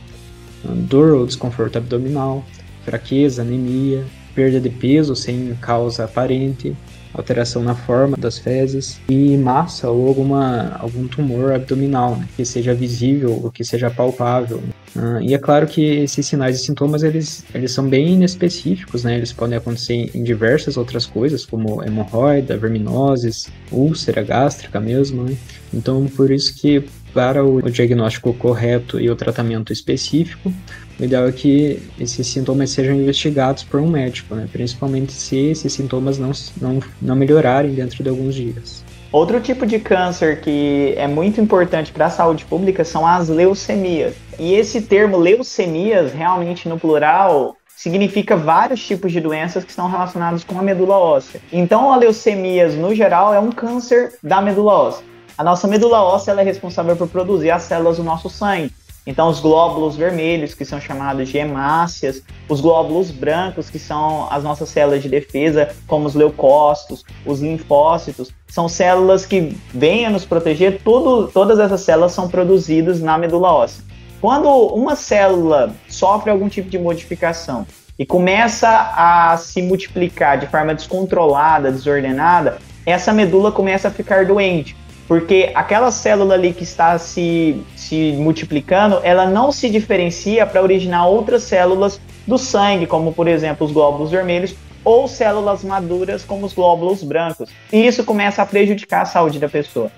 dor 0.64 1.14
ou 1.14 1.26
desconforto 1.26 1.78
abdominal, 1.78 2.44
fraqueza, 2.84 3.42
anemia, 3.42 4.04
perda 4.38 4.60
de 4.60 4.70
peso 4.70 5.16
sem 5.16 5.52
causa 5.60 6.04
aparente, 6.04 6.76
alteração 7.12 7.60
na 7.60 7.74
forma 7.74 8.16
das 8.16 8.38
fezes 8.38 9.00
e 9.08 9.36
massa 9.36 9.90
ou 9.90 10.06
alguma, 10.06 10.76
algum 10.78 11.08
tumor 11.08 11.52
abdominal 11.52 12.14
né, 12.14 12.28
que 12.36 12.44
seja 12.44 12.72
visível 12.72 13.40
ou 13.42 13.50
que 13.50 13.64
seja 13.64 13.90
palpável. 13.90 14.62
Uh, 14.94 15.20
e 15.20 15.34
é 15.34 15.38
claro 15.38 15.66
que 15.66 15.82
esses 15.82 16.24
sinais 16.24 16.60
e 16.60 16.64
sintomas 16.64 17.02
eles, 17.02 17.44
eles 17.52 17.72
são 17.72 17.88
bem 17.88 18.14
inespecíficos, 18.14 19.02
né? 19.02 19.16
Eles 19.16 19.32
podem 19.32 19.58
acontecer 19.58 20.10
em 20.14 20.22
diversas 20.22 20.76
outras 20.76 21.04
coisas, 21.04 21.44
como 21.44 21.82
hemorroida, 21.84 22.56
verminoses, 22.56 23.48
úlcera 23.72 24.22
gástrica 24.22 24.80
mesmo. 24.80 25.24
Né? 25.24 25.36
Então, 25.74 26.06
por 26.06 26.30
isso 26.30 26.54
que 26.54 26.84
para 27.12 27.44
o 27.44 27.62
diagnóstico 27.70 28.32
correto 28.34 29.00
e 29.00 29.10
o 29.10 29.16
tratamento 29.16 29.72
específico, 29.72 30.52
o 30.98 31.04
ideal 31.04 31.26
é 31.26 31.32
que 31.32 31.80
esses 31.98 32.26
sintomas 32.26 32.70
sejam 32.70 32.94
investigados 32.94 33.62
por 33.62 33.80
um 33.80 33.88
médico, 33.88 34.34
né? 34.34 34.48
principalmente 34.50 35.12
se 35.12 35.36
esses 35.36 35.72
sintomas 35.72 36.18
não, 36.18 36.32
não, 36.60 36.80
não 37.00 37.16
melhorarem 37.16 37.72
dentro 37.72 38.02
de 38.02 38.08
alguns 38.08 38.34
dias. 38.34 38.84
Outro 39.10 39.40
tipo 39.40 39.64
de 39.64 39.78
câncer 39.78 40.40
que 40.40 40.92
é 40.96 41.06
muito 41.06 41.40
importante 41.40 41.92
para 41.92 42.06
a 42.06 42.10
saúde 42.10 42.44
pública 42.44 42.84
são 42.84 43.06
as 43.06 43.28
leucemias. 43.28 44.14
E 44.38 44.54
esse 44.54 44.82
termo 44.82 45.16
leucemias, 45.16 46.12
realmente 46.12 46.68
no 46.68 46.78
plural, 46.78 47.56
significa 47.74 48.36
vários 48.36 48.84
tipos 48.84 49.10
de 49.10 49.20
doenças 49.20 49.64
que 49.64 49.70
estão 49.70 49.88
relacionadas 49.88 50.44
com 50.44 50.58
a 50.58 50.62
medula 50.62 50.98
óssea. 50.98 51.40
Então, 51.52 51.92
a 51.92 51.96
leucemias, 51.96 52.74
no 52.74 52.94
geral, 52.94 53.32
é 53.32 53.38
um 53.38 53.50
câncer 53.50 54.14
da 54.22 54.42
medula 54.42 54.72
óssea. 54.72 55.06
A 55.38 55.44
nossa 55.44 55.68
medula 55.68 56.02
óssea 56.02 56.32
é 56.32 56.42
responsável 56.42 56.96
por 56.96 57.06
produzir 57.06 57.52
as 57.52 57.62
células 57.62 57.98
do 57.98 58.02
nosso 58.02 58.28
sangue. 58.28 58.72
Então, 59.06 59.28
os 59.28 59.38
glóbulos 59.38 59.94
vermelhos, 59.94 60.52
que 60.52 60.64
são 60.64 60.80
chamados 60.80 61.28
de 61.28 61.38
hemácias, 61.38 62.20
os 62.48 62.60
glóbulos 62.60 63.12
brancos, 63.12 63.70
que 63.70 63.78
são 63.78 64.26
as 64.32 64.42
nossas 64.42 64.68
células 64.68 65.00
de 65.00 65.08
defesa, 65.08 65.68
como 65.86 66.06
os 66.08 66.16
leucócitos, 66.16 67.04
os 67.24 67.40
linfócitos, 67.40 68.32
são 68.48 68.68
células 68.68 69.24
que 69.24 69.56
vêm 69.72 70.06
a 70.06 70.10
nos 70.10 70.24
proteger. 70.24 70.80
Tudo, 70.82 71.28
todas 71.28 71.60
essas 71.60 71.82
células 71.82 72.10
são 72.10 72.28
produzidas 72.28 73.00
na 73.00 73.16
medula 73.16 73.52
óssea. 73.52 73.84
Quando 74.20 74.50
uma 74.50 74.96
célula 74.96 75.72
sofre 75.88 76.32
algum 76.32 76.48
tipo 76.48 76.68
de 76.68 76.80
modificação 76.80 77.64
e 77.96 78.04
começa 78.04 78.68
a 78.68 79.36
se 79.36 79.62
multiplicar 79.62 80.36
de 80.36 80.48
forma 80.48 80.74
descontrolada, 80.74 81.70
desordenada, 81.70 82.58
essa 82.84 83.12
medula 83.12 83.52
começa 83.52 83.86
a 83.86 83.90
ficar 83.92 84.26
doente. 84.26 84.76
Porque 85.08 85.50
aquela 85.54 85.90
célula 85.90 86.34
ali 86.34 86.52
que 86.52 86.62
está 86.62 86.98
se, 86.98 87.64
se 87.74 88.12
multiplicando, 88.12 89.00
ela 89.02 89.24
não 89.24 89.50
se 89.50 89.70
diferencia 89.70 90.44
para 90.44 90.62
originar 90.62 91.06
outras 91.06 91.44
células 91.44 91.98
do 92.26 92.36
sangue, 92.36 92.86
como 92.86 93.14
por 93.14 93.26
exemplo 93.26 93.66
os 93.66 93.72
glóbulos 93.72 94.10
vermelhos, 94.10 94.54
ou 94.84 95.08
células 95.08 95.64
maduras, 95.64 96.24
como 96.24 96.44
os 96.44 96.52
glóbulos 96.52 97.02
brancos. 97.02 97.48
E 97.72 97.86
isso 97.86 98.04
começa 98.04 98.42
a 98.42 98.46
prejudicar 98.46 99.02
a 99.02 99.06
saúde 99.06 99.38
da 99.38 99.48
pessoa. 99.48 99.90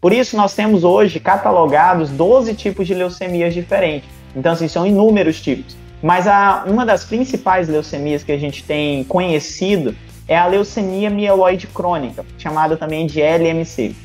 Por 0.00 0.12
isso, 0.12 0.36
nós 0.36 0.54
temos 0.54 0.84
hoje 0.84 1.18
catalogados 1.18 2.10
12 2.10 2.54
tipos 2.54 2.86
de 2.86 2.94
leucemias 2.94 3.54
diferentes. 3.54 4.08
Então, 4.36 4.52
assim, 4.52 4.68
são 4.68 4.86
inúmeros 4.86 5.40
tipos. 5.40 5.76
Mas 6.02 6.28
a, 6.28 6.64
uma 6.66 6.86
das 6.86 7.04
principais 7.04 7.68
leucemias 7.68 8.22
que 8.22 8.30
a 8.30 8.38
gente 8.38 8.62
tem 8.62 9.02
conhecido 9.04 9.96
é 10.28 10.36
a 10.36 10.46
leucemia 10.46 11.10
mieloide 11.10 11.66
crônica, 11.66 12.24
chamada 12.38 12.76
também 12.76 13.06
de 13.06 13.20
LMC. 13.20 13.96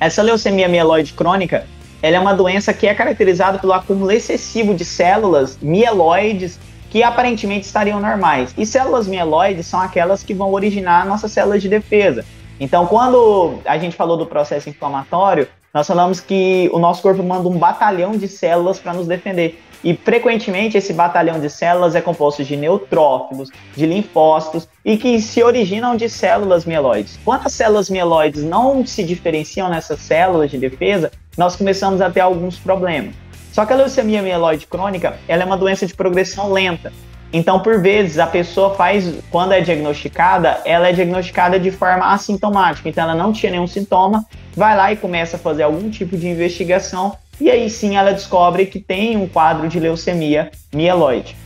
Essa 0.00 0.22
leucemia 0.22 0.66
mieloide 0.66 1.12
crônica, 1.12 1.66
ela 2.00 2.16
é 2.16 2.18
uma 2.18 2.32
doença 2.32 2.72
que 2.72 2.86
é 2.86 2.94
caracterizada 2.94 3.58
pelo 3.58 3.74
acúmulo 3.74 4.10
excessivo 4.10 4.74
de 4.74 4.82
células 4.82 5.58
mieloides 5.60 6.58
que 6.88 7.02
aparentemente 7.02 7.66
estariam 7.66 8.00
normais. 8.00 8.54
E 8.56 8.64
células 8.64 9.06
mieloides 9.06 9.66
são 9.66 9.78
aquelas 9.78 10.22
que 10.22 10.32
vão 10.32 10.50
originar 10.54 11.04
nossas 11.04 11.30
células 11.32 11.60
de 11.60 11.68
defesa. 11.68 12.24
Então, 12.58 12.86
quando 12.86 13.58
a 13.66 13.76
gente 13.76 13.94
falou 13.94 14.16
do 14.16 14.24
processo 14.24 14.70
inflamatório, 14.70 15.46
nós 15.72 15.86
falamos 15.86 16.18
que 16.18 16.70
o 16.72 16.78
nosso 16.78 17.02
corpo 17.02 17.22
manda 17.22 17.46
um 17.46 17.58
batalhão 17.58 18.12
de 18.12 18.26
células 18.26 18.78
para 18.78 18.94
nos 18.94 19.06
defender. 19.06 19.62
E 19.82 19.94
frequentemente 19.94 20.76
esse 20.76 20.92
batalhão 20.92 21.40
de 21.40 21.48
células 21.48 21.94
é 21.94 22.00
composto 22.00 22.44
de 22.44 22.56
neutrófilos, 22.56 23.48
de 23.74 23.86
linfócitos 23.86 24.68
e 24.84 24.96
que 24.96 25.20
se 25.20 25.42
originam 25.42 25.96
de 25.96 26.08
células 26.08 26.64
mieloides. 26.64 27.18
Quando 27.24 27.46
as 27.46 27.54
células 27.54 27.88
mieloides 27.88 28.42
não 28.42 28.84
se 28.84 29.02
diferenciam 29.02 29.70
nessas 29.70 30.00
células 30.00 30.50
de 30.50 30.58
defesa, 30.58 31.10
nós 31.36 31.56
começamos 31.56 32.00
a 32.00 32.10
ter 32.10 32.20
alguns 32.20 32.58
problemas. 32.58 33.14
Só 33.52 33.64
que 33.64 33.72
a 33.72 33.76
leucemia 33.76 34.22
mieloide 34.22 34.66
crônica, 34.66 35.18
ela 35.26 35.42
é 35.42 35.46
uma 35.46 35.56
doença 35.56 35.86
de 35.86 35.94
progressão 35.94 36.52
lenta. 36.52 36.92
Então, 37.32 37.60
por 37.60 37.80
vezes, 37.80 38.18
a 38.18 38.26
pessoa 38.26 38.74
faz, 38.74 39.12
quando 39.30 39.52
é 39.52 39.60
diagnosticada, 39.60 40.60
ela 40.64 40.88
é 40.88 40.92
diagnosticada 40.92 41.60
de 41.60 41.70
forma 41.70 42.12
assintomática. 42.12 42.88
Então, 42.88 43.04
ela 43.04 43.14
não 43.14 43.32
tinha 43.32 43.52
nenhum 43.52 43.68
sintoma, 43.68 44.26
vai 44.54 44.76
lá 44.76 44.92
e 44.92 44.96
começa 44.96 45.36
a 45.36 45.38
fazer 45.38 45.62
algum 45.62 45.90
tipo 45.90 46.16
de 46.16 46.28
investigação 46.28 47.16
e 47.40 47.50
aí 47.50 47.70
sim 47.70 47.96
ela 47.96 48.12
descobre 48.12 48.66
que 48.66 48.78
tem 48.78 49.16
um 49.16 49.26
quadro 49.26 49.68
de 49.68 49.80
leucemia 49.80 50.50
mieloide. 50.72 51.36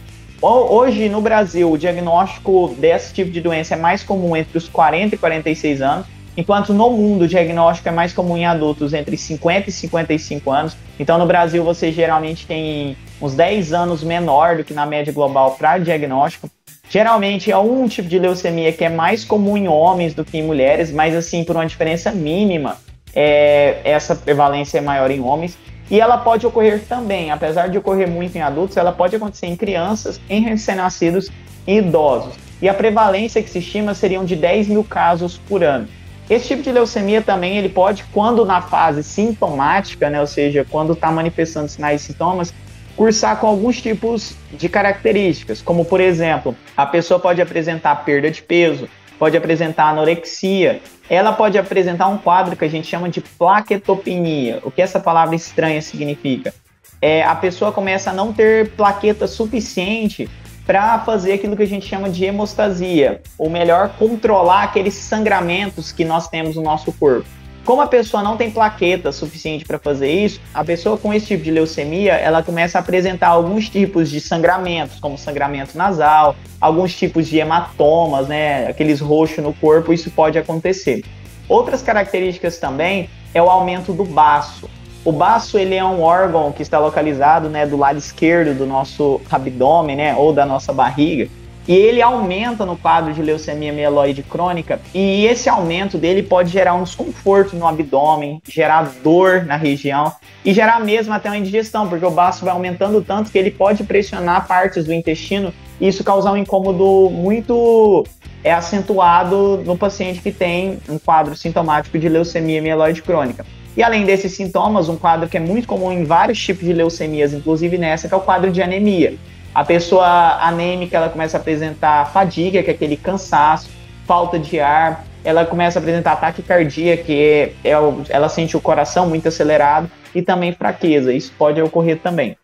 Hoje 0.43 1.09
no 1.09 1.23
Brasil, 1.23 1.71
o 1.71 1.79
diagnóstico 1.79 2.75
desse 2.79 3.15
tipo 3.15 3.31
de 3.31 3.41
doença 3.41 3.75
é 3.75 3.79
mais 3.79 4.03
comum 4.03 4.37
entre 4.37 4.59
os 4.59 4.69
40 4.69 5.15
e 5.15 5.19
46 5.19 5.81
anos, 5.81 6.07
enquanto 6.37 6.75
no 6.75 6.91
mundo 6.91 7.23
o 7.23 7.29
diagnóstico 7.29 7.89
é 7.89 7.93
mais 7.93 8.13
comum 8.13 8.37
em 8.37 8.45
adultos 8.45 8.93
entre 8.93 9.17
50 9.17 9.71
e 9.71 9.73
55 9.73 10.51
anos. 10.51 10.77
Então 10.99 11.17
no 11.19 11.27
Brasil 11.27 11.65
você 11.65 11.91
geralmente 11.91 12.47
tem 12.47 12.97
uns 13.23 13.35
10 13.35 13.73
anos 13.73 14.03
menor 14.03 14.57
do 14.57 14.65
que 14.65 14.75
na 14.75 14.85
média 14.85 15.13
global 15.13 15.53
para 15.53 15.79
diagnóstico. 15.79 16.51
Geralmente 16.91 17.51
é 17.51 17.57
um 17.57 17.89
tipo 17.89 18.09
de 18.09 18.19
leucemia 18.19 18.71
que 18.73 18.85
é 18.85 18.91
mais 18.91 19.25
comum 19.25 19.57
em 19.57 19.67
homens 19.67 20.13
do 20.13 20.25
que 20.25 20.37
em 20.37 20.43
mulheres, 20.43 20.93
mas 20.93 21.15
assim 21.15 21.43
por 21.43 21.57
uma 21.57 21.65
diferença 21.65 22.13
mínima, 22.13 22.77
é, 23.15 23.81
essa 23.83 24.15
prevalência 24.15 24.79
é 24.79 24.81
maior 24.81 25.11
em 25.11 25.21
homens. 25.21 25.57
E 25.91 26.01
ela 26.01 26.17
pode 26.19 26.47
ocorrer 26.47 26.85
também, 26.89 27.31
apesar 27.31 27.69
de 27.69 27.77
ocorrer 27.77 28.09
muito 28.09 28.37
em 28.37 28.41
adultos, 28.41 28.77
ela 28.77 28.93
pode 28.93 29.17
acontecer 29.17 29.47
em 29.47 29.57
crianças, 29.57 30.21
em 30.29 30.43
recém-nascidos 30.43 31.31
e 31.67 31.77
idosos. 31.77 32.35
E 32.63 32.69
a 32.69 32.75
prevalência 32.75 33.43
que 33.43 33.51
se 33.51 33.59
estima 33.59 33.95
seriam 33.95 34.25
de 34.25 34.35
10 34.35 34.69
mil 34.69 34.85
casos 34.85 35.37
por 35.37 35.63
ano. 35.63 35.87
Esse 36.29 36.49
tipo 36.49 36.63
de 36.63 36.73
leucemia 36.73 37.21
também 37.21 37.59
ele 37.59 37.69
pode, 37.69 38.05
quando 38.05 38.47
na 38.47 38.63
fase 38.63 39.03
sintomática, 39.03 40.09
né, 40.09 40.21
ou 40.21 40.27
seja, 40.27 40.67
quando 40.69 40.95
está 40.95 41.11
manifestando 41.11 41.69
sinais 41.69 42.01
e 42.01 42.05
sintomas, 42.07 42.55
cursar 42.97 43.39
com 43.39 43.47
alguns 43.47 43.83
tipos 43.83 44.35
de 44.53 44.69
características, 44.69 45.61
como 45.61 45.85
por 45.85 46.01
exemplo, 46.01 46.57
a 46.75 46.87
pessoa 46.87 47.21
pode 47.21 47.43
apresentar 47.43 47.95
perda 48.05 48.31
de 48.31 48.41
peso, 48.41 48.89
pode 49.19 49.37
apresentar 49.37 49.89
anorexia, 49.91 50.81
ela 51.09 51.33
pode 51.33 51.59
apresentar 51.59 52.09
um 52.09 52.19
quadro 52.19 52.57
que 52.57 52.65
a 52.65 52.69
gente 52.69 52.87
chama 52.87 53.09
de 53.09 53.21
plaquetopenia. 53.21 54.61
O 54.63 54.71
que 54.71 54.81
essa 54.81 54.99
palavra 54.99 55.37
estranha 55.37 55.81
significa? 55.83 56.55
É, 57.01 57.23
a 57.23 57.35
pessoa 57.35 57.73
começa 57.73 58.11
a 58.11 58.13
não 58.13 58.33
ter 58.33 58.71
plaqueta 58.71 59.27
suficiente 59.27 60.29
para 60.67 60.99
fazer 61.01 61.35
aquilo 61.35 61.57
que 61.57 61.63
a 61.63 61.67
gente 61.67 61.87
chama 61.87 62.09
de 62.09 62.25
hemostasia, 62.25 63.21
ou 63.37 63.51
melhor, 63.51 63.91
controlar 63.99 64.63
aqueles 64.63 64.95
sangramentos 64.95 65.93
que 65.93 66.05
nós 66.05 66.29
temos 66.29 66.57
no 66.57 66.63
nosso 66.63 66.91
corpo. 66.93 67.27
Como 67.65 67.81
a 67.81 67.87
pessoa 67.87 68.23
não 68.23 68.37
tem 68.37 68.51
plaqueta 68.51 69.11
suficiente 69.11 69.65
para 69.65 69.79
fazer 69.79 70.11
isso, 70.11 70.39
a 70.53 70.63
pessoa 70.63 70.99
com 70.99 71.15
esse 71.15 71.29
tipo 71.29 71.43
de 71.43 71.51
leucemia, 71.51 72.13
ela 72.13 72.43
começa 72.43 72.77
a 72.77 72.83
apresentar 72.83 73.29
alguns 73.29 73.71
tipos 73.71 74.11
de 74.11 74.21
sangramentos, 74.21 75.01
como 75.01 75.17
sangramento 75.17 75.77
nasal, 75.77 76.37
alguns 76.61 76.95
tipos 76.95 77.27
de 77.27 77.39
hematomas, 77.39 78.29
né, 78.29 78.67
aqueles 78.67 79.01
roxos 79.01 79.43
no 79.43 79.55
corpo, 79.55 79.95
isso 79.95 80.11
pode 80.11 80.39
acontecer. 80.39 81.03
Outras 81.49 81.81
características 81.81 82.59
também 82.59 83.09
é 83.33 83.43
o 83.43 83.49
aumento 83.49 83.95
do 83.95 84.05
baço. 84.05 84.69
O 85.03 85.11
baço 85.11 85.59
ele 85.59 85.75
é 85.75 85.85
um 85.85 86.03
órgão 86.03 86.53
que 86.53 86.63
está 86.63 86.79
localizado, 86.79 87.49
né, 87.49 87.67
do 87.67 87.79
lado 87.79 87.99
esquerdo 87.99 88.57
do 88.57 88.67
nosso 88.67 89.23
abdômen, 89.31 89.97
né, 89.97 90.15
ou 90.15 90.35
da 90.35 90.45
nossa 90.45 90.71
barriga, 90.71 91.31
e 91.67 91.75
ele 91.75 92.03
aumenta 92.03 92.67
no 92.67 92.77
quadro 92.77 93.13
de 93.13 93.23
leucemia 93.23 93.73
mieloide 93.73 94.23
crônica, 94.23 94.81
e 94.95 95.27
esse 95.27 95.49
aumento 95.49 95.99
dele 95.99 96.23
pode 96.23 96.51
gerar 96.51 96.75
um 96.75 96.83
desconforto 96.83 97.57
no 97.57 97.67
abdômen, 97.67 98.41
gerar 98.49 98.93
dor 99.03 99.45
na 99.45 99.57
região 99.57 100.13
e 100.45 100.53
gerar 100.53 100.81
mesmo 100.81 101.13
até 101.13 101.29
uma 101.29 101.39
indigestão, 101.39 101.89
porque 101.89 102.05
o 102.05 102.11
baço 102.11 102.45
vai 102.45 102.53
aumentando 102.53 103.03
tanto 103.03 103.31
que 103.31 103.39
ele 103.39 103.51
pode 103.51 103.83
pressionar 103.85 104.47
partes 104.47 104.85
do 104.85 104.93
intestino 104.93 105.53
e 105.81 105.89
isso 105.89 106.05
causar 106.05 106.33
um 106.33 106.37
incômodo 106.37 107.11
muito 107.11 108.05
é 108.45 108.53
acentuado 108.53 109.63
no 109.65 109.77
paciente 109.77 110.21
que 110.21 110.31
tem 110.31 110.79
um 110.87 110.99
quadro 110.99 111.35
sintomático 111.35 111.99
de 111.99 112.09
leucemia 112.11 112.61
mieloide 112.61 113.03
crônica. 113.03 113.45
E 113.75 113.83
além 113.83 114.05
desses 114.05 114.33
sintomas, 114.33 114.89
um 114.89 114.97
quadro 114.97 115.29
que 115.29 115.37
é 115.37 115.41
muito 115.41 115.67
comum 115.67 115.91
em 115.91 116.05
vários 116.05 116.39
tipos 116.39 116.65
de 116.65 116.73
leucemias, 116.73 117.33
inclusive 117.33 117.77
nessa, 117.79 118.07
que 118.07 118.15
é 118.15 118.17
o 118.17 118.21
quadro 118.21 118.53
de 118.53 118.63
anemia. 118.63 119.17
A 119.55 119.65
pessoa 119.65 120.39
anêmica 120.41 120.97
ela 120.97 121.09
começa 121.09 121.37
a 121.37 121.41
apresentar 121.41 122.11
fadiga, 122.13 122.63
que 122.63 122.71
é 122.71 122.75
aquele 122.75 122.97
cansaço. 122.97 123.71
falta 124.05 124.39
de 124.39 124.61
ar, 124.61 125.05
ela 125.25 125.47
começa 125.47 125.79
a 125.79 125.81
apresentar 125.81 126.13
ataque 126.13 126.43
cardíaco, 126.43 127.05
que 127.05 127.55
é, 127.65 127.71
é, 127.71 127.73
ela 128.11 128.29
sente 128.29 128.57
o 128.57 128.61
coração 128.61 129.09
muito 129.09 129.29
acelerado, 129.29 129.91
e 130.15 130.21
também 130.21 130.53
fraqueza. 130.53 131.13
Isso 131.13 131.33
pode 131.39 131.63
ocorrer 131.63 131.99
também. 132.01 132.37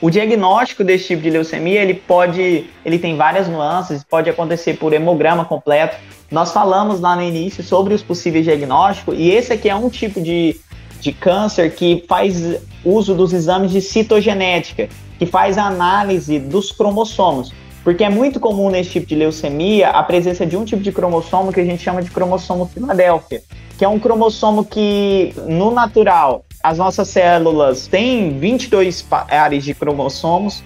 O 0.00 0.10
diagnóstico 0.10 0.84
desse 0.84 1.08
tipo 1.08 1.22
de 1.22 1.30
leucemia, 1.30 1.82
ele 1.82 1.94
pode, 1.94 2.70
ele 2.84 2.98
tem 2.98 3.16
várias 3.16 3.48
nuances, 3.48 4.04
pode 4.04 4.30
acontecer 4.30 4.78
por 4.78 4.92
hemograma 4.92 5.44
completo. 5.44 5.96
Nós 6.30 6.52
falamos 6.52 7.00
lá 7.00 7.16
no 7.16 7.22
início 7.22 7.64
sobre 7.64 7.92
os 7.94 8.02
possíveis 8.02 8.44
diagnósticos, 8.44 9.14
e 9.18 9.30
esse 9.30 9.52
aqui 9.52 9.68
é 9.68 9.74
um 9.74 9.90
tipo 9.90 10.20
de, 10.20 10.58
de 11.00 11.12
câncer 11.12 11.74
que 11.74 12.04
faz 12.08 12.60
uso 12.84 13.14
dos 13.14 13.32
exames 13.32 13.72
de 13.72 13.80
citogenética, 13.80 14.88
que 15.18 15.26
faz 15.26 15.58
a 15.58 15.64
análise 15.64 16.38
dos 16.38 16.70
cromossomos. 16.70 17.52
Porque 17.82 18.04
é 18.04 18.10
muito 18.10 18.38
comum 18.38 18.70
nesse 18.70 18.90
tipo 18.90 19.06
de 19.06 19.14
leucemia 19.14 19.90
a 19.90 20.02
presença 20.02 20.44
de 20.44 20.56
um 20.56 20.64
tipo 20.64 20.82
de 20.82 20.92
cromossomo 20.92 21.52
que 21.52 21.60
a 21.60 21.64
gente 21.64 21.82
chama 21.82 22.02
de 22.02 22.10
cromossomo 22.10 22.66
Filadélfia, 22.66 23.42
que 23.78 23.84
é 23.84 23.88
um 23.88 23.98
cromossomo 23.98 24.64
que, 24.64 25.32
no 25.46 25.70
natural, 25.70 26.44
as 26.62 26.78
nossas 26.78 27.08
células 27.08 27.86
têm 27.86 28.38
22 28.38 29.02
pares 29.02 29.64
de 29.64 29.74
cromossomos 29.74 30.62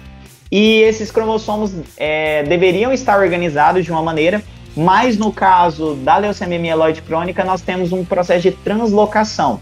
e 0.51 0.81
esses 0.81 1.11
cromossomos 1.11 1.73
é, 1.97 2.43
deveriam 2.43 2.91
estar 2.91 3.19
organizados 3.19 3.85
de 3.85 3.91
uma 3.91 4.01
maneira, 4.01 4.43
mas 4.75 5.17
no 5.17 5.31
caso 5.31 5.95
da 5.95 6.17
leucemia 6.17 6.59
mieloide 6.59 7.01
crônica, 7.01 7.43
nós 7.43 7.61
temos 7.61 7.91
um 7.91 8.03
processo 8.03 8.41
de 8.41 8.51
translocação. 8.51 9.61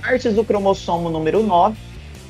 Partes 0.00 0.34
do 0.34 0.44
cromossomo 0.44 1.10
número 1.10 1.42
9 1.42 1.76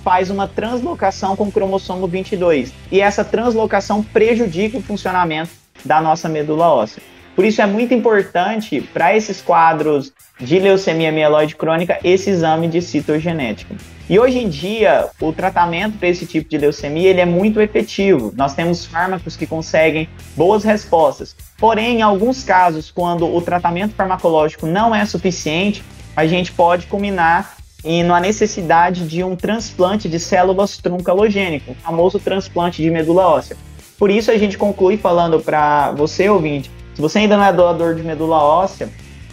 faz 0.03 0.31
uma 0.31 0.47
translocação 0.49 1.37
com 1.37 1.45
o 1.45 1.53
cromossomo 1.53 2.07
22 2.07 2.73
e 2.91 3.01
essa 3.01 3.25
translocação 3.25 4.03
prejudica 4.03 4.79
o 4.79 4.83
funcionamento 4.83 5.51
da 5.85 6.01
nossa 6.01 6.29
medula 6.29 6.69
óssea. 6.69 7.03
Por 7.35 7.47
isso 7.47 7.63
é 7.63 7.67
muito 7.67 7.95
importante 7.95 8.81
para 8.93 9.17
esses 9.17 9.41
quadros 9.41 10.13
de 10.39 10.59
leucemia 10.59 11.11
mieloide 11.11 11.57
crônica 11.57 11.99
esse 12.05 12.29
exame 12.29 12.69
de 12.69 12.83
citogenética. 12.83 13.75
E 14.09 14.19
hoje 14.19 14.39
em 14.39 14.49
dia, 14.49 15.09
o 15.19 15.33
tratamento 15.33 15.97
para 15.97 16.09
esse 16.09 16.27
tipo 16.27 16.51
de 16.51 16.59
leucemia 16.59 17.09
ele 17.09 17.21
é 17.21 17.25
muito 17.25 17.61
efetivo. 17.61 18.33
Nós 18.37 18.55
temos 18.55 18.85
fármacos 18.85 19.37
que 19.37 19.47
conseguem 19.47 20.09
boas 20.37 20.63
respostas. 20.63 21.35
Porém, 21.57 21.99
em 21.99 22.03
alguns 22.03 22.45
casos, 22.45 22.91
quando 22.91 23.25
o 23.25 23.41
tratamento 23.41 23.95
farmacológico 23.95 24.67
não 24.67 24.95
é 24.95 25.07
suficiente, 25.07 25.83
a 26.15 26.27
gente 26.27 26.53
pode 26.53 26.87
culminar 26.87 27.57
em 27.85 28.05
uma 28.05 28.21
necessidade 28.21 29.07
de 29.07 29.25
um 29.25 29.35
transplante 29.35 30.09
de 30.09 30.19
células 30.19 30.77
tronco 30.79 31.11
halogênico, 31.11 31.75
famoso 31.83 32.19
transplante 32.19 32.83
de 32.83 32.91
medula 32.91 33.27
óssea. 33.27 33.57
Por 33.99 34.11
isso 34.11 34.31
a 34.31 34.39
gente 34.39 34.57
conclui 34.57 34.97
falando 34.97 35.41
para 35.41 35.93
você, 35.93 36.29
ouvinte, 36.29 36.71
se 36.95 37.01
você 37.01 37.21
ainda 37.21 37.37
não 37.37 37.45
é 37.45 37.53
doador 37.53 37.95
de 37.95 38.03
medula 38.03 38.37
óssea, 38.37 38.89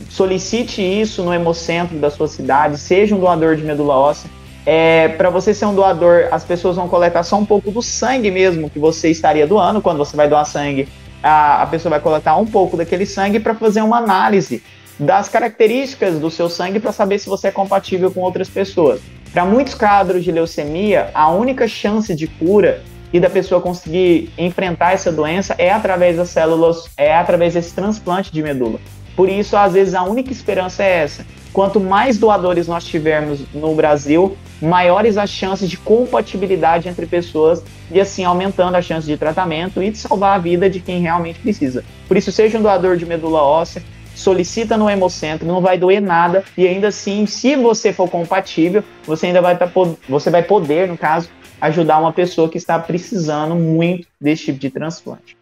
solicite 0.09 0.81
isso 0.81 1.23
no 1.23 1.33
hemocentro 1.33 1.97
da 1.97 2.09
sua 2.09 2.27
cidade, 2.27 2.77
seja 2.77 3.15
um 3.15 3.19
doador 3.19 3.55
de 3.55 3.63
medula 3.63 3.95
óssea. 3.95 4.29
É, 4.65 5.07
para 5.09 5.29
você 5.29 5.53
ser 5.53 5.65
um 5.65 5.73
doador, 5.73 6.27
as 6.31 6.43
pessoas 6.43 6.75
vão 6.75 6.87
coletar 6.87 7.23
só 7.23 7.37
um 7.37 7.45
pouco 7.45 7.71
do 7.71 7.81
sangue 7.81 8.29
mesmo 8.29 8.69
que 8.69 8.77
você 8.77 9.09
estaria 9.09 9.47
doando. 9.47 9.81
Quando 9.81 9.97
você 9.97 10.15
vai 10.15 10.29
doar 10.29 10.45
sangue, 10.45 10.87
a, 11.23 11.63
a 11.63 11.65
pessoa 11.67 11.91
vai 11.91 11.99
coletar 11.99 12.35
um 12.37 12.45
pouco 12.45 12.77
daquele 12.77 13.05
sangue 13.05 13.39
para 13.39 13.55
fazer 13.55 13.81
uma 13.81 13.97
análise 13.97 14.61
das 14.99 15.29
características 15.29 16.19
do 16.19 16.29
seu 16.29 16.49
sangue 16.49 16.79
para 16.79 16.91
saber 16.91 17.19
se 17.19 17.29
você 17.29 17.47
é 17.47 17.51
compatível 17.51 18.11
com 18.11 18.19
outras 18.19 18.49
pessoas. 18.49 18.99
Para 19.31 19.45
muitos 19.45 19.73
quadros 19.73 20.23
de 20.23 20.31
leucemia, 20.31 21.09
a 21.13 21.29
única 21.29 21.67
chance 21.67 22.13
de 22.13 22.27
cura 22.27 22.81
e 23.13 23.19
da 23.19 23.29
pessoa 23.29 23.61
conseguir 23.61 24.31
enfrentar 24.37 24.93
essa 24.93 25.11
doença 25.11 25.55
é 25.57 25.71
através 25.71 26.17
das 26.17 26.29
células, 26.29 26.89
é 26.97 27.15
através 27.15 27.53
desse 27.53 27.73
transplante 27.73 28.31
de 28.31 28.43
medula. 28.43 28.79
Por 29.15 29.29
isso, 29.29 29.55
às 29.55 29.73
vezes, 29.73 29.93
a 29.93 30.03
única 30.03 30.31
esperança 30.31 30.83
é 30.83 31.03
essa. 31.03 31.25
Quanto 31.51 31.79
mais 31.79 32.17
doadores 32.17 32.67
nós 32.67 32.85
tivermos 32.85 33.41
no 33.53 33.73
Brasil, 33.73 34.37
maiores 34.61 35.17
as 35.17 35.29
chances 35.29 35.69
de 35.69 35.77
compatibilidade 35.77 36.87
entre 36.87 37.05
pessoas 37.05 37.63
e 37.91 37.99
assim 37.99 38.23
aumentando 38.23 38.75
a 38.75 38.81
chance 38.81 39.07
de 39.07 39.17
tratamento 39.17 39.81
e 39.81 39.89
de 39.89 39.97
salvar 39.97 40.35
a 40.35 40.41
vida 40.41 40.69
de 40.69 40.79
quem 40.79 41.01
realmente 41.01 41.39
precisa. 41.39 41.83
Por 42.07 42.17
isso, 42.17 42.31
seja 42.31 42.59
um 42.59 42.61
doador 42.61 42.97
de 42.97 43.05
medula 43.05 43.41
óssea, 43.41 43.81
solicita 44.19 44.77
no 44.77 44.89
Hemocentro, 44.89 45.47
não 45.47 45.61
vai 45.61 45.77
doer 45.77 46.01
nada 46.01 46.43
e 46.57 46.67
ainda 46.67 46.89
assim, 46.89 47.25
se 47.25 47.55
você 47.55 47.93
for 47.93 48.09
compatível, 48.09 48.83
você 49.05 49.27
ainda 49.27 49.41
vai, 49.41 49.57
tá 49.57 49.69
você 50.07 50.29
vai 50.29 50.43
poder, 50.43 50.87
no 50.87 50.97
caso, 50.97 51.29
ajudar 51.61 51.99
uma 51.99 52.11
pessoa 52.11 52.49
que 52.49 52.57
está 52.57 52.77
precisando 52.77 53.55
muito 53.55 54.07
desse 54.19 54.45
tipo 54.45 54.59
de 54.59 54.69
transplante. 54.69 55.37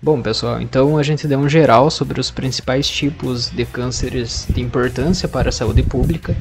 Bom, 0.00 0.22
pessoal, 0.22 0.60
então 0.62 0.96
a 0.96 1.02
gente 1.02 1.26
deu 1.26 1.40
um 1.40 1.48
geral 1.48 1.90
sobre 1.90 2.20
os 2.20 2.30
principais 2.30 2.88
tipos 2.88 3.50
de 3.50 3.66
cânceres 3.66 4.46
de 4.48 4.60
importância 4.60 5.28
para 5.28 5.48
a 5.48 5.52
saúde 5.52 5.82
pública 5.82 6.36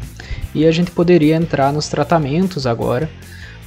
e 0.54 0.66
a 0.66 0.72
gente 0.72 0.92
poderia 0.92 1.36
entrar 1.36 1.74
nos 1.74 1.90
tratamentos 1.90 2.68
agora, 2.68 3.10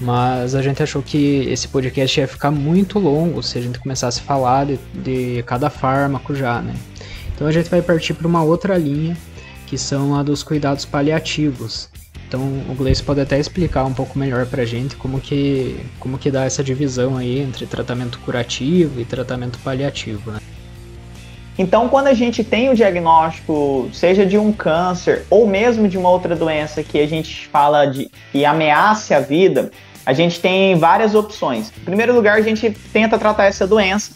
mas 0.00 0.54
a 0.54 0.62
gente 0.62 0.82
achou 0.82 1.02
que 1.02 1.46
esse 1.48 1.68
podcast 1.68 2.18
ia 2.18 2.26
ficar 2.26 2.50
muito 2.50 2.98
longo 2.98 3.42
se 3.42 3.58
a 3.58 3.60
gente 3.60 3.78
começasse 3.78 4.20
a 4.20 4.22
falar 4.22 4.66
de, 4.66 4.78
de 4.94 5.42
cada 5.44 5.68
fármaco 5.68 6.34
já, 6.34 6.62
né? 6.62 6.74
Então 7.34 7.46
a 7.46 7.52
gente 7.52 7.68
vai 7.68 7.82
partir 7.82 8.14
para 8.14 8.26
uma 8.26 8.42
outra 8.42 8.76
linha, 8.78 9.16
que 9.66 9.76
são 9.76 10.14
a 10.14 10.22
dos 10.22 10.42
cuidados 10.42 10.84
paliativos, 10.84 11.90
então 12.30 12.40
o 12.68 12.74
Gleice 12.76 13.02
pode 13.02 13.20
até 13.20 13.40
explicar 13.40 13.84
um 13.84 13.92
pouco 13.92 14.16
melhor 14.16 14.46
pra 14.46 14.64
gente 14.64 14.94
como 14.94 15.20
que, 15.20 15.80
como 15.98 16.16
que 16.16 16.30
dá 16.30 16.44
essa 16.44 16.62
divisão 16.62 17.16
aí 17.16 17.40
entre 17.40 17.66
tratamento 17.66 18.20
curativo 18.20 19.00
e 19.00 19.04
tratamento 19.04 19.58
paliativo, 19.58 20.30
né? 20.30 20.38
Então, 21.58 21.88
quando 21.88 22.06
a 22.06 22.14
gente 22.14 22.44
tem 22.44 22.70
o 22.70 22.74
diagnóstico, 22.74 23.90
seja 23.92 24.24
de 24.24 24.38
um 24.38 24.52
câncer 24.52 25.26
ou 25.28 25.44
mesmo 25.44 25.88
de 25.88 25.98
uma 25.98 26.08
outra 26.08 26.36
doença 26.36 26.84
que 26.84 27.00
a 27.00 27.06
gente 27.06 27.48
fala 27.48 27.84
de 27.84 28.08
que 28.30 28.44
ameace 28.44 29.12
a 29.12 29.18
vida, 29.18 29.72
a 30.04 30.12
gente 30.12 30.40
tem 30.40 30.76
várias 30.76 31.14
opções. 31.14 31.72
Em 31.80 31.84
primeiro 31.84 32.14
lugar, 32.14 32.36
a 32.36 32.42
gente 32.42 32.70
tenta 32.92 33.18
tratar 33.18 33.46
essa 33.46 33.66
doença 33.66 34.12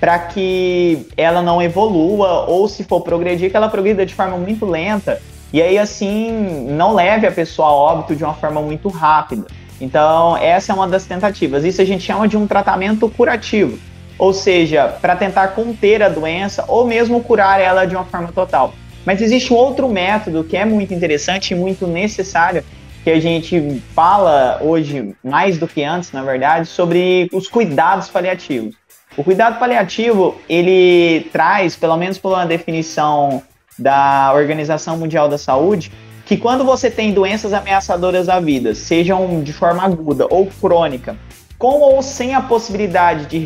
para 0.00 0.18
que 0.18 1.06
ela 1.16 1.40
não 1.42 1.62
evolua 1.62 2.46
ou 2.46 2.68
se 2.68 2.84
for 2.84 3.00
progredir, 3.00 3.50
que 3.50 3.56
ela 3.56 3.68
progrida 3.68 4.04
de 4.04 4.14
forma 4.14 4.36
muito 4.36 4.66
lenta 4.66 5.20
e 5.54 5.62
aí, 5.62 5.78
assim, 5.78 6.66
não 6.68 6.92
leve 6.92 7.28
a 7.28 7.30
pessoa 7.30 7.68
a 7.68 7.72
óbito 7.72 8.16
de 8.16 8.24
uma 8.24 8.34
forma 8.34 8.60
muito 8.60 8.88
rápida. 8.88 9.46
Então, 9.80 10.36
essa 10.36 10.72
é 10.72 10.74
uma 10.74 10.88
das 10.88 11.04
tentativas. 11.04 11.62
Isso 11.64 11.80
a 11.80 11.84
gente 11.84 12.02
chama 12.02 12.26
de 12.26 12.36
um 12.36 12.44
tratamento 12.44 13.08
curativo, 13.08 13.78
ou 14.18 14.32
seja, 14.32 14.88
para 15.00 15.14
tentar 15.14 15.46
conter 15.48 16.02
a 16.02 16.08
doença 16.08 16.64
ou 16.66 16.84
mesmo 16.84 17.22
curar 17.22 17.60
ela 17.60 17.84
de 17.84 17.94
uma 17.94 18.04
forma 18.04 18.32
total. 18.32 18.74
Mas 19.06 19.22
existe 19.22 19.52
um 19.52 19.56
outro 19.56 19.88
método 19.88 20.42
que 20.42 20.56
é 20.56 20.64
muito 20.64 20.92
interessante 20.92 21.52
e 21.52 21.54
muito 21.54 21.86
necessário, 21.86 22.64
que 23.04 23.10
a 23.10 23.20
gente 23.20 23.82
fala 23.94 24.58
hoje, 24.62 25.14
mais 25.22 25.58
do 25.58 25.68
que 25.68 25.84
antes, 25.84 26.10
na 26.10 26.22
verdade, 26.22 26.66
sobre 26.66 27.28
os 27.34 27.46
cuidados 27.48 28.08
paliativos. 28.08 28.74
O 29.14 29.22
cuidado 29.22 29.58
paliativo, 29.58 30.40
ele 30.48 31.28
traz, 31.30 31.76
pelo 31.76 31.98
menos 31.98 32.16
por 32.16 32.30
uma 32.32 32.46
definição 32.46 33.42
da 33.78 34.32
Organização 34.34 34.96
Mundial 34.96 35.28
da 35.28 35.36
Saúde, 35.36 35.92
que 36.24 36.38
quando 36.38 36.64
você 36.64 36.90
tem 36.90 37.12
doenças 37.12 37.52
ameaçadoras 37.52 38.30
à 38.30 38.40
vida, 38.40 38.74
sejam 38.74 39.42
de 39.42 39.52
forma 39.52 39.82
aguda 39.82 40.26
ou 40.30 40.46
crônica, 40.46 41.14
com 41.58 41.80
ou 41.80 42.02
sem 42.02 42.34
a 42.34 42.40
possibilidade 42.40 43.26
de, 43.26 43.38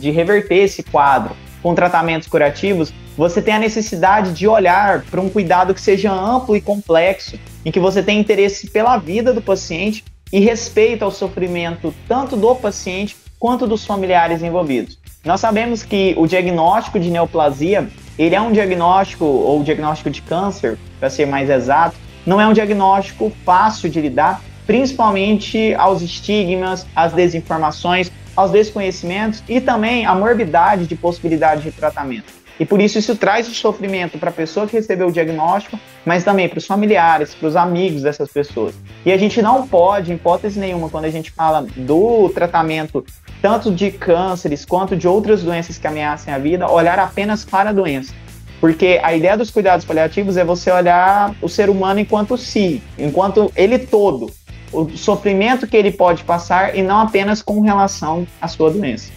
de 0.00 0.10
reverter 0.10 0.56
esse 0.56 0.82
quadro 0.82 1.36
com 1.62 1.74
tratamentos 1.74 2.28
curativos, 2.28 2.92
você 3.16 3.42
tem 3.42 3.54
a 3.54 3.58
necessidade 3.58 4.32
de 4.32 4.48
olhar 4.48 5.02
para 5.10 5.20
um 5.20 5.28
cuidado 5.28 5.74
que 5.74 5.80
seja 5.80 6.12
amplo 6.12 6.56
e 6.56 6.60
complexo, 6.60 7.38
em 7.64 7.70
que 7.70 7.80
você 7.80 8.02
tem 8.02 8.18
interesse 8.18 8.70
pela 8.70 8.96
vida 8.96 9.32
do 9.32 9.42
paciente 9.42 10.04
e 10.32 10.40
respeito 10.40 11.04
ao 11.04 11.10
sofrimento 11.10 11.94
tanto 12.08 12.36
do 12.36 12.54
paciente 12.54 13.16
quanto 13.38 13.66
dos 13.66 13.84
familiares 13.84 14.42
envolvidos. 14.42 14.98
Nós 15.24 15.40
sabemos 15.40 15.82
que 15.82 16.14
o 16.16 16.26
diagnóstico 16.26 16.98
de 16.98 17.10
neoplasia 17.10 17.88
ele 18.18 18.34
é 18.34 18.40
um 18.40 18.52
diagnóstico, 18.52 19.24
ou 19.24 19.62
diagnóstico 19.62 20.10
de 20.10 20.20
câncer, 20.20 20.78
para 20.98 21.08
ser 21.08 21.26
mais 21.26 21.48
exato, 21.48 21.96
não 22.26 22.38
é 22.38 22.46
um 22.46 22.52
diagnóstico 22.52 23.32
fácil 23.46 23.88
de 23.88 23.98
lidar, 23.98 24.42
principalmente 24.66 25.74
aos 25.74 26.02
estigmas, 26.02 26.86
às 26.94 27.14
desinformações, 27.14 28.12
aos 28.40 28.50
desconhecimentos 28.50 29.42
e 29.48 29.60
também 29.60 30.06
à 30.06 30.14
morbidade 30.14 30.86
de 30.86 30.94
possibilidade 30.94 31.62
de 31.62 31.72
tratamento. 31.72 32.40
E 32.58 32.66
por 32.66 32.78
isso 32.78 32.98
isso 32.98 33.16
traz 33.16 33.48
o 33.48 33.54
sofrimento 33.54 34.18
para 34.18 34.28
a 34.28 34.32
pessoa 34.32 34.66
que 34.66 34.76
recebeu 34.76 35.08
o 35.08 35.12
diagnóstico, 35.12 35.80
mas 36.04 36.24
também 36.24 36.46
para 36.46 36.58
os 36.58 36.66
familiares, 36.66 37.34
para 37.34 37.48
os 37.48 37.56
amigos 37.56 38.02
dessas 38.02 38.30
pessoas. 38.30 38.74
E 39.04 39.10
a 39.10 39.16
gente 39.16 39.40
não 39.40 39.66
pode, 39.66 40.12
em 40.12 40.16
hipótese 40.16 40.60
nenhuma, 40.60 40.90
quando 40.90 41.06
a 41.06 41.10
gente 41.10 41.30
fala 41.30 41.66
do 41.74 42.28
tratamento 42.28 43.02
tanto 43.40 43.72
de 43.72 43.90
cânceres 43.90 44.66
quanto 44.66 44.94
de 44.94 45.08
outras 45.08 45.42
doenças 45.42 45.78
que 45.78 45.86
ameacem 45.86 46.34
a 46.34 46.38
vida, 46.38 46.70
olhar 46.70 46.98
apenas 46.98 47.46
para 47.46 47.70
a 47.70 47.72
doença. 47.72 48.12
Porque 48.60 49.00
a 49.02 49.14
ideia 49.14 49.38
dos 49.38 49.50
cuidados 49.50 49.86
paliativos 49.86 50.36
é 50.36 50.44
você 50.44 50.70
olhar 50.70 51.34
o 51.40 51.48
ser 51.48 51.70
humano 51.70 51.98
enquanto 51.98 52.36
si, 52.36 52.82
enquanto 52.98 53.50
ele 53.56 53.78
todo, 53.78 54.30
o 54.72 54.88
sofrimento 54.96 55.66
que 55.66 55.76
ele 55.76 55.90
pode 55.90 56.24
passar 56.24 56.76
e 56.76 56.82
não 56.82 57.00
apenas 57.00 57.42
com 57.42 57.60
relação 57.60 58.26
à 58.40 58.48
sua 58.48 58.70
doença. 58.70 59.10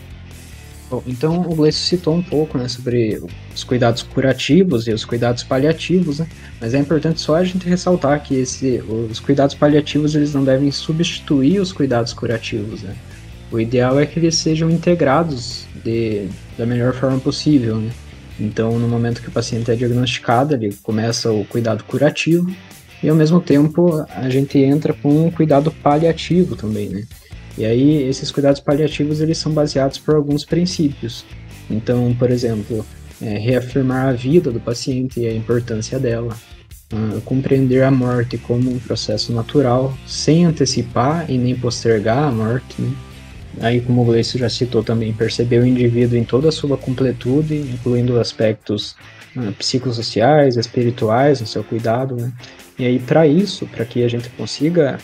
Então 1.08 1.42
o 1.42 1.56
Gleice 1.56 1.80
citou 1.80 2.14
um 2.14 2.22
pouco 2.22 2.58
né, 2.58 2.68
sobre 2.68 3.20
os 3.54 3.64
cuidados 3.64 4.04
curativos 4.04 4.88
e 4.88 4.92
os 4.92 5.04
cuidados 5.04 5.44
paliativos, 5.44 6.20
né? 6.20 6.28
mas 6.62 6.74
é 6.74 6.78
importante 6.78 7.20
só 7.20 7.36
a 7.36 7.44
gente 7.44 7.68
ressaltar 7.68 8.22
que 8.22 8.36
esse, 8.36 8.84
os 9.10 9.20
cuidados 9.20 9.56
paliativos 9.56 10.14
eles 10.14 10.34
não 10.34 10.44
devem 10.44 10.70
substituir 10.72 11.60
os 11.60 11.72
cuidados 11.72 12.14
curativos. 12.14 12.84
Né? 12.84 12.96
O 13.52 13.60
ideal 13.60 14.00
é 14.00 14.06
que 14.06 14.20
eles 14.20 14.36
sejam 14.36 14.70
integrados 14.70 15.66
de, 15.84 16.28
da 16.58 16.66
melhor 16.66 16.94
forma 16.94 17.20
possível. 17.20 17.78
Né? 17.78 17.92
Então, 18.40 18.78
no 18.78 18.88
momento 18.88 19.22
que 19.22 19.30
o 19.30 19.32
paciente 19.32 19.72
é 19.72 19.76
diagnosticado, 19.76 20.54
ele 20.54 20.76
começa 20.84 21.32
o 21.32 21.46
cuidado 21.46 21.84
curativo 21.84 22.54
e 23.04 23.10
ao 23.10 23.16
mesmo 23.16 23.42
tempo 23.42 24.06
a 24.10 24.30
gente 24.30 24.58
entra 24.58 24.94
com 24.94 25.28
um 25.28 25.30
cuidado 25.30 25.72
paliativo 25.72 26.56
também, 26.56 26.90
né? 26.90 27.04
E 27.58 27.66
aí 27.66 28.04
esses 28.04 28.32
cuidados 28.32 28.62
paliativos 28.62 29.22
eles 29.22 29.38
são 29.38 29.52
baseados 29.52 29.98
por 29.98 30.16
alguns 30.16 30.44
princípios. 30.46 31.26
Então, 31.70 32.16
por 32.18 32.32
exemplo, 32.32 32.86
é, 33.22 33.38
reafirmar 33.38 34.08
a 34.08 34.12
vida 34.14 34.52
do 34.52 34.60
paciente 34.60 35.20
e 35.20 35.28
a 35.28 35.34
importância 35.34 36.00
dela, 36.00 36.36
uh, 36.92 37.22
compreender 37.22 37.84
a 37.84 37.92
morte 37.92 38.38
como 38.38 38.72
um 38.72 38.80
processo 38.80 39.32
natural, 39.32 39.96
sem 40.08 40.46
antecipar 40.46 41.30
e 41.30 41.38
nem 41.38 41.56
postergar 41.56 42.24
a 42.24 42.32
morte. 42.32 42.82
Né? 42.82 42.92
Aí, 43.62 43.82
como 43.82 44.02
o 44.02 44.06
Gleice 44.06 44.38
já 44.38 44.50
citou 44.50 44.84
também, 44.84 45.14
perceber 45.14 45.60
o 45.60 45.66
indivíduo 45.66 46.18
em 46.18 46.24
toda 46.24 46.50
a 46.50 46.52
sua 46.52 46.76
completude, 46.76 47.56
incluindo 47.56 48.20
aspectos 48.20 48.96
uh, 49.36 49.52
psicossociais, 49.54 50.58
espirituais 50.58 51.40
no 51.40 51.48
seu 51.48 51.64
cuidado. 51.64 52.16
Né? 52.16 52.34
E 52.78 52.86
aí, 52.86 53.00
para 53.00 53.28
isso, 53.28 53.68
para 53.68 53.86
que 53.86 54.04
a 54.04 54.08
gente 54.08 54.30
consiga 54.30 54.98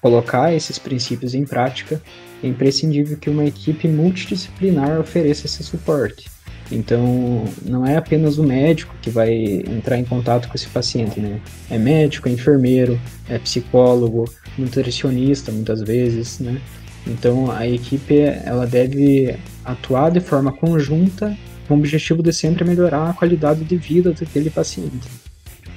colocar 0.00 0.54
esses 0.54 0.78
princípios 0.78 1.34
em 1.34 1.44
prática, 1.44 2.00
é 2.42 2.46
imprescindível 2.46 3.18
que 3.18 3.28
uma 3.28 3.44
equipe 3.44 3.86
multidisciplinar 3.86 4.98
ofereça 4.98 5.46
esse 5.46 5.62
suporte. 5.62 6.30
Então, 6.72 7.44
não 7.66 7.84
é 7.84 7.96
apenas 7.96 8.38
o 8.38 8.44
médico 8.44 8.94
que 9.02 9.10
vai 9.10 9.32
entrar 9.68 9.98
em 9.98 10.04
contato 10.04 10.48
com 10.48 10.54
esse 10.54 10.68
paciente, 10.68 11.18
né? 11.18 11.40
É 11.68 11.76
médico, 11.76 12.28
é 12.28 12.32
enfermeiro, 12.32 12.98
é 13.28 13.38
psicólogo, 13.38 14.32
nutricionista, 14.56 15.50
muitas 15.50 15.82
vezes, 15.82 16.38
né? 16.38 16.60
Então, 17.06 17.50
a 17.50 17.66
equipe, 17.66 18.20
ela 18.20 18.66
deve 18.66 19.36
atuar 19.64 20.10
de 20.10 20.20
forma 20.20 20.52
conjunta 20.52 21.36
com 21.66 21.74
o 21.74 21.78
objetivo 21.78 22.22
de 22.22 22.32
sempre 22.32 22.64
melhorar 22.64 23.10
a 23.10 23.14
qualidade 23.14 23.64
de 23.64 23.76
vida 23.76 24.12
daquele 24.12 24.50
paciente. 24.50 25.19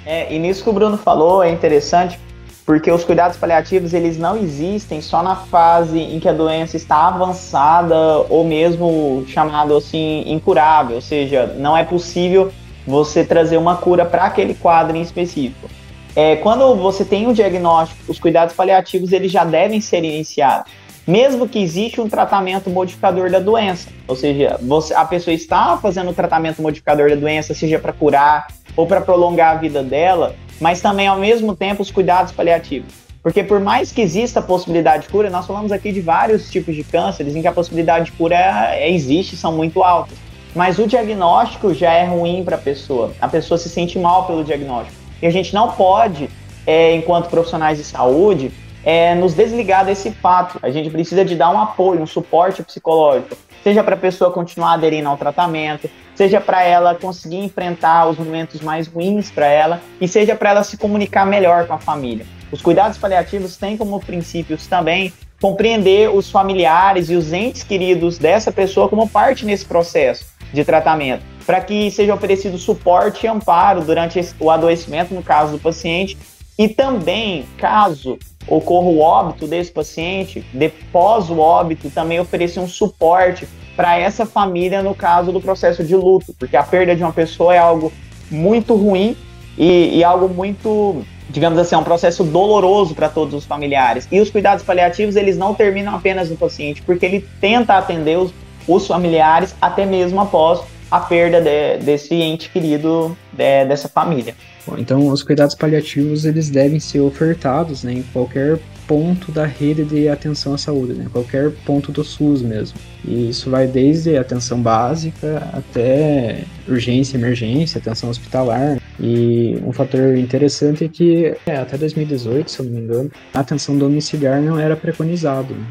É, 0.06 0.34
e 0.34 0.40
nisso 0.40 0.64
que 0.64 0.70
o 0.70 0.74
Bruno 0.74 0.98
falou 0.98 1.44
é 1.44 1.50
interessante 1.50 2.20
porque 2.66 2.90
os 2.92 3.04
cuidados 3.04 3.38
paliativos 3.38 3.94
eles 3.94 4.18
não 4.18 4.38
existem 4.38 5.02
só 5.02 5.22
na 5.22 5.36
fase 5.36 6.00
em 6.00 6.20
que 6.20 6.30
a 6.30 6.34
doença 6.34 6.78
está 6.78 7.08
avançada 7.08 7.96
ou 8.30 8.44
mesmo 8.46 9.26
chamado 9.28 9.76
assim 9.76 10.24
incurável, 10.28 10.96
ou 10.96 11.02
seja, 11.02 11.48
não 11.58 11.76
é 11.76 11.84
possível 11.84 12.52
você 12.86 13.24
trazer 13.24 13.58
uma 13.58 13.76
cura 13.76 14.06
para 14.06 14.26
aquele 14.26 14.54
quadro 14.54 14.96
em 14.96 15.02
específico. 15.02 15.70
É, 16.16 16.36
quando 16.38 16.76
você 16.76 17.04
tem 17.04 17.28
um 17.28 17.34
diagnóstico, 17.34 18.12
os 18.12 18.20
cuidados 18.20 18.56
paliativos 18.56 19.12
eles 19.12 19.32
já 19.32 19.44
devem 19.44 19.82
ser 19.82 20.04
iniciados, 20.04 20.72
mesmo 21.08 21.50
que 21.50 21.60
exista 21.60 22.02
um 22.02 22.08
tratamento 22.08 22.70
modificador 22.70 23.30
da 23.30 23.40
doença, 23.40 23.90
ou 24.08 24.16
seja, 24.16 24.58
você, 24.62 24.94
a 24.94 25.04
pessoa 25.04 25.34
está 25.34 25.76
fazendo 25.78 26.12
o 26.12 26.14
tratamento 26.14 26.62
modificador 26.62 27.10
da 27.10 27.16
doença, 27.16 27.54
seja 27.54 27.80
para 27.80 27.92
curar 27.92 28.48
ou 28.76 28.88
para 28.88 29.02
prolongar 29.02 29.56
a 29.56 29.60
vida 29.60 29.84
dela, 29.84 30.36
mas 30.60 30.82
também 30.82 31.08
ao 31.08 31.18
mesmo 31.18 31.56
tempo 31.56 31.82
os 31.82 31.92
cuidados 31.92 32.32
paliativos. 32.32 32.94
Porque 33.22 33.42
por 33.42 33.60
mais 33.60 33.92
que 33.92 34.02
exista 34.02 34.42
a 34.42 34.44
possibilidade 34.44 35.04
de 35.04 35.10
cura, 35.10 35.30
nós 35.30 35.48
falamos 35.48 35.72
aqui 35.72 35.94
de 35.94 36.02
vários 36.02 36.52
tipos 36.52 36.76
de 36.76 36.84
cânceres 36.84 37.36
em 37.36 37.42
que 37.42 37.48
a 37.48 37.54
possibilidade 37.54 38.06
de 38.06 38.12
cura 38.12 38.36
é, 38.36 38.92
existe, 38.92 39.38
são 39.38 39.54
muito 39.54 39.82
altas. 39.82 40.18
Mas 40.54 40.78
o 40.78 40.86
diagnóstico 40.86 41.74
já 41.74 41.94
é 41.94 42.06
ruim 42.06 42.44
para 42.44 42.58
a 42.58 42.60
pessoa. 42.60 43.14
A 43.22 43.28
pessoa 43.28 43.58
se 43.58 43.70
sente 43.70 43.98
mal 43.98 44.28
pelo 44.28 44.44
diagnóstico. 44.44 44.96
E 45.22 45.26
a 45.26 45.30
gente 45.30 45.54
não 45.54 45.72
pode, 45.72 46.30
é, 46.68 46.96
enquanto 46.96 47.30
profissionais 47.30 47.78
de 47.78 47.86
saúde, 47.86 48.52
é, 48.84 49.16
nos 49.16 49.34
desligar 49.34 49.86
desse 49.86 50.12
fato. 50.12 50.60
A 50.62 50.70
gente 50.70 50.90
precisa 50.90 51.24
de 51.24 51.36
dar 51.36 51.50
um 51.50 51.60
apoio, 51.60 52.02
um 52.02 52.06
suporte 52.06 52.62
psicológico, 52.62 53.36
seja 53.64 53.84
para 53.84 53.96
a 53.96 53.98
pessoa 53.98 54.32
continuar 54.32 54.74
aderindo 54.74 55.08
ao 55.08 55.18
tratamento, 55.18 55.90
seja 56.16 56.40
para 56.40 56.64
ela 56.64 56.96
conseguir 56.96 57.38
enfrentar 57.38 58.08
os 58.08 58.18
momentos 58.18 58.62
mais 58.62 58.88
ruins 58.88 59.32
para 59.32 59.48
ela 59.48 59.82
e 60.00 60.08
seja 60.08 60.36
para 60.36 60.52
ela 60.52 60.64
se 60.64 60.78
comunicar 60.78 61.26
melhor 61.26 61.68
com 61.68 61.74
a 61.74 61.80
família. 61.80 62.26
Os 62.52 62.62
cuidados 62.62 62.98
paliativos 62.98 63.58
têm 63.58 63.76
como 63.76 64.00
princípios 64.00 64.68
também 64.68 65.12
compreender 65.42 66.10
os 66.10 66.32
familiares 66.32 67.10
e 67.10 67.16
os 67.16 67.34
entes 67.34 67.64
queridos 67.64 68.18
dessa 68.18 68.52
pessoa 68.52 68.88
como 68.88 69.10
parte 69.10 69.46
nesse 69.46 69.66
processo 69.66 70.26
de 70.54 70.64
tratamento, 70.64 71.24
para 71.46 71.60
que 71.60 71.92
seja 71.92 72.14
oferecido 72.14 72.58
suporte 72.58 73.26
e 73.26 73.28
amparo 73.28 73.82
durante 73.82 74.22
o 74.40 74.50
adoecimento, 74.50 75.14
no 75.14 75.24
caso 75.24 75.54
do 75.54 75.60
paciente, 75.60 76.18
e 76.58 76.70
também, 76.70 77.46
caso 77.58 78.18
ocorra 78.48 78.88
o 78.88 79.00
óbito 79.00 79.48
desse 79.48 79.72
paciente, 79.72 80.46
depois 80.54 81.30
o 81.30 81.40
óbito, 81.40 81.90
também 81.90 82.20
oferecer 82.20 82.60
um 82.60 82.68
suporte 82.68 83.48
para 83.76 83.98
essa 83.98 84.26
família 84.26 84.82
no 84.82 84.94
caso 84.94 85.32
do 85.32 85.42
processo 85.42 85.84
de 85.84 85.96
luto, 85.96 86.34
porque 86.38 86.56
a 86.56 86.64
perda 86.64 86.96
de 86.96 87.04
uma 87.04 87.14
pessoa 87.14 87.54
é 87.54 87.58
algo 87.58 87.92
muito 88.30 88.76
ruim 88.76 89.16
e, 89.58 89.98
e 89.98 90.04
algo 90.04 90.28
muito, 90.30 91.04
digamos 91.30 91.60
assim, 91.60 91.76
é 91.76 91.78
um 91.78 91.84
processo 91.84 92.24
doloroso 92.24 92.96
para 92.96 93.10
todos 93.10 93.34
os 93.34 93.46
familiares. 93.46 94.08
E 94.12 94.20
os 94.20 94.30
cuidados 94.30 94.64
paliativos, 94.64 95.16
eles 95.16 95.38
não 95.38 95.54
terminam 95.54 95.96
apenas 95.96 96.30
no 96.30 96.38
paciente, 96.38 96.82
porque 96.82 97.06
ele 97.06 97.28
tenta 97.40 97.78
atender 97.78 98.18
os, 98.18 98.34
os 98.68 98.88
familiares 98.88 99.56
até 99.62 99.86
mesmo 99.86 100.20
após 100.22 100.62
a 100.90 101.00
perda 101.00 101.42
de, 101.42 101.78
desse 101.84 102.14
ente 102.14 102.50
querido 102.50 103.18
de, 103.32 103.66
dessa 103.66 103.88
família. 103.88 104.36
Bom, 104.66 104.78
então, 104.78 105.08
os 105.08 105.24
cuidados 105.24 105.56
paliativos 105.56 106.26
eles 106.26 106.50
devem 106.50 106.80
ser 106.80 107.02
ofertados 107.02 107.84
né, 107.84 107.94
em 107.94 108.04
qualquer 108.14 108.60
ponto 108.88 109.32
da 109.32 109.46
rede 109.46 109.84
de 109.84 110.08
atenção 110.10 110.54
à 110.54 110.58
saúde, 110.58 110.94
né? 110.94 111.08
qualquer 111.12 111.52
ponto 111.66 111.92
do 111.92 112.04
SUS 112.04 112.42
mesmo. 112.42 112.78
E 113.06 113.30
isso 113.30 113.50
vai 113.50 113.68
desde 113.68 114.18
atenção 114.18 114.62
básica 114.62 115.50
até 115.54 116.44
urgência, 116.68 117.18
emergência, 117.18 117.80
atenção 117.80 118.10
hospitalar. 118.10 118.80
E 119.00 119.58
um 119.66 119.72
fator 119.72 120.16
interessante 120.18 120.86
é 120.86 120.88
que 120.88 121.36
é, 121.46 121.58
até 121.58 121.78
2018, 121.78 122.52
se 122.52 122.60
eu 122.60 122.66
não 122.66 122.74
me 122.74 122.82
engano, 122.82 123.12
a 123.34 123.40
atenção 123.40 123.78
domiciliar 123.78 124.42
não 124.42 124.60
era 124.60 124.76
preconizado. 124.76 125.54
Né? 125.54 125.66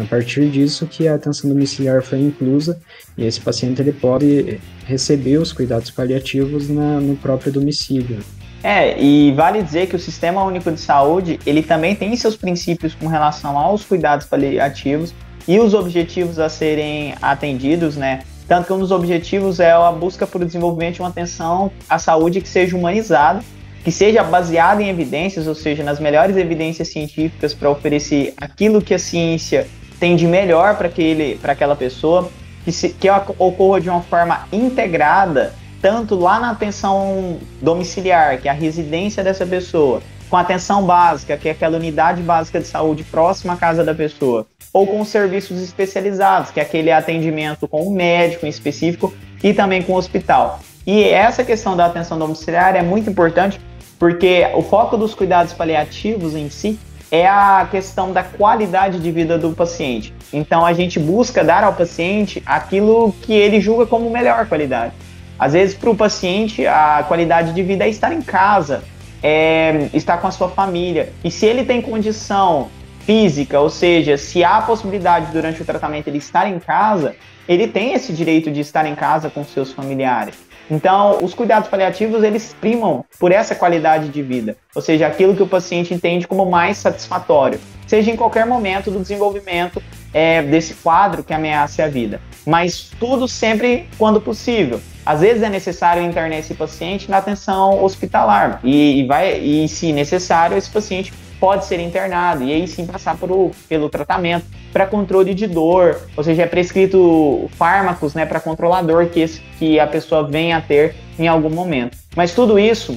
A 0.00 0.04
partir 0.04 0.50
disso 0.50 0.86
que 0.86 1.08
a 1.08 1.14
atenção 1.14 1.48
domiciliar 1.48 2.02
foi 2.02 2.20
inclusa 2.20 2.80
e 3.16 3.24
esse 3.24 3.40
paciente 3.40 3.80
ele 3.80 3.92
pode 3.92 4.60
receber 4.84 5.38
os 5.38 5.52
cuidados 5.52 5.90
paliativos 5.90 6.68
na, 6.68 7.00
no 7.00 7.16
próprio 7.16 7.52
domicílio. 7.52 8.18
É, 8.62 9.00
e 9.00 9.32
vale 9.32 9.62
dizer 9.62 9.86
que 9.86 9.96
o 9.96 9.98
Sistema 9.98 10.44
Único 10.44 10.70
de 10.70 10.80
Saúde, 10.80 11.40
ele 11.46 11.62
também 11.62 11.94
tem 11.94 12.14
seus 12.16 12.36
princípios 12.36 12.94
com 12.94 13.06
relação 13.06 13.58
aos 13.58 13.84
cuidados 13.84 14.26
paliativos 14.26 15.14
e 15.48 15.58
os 15.58 15.72
objetivos 15.72 16.38
a 16.38 16.48
serem 16.48 17.14
atendidos, 17.22 17.96
né? 17.96 18.22
Tanto 18.46 18.66
que 18.66 18.72
um 18.72 18.78
dos 18.78 18.90
objetivos 18.90 19.60
é 19.60 19.70
a 19.70 19.90
busca 19.92 20.26
por 20.26 20.44
desenvolvimento 20.44 20.96
de 20.96 21.00
uma 21.00 21.08
atenção 21.08 21.70
à 21.88 21.98
saúde 21.98 22.40
que 22.40 22.48
seja 22.48 22.76
humanizada, 22.76 23.42
que 23.84 23.90
seja 23.90 24.22
baseada 24.22 24.82
em 24.82 24.88
evidências, 24.88 25.46
ou 25.46 25.54
seja, 25.54 25.82
nas 25.82 25.98
melhores 25.98 26.36
evidências 26.36 26.88
científicas 26.88 27.54
para 27.54 27.70
oferecer 27.70 28.34
aquilo 28.36 28.82
que 28.82 28.94
a 28.94 28.98
ciência 28.98 29.66
tem 29.98 30.16
de 30.16 30.26
melhor 30.26 30.76
para 30.76 31.52
aquela 31.52 31.76
pessoa, 31.76 32.30
que, 32.64 32.72
se, 32.72 32.90
que 32.90 33.08
ocorra 33.38 33.80
de 33.80 33.88
uma 33.88 34.02
forma 34.02 34.46
integrada 34.52 35.54
tanto 35.80 36.14
lá 36.14 36.38
na 36.38 36.50
atenção 36.50 37.38
domiciliar, 37.60 38.38
que 38.38 38.48
é 38.48 38.50
a 38.50 38.54
residência 38.54 39.24
dessa 39.24 39.46
pessoa, 39.46 40.02
com 40.28 40.36
a 40.36 40.40
atenção 40.40 40.84
básica, 40.84 41.36
que 41.36 41.48
é 41.48 41.52
aquela 41.52 41.78
unidade 41.78 42.22
básica 42.22 42.60
de 42.60 42.66
saúde 42.66 43.02
próxima 43.02 43.54
à 43.54 43.56
casa 43.56 43.82
da 43.82 43.94
pessoa, 43.94 44.46
ou 44.72 44.86
com 44.86 45.04
serviços 45.04 45.60
especializados, 45.62 46.50
que 46.50 46.60
é 46.60 46.62
aquele 46.62 46.92
atendimento 46.92 47.66
com 47.66 47.82
o 47.82 47.90
médico 47.90 48.44
em 48.44 48.48
específico 48.48 49.12
e 49.42 49.54
também 49.54 49.82
com 49.82 49.94
o 49.94 49.96
hospital. 49.96 50.60
E 50.86 51.04
essa 51.04 51.42
questão 51.44 51.76
da 51.76 51.86
atenção 51.86 52.18
domiciliar 52.18 52.76
é 52.76 52.82
muito 52.82 53.08
importante 53.08 53.60
porque 54.00 54.48
o 54.54 54.62
foco 54.62 54.96
dos 54.96 55.14
cuidados 55.14 55.52
paliativos 55.52 56.34
em 56.34 56.48
si 56.48 56.78
é 57.10 57.28
a 57.28 57.68
questão 57.70 58.12
da 58.12 58.22
qualidade 58.22 58.98
de 58.98 59.12
vida 59.12 59.36
do 59.36 59.50
paciente. 59.52 60.14
Então 60.32 60.64
a 60.64 60.72
gente 60.72 60.98
busca 60.98 61.44
dar 61.44 61.62
ao 61.62 61.74
paciente 61.74 62.42
aquilo 62.46 63.12
que 63.20 63.34
ele 63.34 63.60
julga 63.60 63.84
como 63.84 64.08
melhor 64.08 64.46
qualidade. 64.46 64.94
Às 65.38 65.52
vezes, 65.52 65.74
para 65.74 65.90
o 65.90 65.96
paciente, 65.96 66.66
a 66.66 67.04
qualidade 67.06 67.52
de 67.52 67.62
vida 67.62 67.84
é 67.84 67.90
estar 67.90 68.12
em 68.12 68.22
casa, 68.22 68.82
é 69.22 69.90
estar 69.92 70.16
com 70.18 70.26
a 70.26 70.30
sua 70.30 70.48
família. 70.48 71.12
E 71.22 71.30
se 71.30 71.44
ele 71.44 71.64
tem 71.64 71.82
condição 71.82 72.68
física, 73.00 73.60
ou 73.60 73.68
seja, 73.68 74.16
se 74.16 74.42
há 74.42 74.62
possibilidade 74.62 75.30
durante 75.30 75.60
o 75.60 75.64
tratamento 75.64 76.08
ele 76.08 76.18
estar 76.18 76.46
em 76.48 76.58
casa, 76.58 77.16
ele 77.46 77.68
tem 77.68 77.92
esse 77.92 78.14
direito 78.14 78.50
de 78.50 78.60
estar 78.60 78.86
em 78.86 78.94
casa 78.94 79.28
com 79.28 79.44
seus 79.44 79.72
familiares. 79.72 80.49
Então, 80.70 81.18
os 81.22 81.34
cuidados 81.34 81.68
paliativos, 81.68 82.22
eles 82.22 82.54
primam 82.60 83.04
por 83.18 83.32
essa 83.32 83.54
qualidade 83.54 84.08
de 84.08 84.22
vida, 84.22 84.56
ou 84.74 84.80
seja, 84.80 85.06
aquilo 85.06 85.34
que 85.34 85.42
o 85.42 85.46
paciente 85.46 85.92
entende 85.92 86.28
como 86.28 86.46
mais 86.46 86.78
satisfatório, 86.78 87.60
seja 87.86 88.10
em 88.10 88.16
qualquer 88.16 88.46
momento 88.46 88.90
do 88.90 89.00
desenvolvimento 89.00 89.82
é, 90.14 90.42
desse 90.42 90.74
quadro 90.74 91.24
que 91.24 91.32
ameaça 91.32 91.84
a 91.84 91.88
vida. 91.88 92.20
Mas 92.46 92.90
tudo 92.98 93.26
sempre 93.26 93.88
quando 93.98 94.20
possível. 94.20 94.80
Às 95.04 95.20
vezes 95.20 95.42
é 95.42 95.48
necessário 95.48 96.02
internar 96.02 96.38
esse 96.38 96.54
paciente 96.54 97.10
na 97.10 97.18
atenção 97.18 97.82
hospitalar 97.82 98.60
e, 98.62 99.00
e, 99.00 99.06
vai, 99.06 99.38
e 99.38 99.68
se 99.68 99.92
necessário, 99.92 100.56
esse 100.56 100.70
paciente 100.70 101.12
pode 101.40 101.64
ser 101.64 101.80
internado 101.80 102.44
e 102.44 102.52
aí 102.52 102.68
sim 102.68 102.86
passar 102.86 103.16
por, 103.16 103.50
pelo 103.68 103.88
tratamento 103.88 104.44
para 104.72 104.86
controle 104.86 105.34
de 105.34 105.46
dor, 105.46 106.00
ou 106.16 106.22
seja, 106.22 106.42
é 106.42 106.46
prescrito 106.46 107.50
fármacos 107.56 108.14
né, 108.14 108.24
para 108.24 108.38
controlar 108.38 108.82
dor 108.82 109.06
que, 109.06 109.20
esse, 109.20 109.40
que 109.58 109.80
a 109.80 109.86
pessoa 109.86 110.22
venha 110.22 110.58
a 110.58 110.60
ter 110.60 110.94
em 111.18 111.26
algum 111.26 111.50
momento. 111.50 111.96
Mas 112.14 112.32
tudo 112.32 112.58
isso 112.58 112.96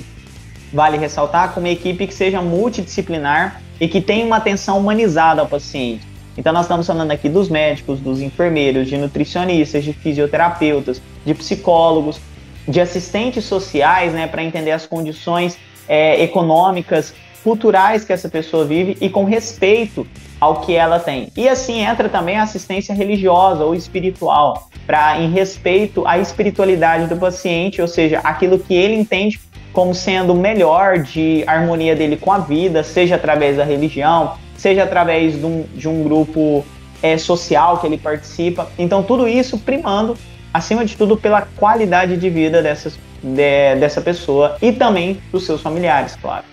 vale 0.72 0.98
ressaltar 0.98 1.54
com 1.54 1.62
uma 1.62 1.70
equipe 1.70 2.06
que 2.06 2.14
seja 2.14 2.42
multidisciplinar 2.42 3.62
e 3.80 3.88
que 3.88 4.02
tenha 4.02 4.26
uma 4.26 4.38
atenção 4.38 4.78
humanizada 4.78 5.42
ao 5.42 5.48
paciente. 5.48 6.06
Então 6.38 6.52
nós 6.52 6.64
estamos 6.64 6.86
falando 6.86 7.12
aqui 7.12 7.30
dos 7.30 7.48
médicos, 7.48 8.00
dos 8.00 8.20
enfermeiros, 8.20 8.88
de 8.88 8.98
nutricionistas, 8.98 9.84
de 9.84 9.94
fisioterapeutas, 9.94 11.02
de 11.26 11.34
psicólogos, 11.34 12.20
de 12.68 12.82
assistentes 12.82 13.46
sociais, 13.46 14.14
né, 14.14 14.28
para 14.28 14.44
entender 14.44 14.72
as 14.72 14.86
condições 14.86 15.58
é, 15.88 16.22
econômicas, 16.24 17.14
culturais 17.44 18.04
que 18.04 18.14
essa 18.14 18.30
pessoa 18.30 18.66
vive 18.66 18.98
e 19.02 19.10
com 19.10 19.26
respeito 19.26 20.08
ao 20.40 20.62
que 20.62 20.76
ela 20.76 21.00
tem. 21.00 21.30
E 21.38 21.48
assim 21.48 21.82
entra 21.82 22.10
também 22.10 22.38
a 22.38 22.44
assistência 22.44 22.94
religiosa 22.94 23.64
ou 23.64 23.74
espiritual, 23.74 24.70
para 24.86 25.20
em 25.20 25.32
respeito 25.32 26.06
à 26.06 26.18
espiritualidade 26.18 27.08
do 27.08 27.18
paciente, 27.18 27.82
ou 27.82 27.88
seja, 27.88 28.20
aquilo 28.24 28.60
que 28.60 28.74
ele 28.74 28.96
entende 28.96 29.40
como 29.72 29.96
sendo 29.96 30.36
melhor 30.36 31.00
de 31.00 31.44
harmonia 31.48 31.96
dele 31.96 32.16
com 32.16 32.32
a 32.32 32.38
vida, 32.38 32.84
seja 32.84 33.16
através 33.16 33.58
da 33.58 33.64
religião, 33.64 34.36
seja 34.56 34.84
através 34.84 35.40
de 35.40 35.46
um, 35.46 35.66
de 35.74 35.90
um 35.90 36.04
grupo 36.04 36.64
é, 37.02 37.18
social 37.18 37.80
que 37.80 37.88
ele 37.88 37.98
participa. 37.98 38.70
Então, 38.78 39.02
tudo 39.02 39.28
isso 39.28 39.58
primando, 39.58 40.16
acima 40.54 40.86
de 40.86 40.96
tudo, 40.96 41.18
pela 41.18 41.42
qualidade 41.58 42.18
de 42.18 42.30
vida 42.30 42.62
dessas, 42.62 43.00
de, 43.22 43.76
dessa 43.80 44.00
pessoa 44.00 44.58
e 44.62 44.72
também 44.72 45.18
dos 45.32 45.46
seus 45.46 45.62
familiares, 45.62 46.16
claro. 46.22 46.53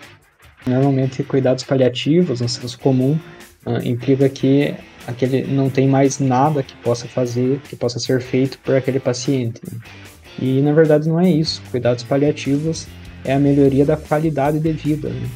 Normalmente, 0.66 1.22
cuidados 1.22 1.64
paliativos, 1.64 2.40
no 2.40 2.48
senso 2.48 2.78
comum, 2.78 3.18
uh, 3.66 3.86
implica 3.86 4.28
que 4.28 4.74
aquele 5.06 5.44
não 5.44 5.70
tem 5.70 5.88
mais 5.88 6.18
nada 6.18 6.62
que 6.62 6.74
possa 6.76 7.08
fazer, 7.08 7.61
que 7.68 7.76
possa 7.76 7.98
ser 7.98 8.20
feito 8.20 8.58
por 8.58 8.74
aquele 8.74 9.00
paciente. 9.00 9.61
Né? 9.70 9.78
E 10.38 10.61
na 10.61 10.72
verdade 10.72 11.08
não 11.08 11.20
é 11.20 11.30
isso. 11.30 11.62
Cuidados 11.70 12.04
paliativos 12.04 12.86
é 13.24 13.32
a 13.34 13.38
melhoria 13.38 13.84
da 13.84 13.96
qualidade 13.96 14.58
de 14.58 14.72
vida. 14.72 15.08
Né? 15.08 15.28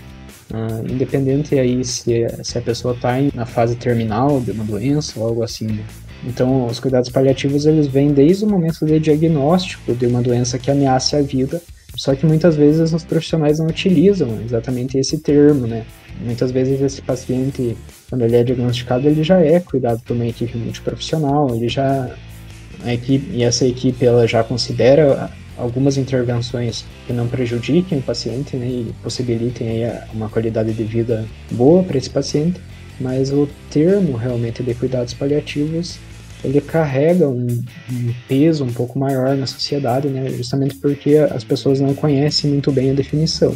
Uh, 0.51 0.93
independente 0.93 1.59
aí 1.59 1.83
se, 1.85 2.27
se 2.43 2.59
a 2.59 2.61
pessoa 2.61 2.95
está 2.95 3.15
na 3.35 3.47
fase 3.47 3.77
terminal 3.77 4.41
de 4.41 4.51
uma 4.51 4.65
doença 4.65 5.19
ou 5.19 5.27
algo 5.27 5.43
assim. 5.43 5.67
Né? 5.67 5.85
Então, 6.27 6.67
os 6.67 6.81
cuidados 6.81 7.11
paliativos 7.11 7.67
eles 7.67 7.87
vêm 7.87 8.13
desde 8.13 8.45
o 8.45 8.49
momento 8.49 8.85
de 8.87 8.99
diagnóstico 8.99 9.95
de 9.95 10.07
uma 10.07 10.23
doença 10.23 10.59
que 10.59 10.71
ameaça 10.71 11.19
a 11.19 11.23
vida, 11.23 11.61
só 11.97 12.15
que 12.15 12.27
muitas 12.27 12.57
vezes 12.57 12.93
os 12.93 13.05
profissionais 13.05 13.59
não 13.59 13.67
utilizam 13.67 14.41
exatamente 14.45 14.99
esse 14.99 15.19
termo, 15.19 15.67
né? 15.67 15.85
Muitas 16.21 16.51
vezes 16.51 16.81
esse 16.81 17.03
paciente, 17.03 17.77
quando 18.09 18.23
ele 18.23 18.37
é 18.37 18.45
diagnosticado, 18.45 19.09
ele 19.09 19.23
já 19.23 19.41
é 19.41 19.61
cuidado 19.61 20.01
por 20.05 20.15
uma 20.15 20.27
equipe 20.27 20.57
multiprofissional, 20.57 21.55
ele 21.55 21.69
já 21.69 22.15
a 22.85 22.93
equipe 22.93 23.31
e 23.33 23.43
essa 23.43 23.67
equipe 23.67 24.05
ela 24.05 24.27
já 24.27 24.45
considera 24.45 25.31
algumas 25.57 25.97
intervenções 25.97 26.85
que 27.07 27.13
não 27.13 27.29
prejudiquem 27.29 27.99
o 27.99 28.03
paciente 28.03 28.57
né, 28.57 28.67
e 28.67 28.95
possibilitem 29.03 29.85
aí 29.85 29.99
uma 30.13 30.29
qualidade 30.29 30.73
de 30.73 30.85
vida 30.85 31.25
boa 31.51 31.83
para 31.83 31.97
esse 31.97 32.11
paciente, 32.11 32.61
mas 33.01 33.33
o 33.33 33.49
termo 33.71 34.17
realmente 34.17 34.63
de 34.63 34.75
cuidados 34.75 35.15
paliativos 35.15 35.99
ele 36.45 36.61
carrega 36.61 37.29
um, 37.29 37.63
um, 37.91 38.15
peso 38.29 38.65
um 38.65 38.73
pouco 38.73 38.99
maior 38.99 39.35
na 39.37 39.47
sociedade, 39.47 40.09
né, 40.09 40.29
justamente 40.29 40.77
porque 40.77 41.17
as 41.17 41.43
pessoas 41.43 41.81
não 41.81 41.95
conhecem 41.95 42.51
muito 42.51 42.71
bem 42.71 42.91
a 42.91 42.95
definição. 42.95 43.55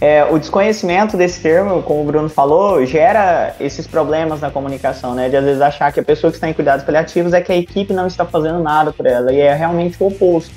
É, 0.00 0.22
o 0.24 0.38
desconhecimento 0.38 1.16
desse 1.16 1.40
termo, 1.40 1.82
como 1.82 2.02
o 2.02 2.04
Bruno 2.04 2.28
falou, 2.28 2.84
gera 2.84 3.54
esses 3.58 3.86
problemas 3.86 4.40
na 4.40 4.50
comunicação, 4.50 5.14
né? 5.14 5.30
De 5.30 5.36
às 5.36 5.44
vezes 5.44 5.62
achar 5.62 5.90
que 5.92 5.98
a 5.98 6.02
pessoa 6.02 6.30
que 6.30 6.36
está 6.36 6.46
em 6.46 6.52
cuidados 6.52 6.84
paliativos 6.84 7.32
é 7.32 7.40
que 7.40 7.50
a 7.50 7.56
equipe 7.56 7.94
não 7.94 8.06
está 8.06 8.26
fazendo 8.26 8.58
nada 8.58 8.92
por 8.92 9.06
ela, 9.06 9.32
e 9.32 9.40
é 9.40 9.54
realmente 9.54 9.96
o 9.98 10.08
oposto 10.08 10.52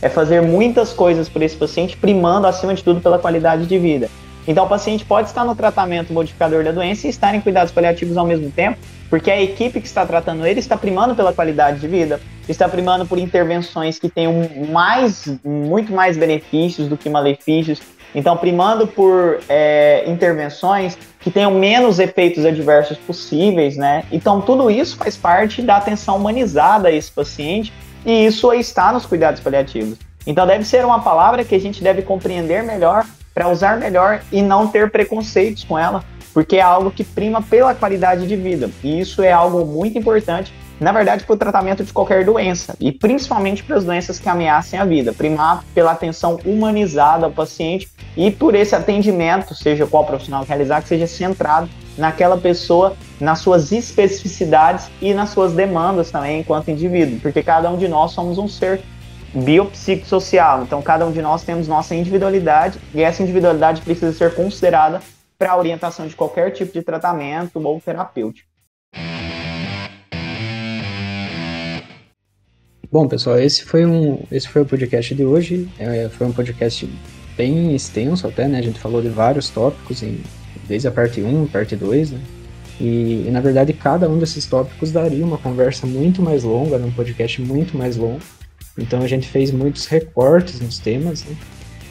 é 0.00 0.08
fazer 0.08 0.40
muitas 0.40 0.92
coisas 0.92 1.28
por 1.28 1.42
esse 1.42 1.56
paciente, 1.56 1.96
primando 1.96 2.46
acima 2.46 2.74
de 2.74 2.82
tudo 2.82 3.00
pela 3.00 3.18
qualidade 3.18 3.66
de 3.66 3.78
vida. 3.78 4.08
Então, 4.46 4.64
o 4.64 4.68
paciente 4.68 5.04
pode 5.04 5.28
estar 5.28 5.44
no 5.44 5.54
tratamento 5.54 6.12
modificador 6.12 6.64
da 6.64 6.72
doença 6.72 7.06
e 7.06 7.10
estar 7.10 7.34
em 7.34 7.40
cuidados 7.40 7.72
paliativos 7.72 8.16
ao 8.16 8.24
mesmo 8.24 8.50
tempo, 8.50 8.78
porque 9.10 9.30
a 9.30 9.40
equipe 9.40 9.80
que 9.80 9.86
está 9.86 10.04
tratando 10.04 10.46
ele 10.46 10.60
está 10.60 10.76
primando 10.76 11.14
pela 11.14 11.32
qualidade 11.32 11.80
de 11.80 11.88
vida, 11.88 12.20
está 12.48 12.68
primando 12.68 13.06
por 13.06 13.18
intervenções 13.18 13.98
que 13.98 14.08
tenham 14.08 14.32
mais, 14.70 15.26
muito 15.44 15.92
mais 15.92 16.16
benefícios 16.16 16.88
do 16.88 16.96
que 16.96 17.08
malefícios. 17.08 17.80
Então, 18.14 18.36
primando 18.36 18.86
por 18.86 19.40
é, 19.48 20.04
intervenções 20.06 20.96
que 21.20 21.30
tenham 21.30 21.50
menos 21.50 21.98
efeitos 21.98 22.44
adversos 22.46 22.96
possíveis, 22.96 23.76
né? 23.76 24.04
Então, 24.10 24.40
tudo 24.40 24.70
isso 24.70 24.96
faz 24.96 25.14
parte 25.14 25.60
da 25.60 25.76
atenção 25.76 26.16
humanizada 26.16 26.88
a 26.88 26.92
esse 26.92 27.12
paciente 27.12 27.70
e 28.06 28.24
isso 28.24 28.50
está 28.54 28.92
nos 28.92 29.04
cuidados 29.04 29.40
paliativos. 29.40 29.98
Então 30.28 30.46
deve 30.46 30.62
ser 30.64 30.84
uma 30.84 31.00
palavra 31.00 31.42
que 31.42 31.54
a 31.54 31.58
gente 31.58 31.82
deve 31.82 32.02
compreender 32.02 32.62
melhor 32.62 33.06
para 33.34 33.48
usar 33.48 33.78
melhor 33.78 34.20
e 34.30 34.42
não 34.42 34.66
ter 34.66 34.90
preconceitos 34.90 35.64
com 35.64 35.78
ela, 35.78 36.04
porque 36.32 36.56
é 36.56 36.62
algo 36.62 36.90
que 36.90 37.04
prima 37.04 37.42
pela 37.42 37.74
qualidade 37.74 38.26
de 38.26 38.36
vida. 38.36 38.70
E 38.82 39.00
isso 39.00 39.22
é 39.22 39.32
algo 39.32 39.64
muito 39.64 39.98
importante, 39.98 40.52
na 40.80 40.92
verdade, 40.92 41.24
para 41.24 41.34
o 41.34 41.36
tratamento 41.36 41.82
de 41.82 41.92
qualquer 41.92 42.24
doença, 42.24 42.76
e 42.78 42.92
principalmente 42.92 43.64
para 43.64 43.76
as 43.76 43.84
doenças 43.84 44.18
que 44.18 44.28
ameacem 44.28 44.78
a 44.78 44.84
vida. 44.84 45.12
Primar 45.12 45.64
pela 45.74 45.92
atenção 45.92 46.38
humanizada 46.44 47.26
ao 47.26 47.32
paciente 47.32 47.88
e 48.16 48.30
por 48.30 48.54
esse 48.54 48.74
atendimento, 48.74 49.54
seja 49.54 49.86
qual 49.86 50.04
profissional 50.04 50.44
realizar, 50.44 50.82
que 50.82 50.88
seja 50.88 51.06
centrado 51.06 51.68
naquela 51.96 52.38
pessoa, 52.38 52.96
nas 53.20 53.40
suas 53.40 53.72
especificidades 53.72 54.88
e 55.02 55.12
nas 55.12 55.30
suas 55.30 55.52
demandas 55.52 56.10
também 56.10 56.40
enquanto 56.40 56.70
indivíduo, 56.70 57.18
porque 57.20 57.42
cada 57.42 57.68
um 57.68 57.76
de 57.76 57.88
nós 57.88 58.12
somos 58.12 58.38
um 58.38 58.46
ser 58.46 58.80
biopsicossocial, 59.34 60.62
então 60.62 60.80
cada 60.80 61.06
um 61.06 61.12
de 61.12 61.20
nós 61.20 61.42
temos 61.42 61.68
nossa 61.68 61.94
individualidade 61.94 62.78
e 62.94 63.02
essa 63.02 63.22
individualidade 63.22 63.82
precisa 63.82 64.12
ser 64.12 64.34
considerada 64.34 65.02
para 65.38 65.56
orientação 65.56 66.06
de 66.08 66.16
qualquer 66.16 66.50
tipo 66.50 66.72
de 66.72 66.82
tratamento 66.82 67.60
ou 67.60 67.80
terapêutico. 67.80 68.48
Bom, 72.90 73.06
pessoal, 73.06 73.38
esse 73.38 73.64
foi 73.64 73.86
um 73.86 74.24
esse 74.32 74.48
foi 74.48 74.62
o 74.62 74.66
podcast 74.66 75.14
de 75.14 75.24
hoje. 75.24 75.68
É, 75.78 76.08
foi 76.08 76.26
um 76.26 76.32
podcast 76.32 76.90
bem 77.36 77.74
extenso 77.74 78.26
até, 78.26 78.48
né? 78.48 78.58
A 78.58 78.62
gente 78.62 78.80
falou 78.80 79.00
de 79.00 79.08
vários 79.08 79.48
tópicos 79.50 80.02
em 80.02 80.20
desde 80.66 80.88
a 80.88 80.90
parte 80.90 81.22
1, 81.22 81.46
parte 81.46 81.76
2, 81.76 82.12
né? 82.12 82.20
E, 82.80 83.26
e, 83.26 83.30
na 83.30 83.40
verdade 83.40 83.72
cada 83.72 84.08
um 84.08 84.18
desses 84.18 84.46
tópicos 84.46 84.90
daria 84.90 85.24
uma 85.24 85.38
conversa 85.38 85.86
muito 85.86 86.22
mais 86.22 86.44
longa, 86.44 86.78
num 86.78 86.90
podcast 86.90 87.40
muito 87.42 87.76
mais 87.76 87.96
longo. 87.96 88.20
Então 88.76 89.02
a 89.02 89.06
gente 89.06 89.28
fez 89.28 89.50
muitos 89.50 89.86
recortes 89.86 90.60
nos 90.60 90.78
temas, 90.78 91.24
né? 91.24 91.36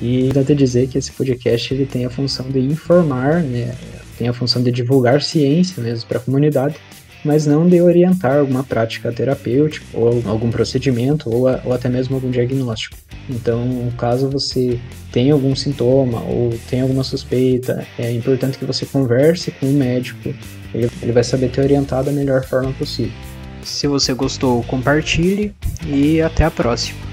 E 0.01 0.29
até 0.29 0.53
dizer 0.53 0.87
que 0.87 0.97
esse 0.97 1.11
podcast 1.11 1.73
ele 1.73 1.85
tem 1.85 2.05
a 2.05 2.09
função 2.09 2.49
de 2.49 2.59
informar, 2.59 3.41
né? 3.41 3.75
Tem 4.17 4.27
a 4.27 4.33
função 4.33 4.61
de 4.61 4.71
divulgar 4.71 5.21
ciência 5.21 5.81
mesmo 5.81 6.07
para 6.07 6.17
a 6.17 6.21
comunidade 6.21 6.75
mas 7.23 7.45
não 7.45 7.67
de 7.67 7.81
orientar 7.81 8.37
alguma 8.37 8.63
prática 8.63 9.11
terapêutica 9.11 9.85
ou 9.93 10.23
algum 10.25 10.49
procedimento 10.49 11.29
ou, 11.29 11.47
ou 11.65 11.73
até 11.73 11.89
mesmo 11.89 12.15
algum 12.15 12.31
diagnóstico. 12.31 12.97
Então, 13.29 13.91
caso 13.97 14.29
você 14.29 14.79
tenha 15.11 15.33
algum 15.33 15.53
sintoma 15.55 16.21
ou 16.21 16.53
tenha 16.69 16.83
alguma 16.83 17.03
suspeita, 17.03 17.85
é 17.99 18.11
importante 18.11 18.57
que 18.57 18.65
você 18.65 18.85
converse 18.85 19.51
com 19.51 19.67
o 19.67 19.73
médico, 19.73 20.33
ele, 20.73 20.89
ele 21.01 21.11
vai 21.11 21.23
saber 21.23 21.49
te 21.49 21.59
orientar 21.59 22.03
da 22.03 22.11
melhor 22.11 22.45
forma 22.45 22.71
possível. 22.73 23.11
Se 23.61 23.85
você 23.87 24.13
gostou, 24.13 24.63
compartilhe 24.63 25.53
e 25.85 26.21
até 26.21 26.45
a 26.45 26.51
próxima. 26.51 27.06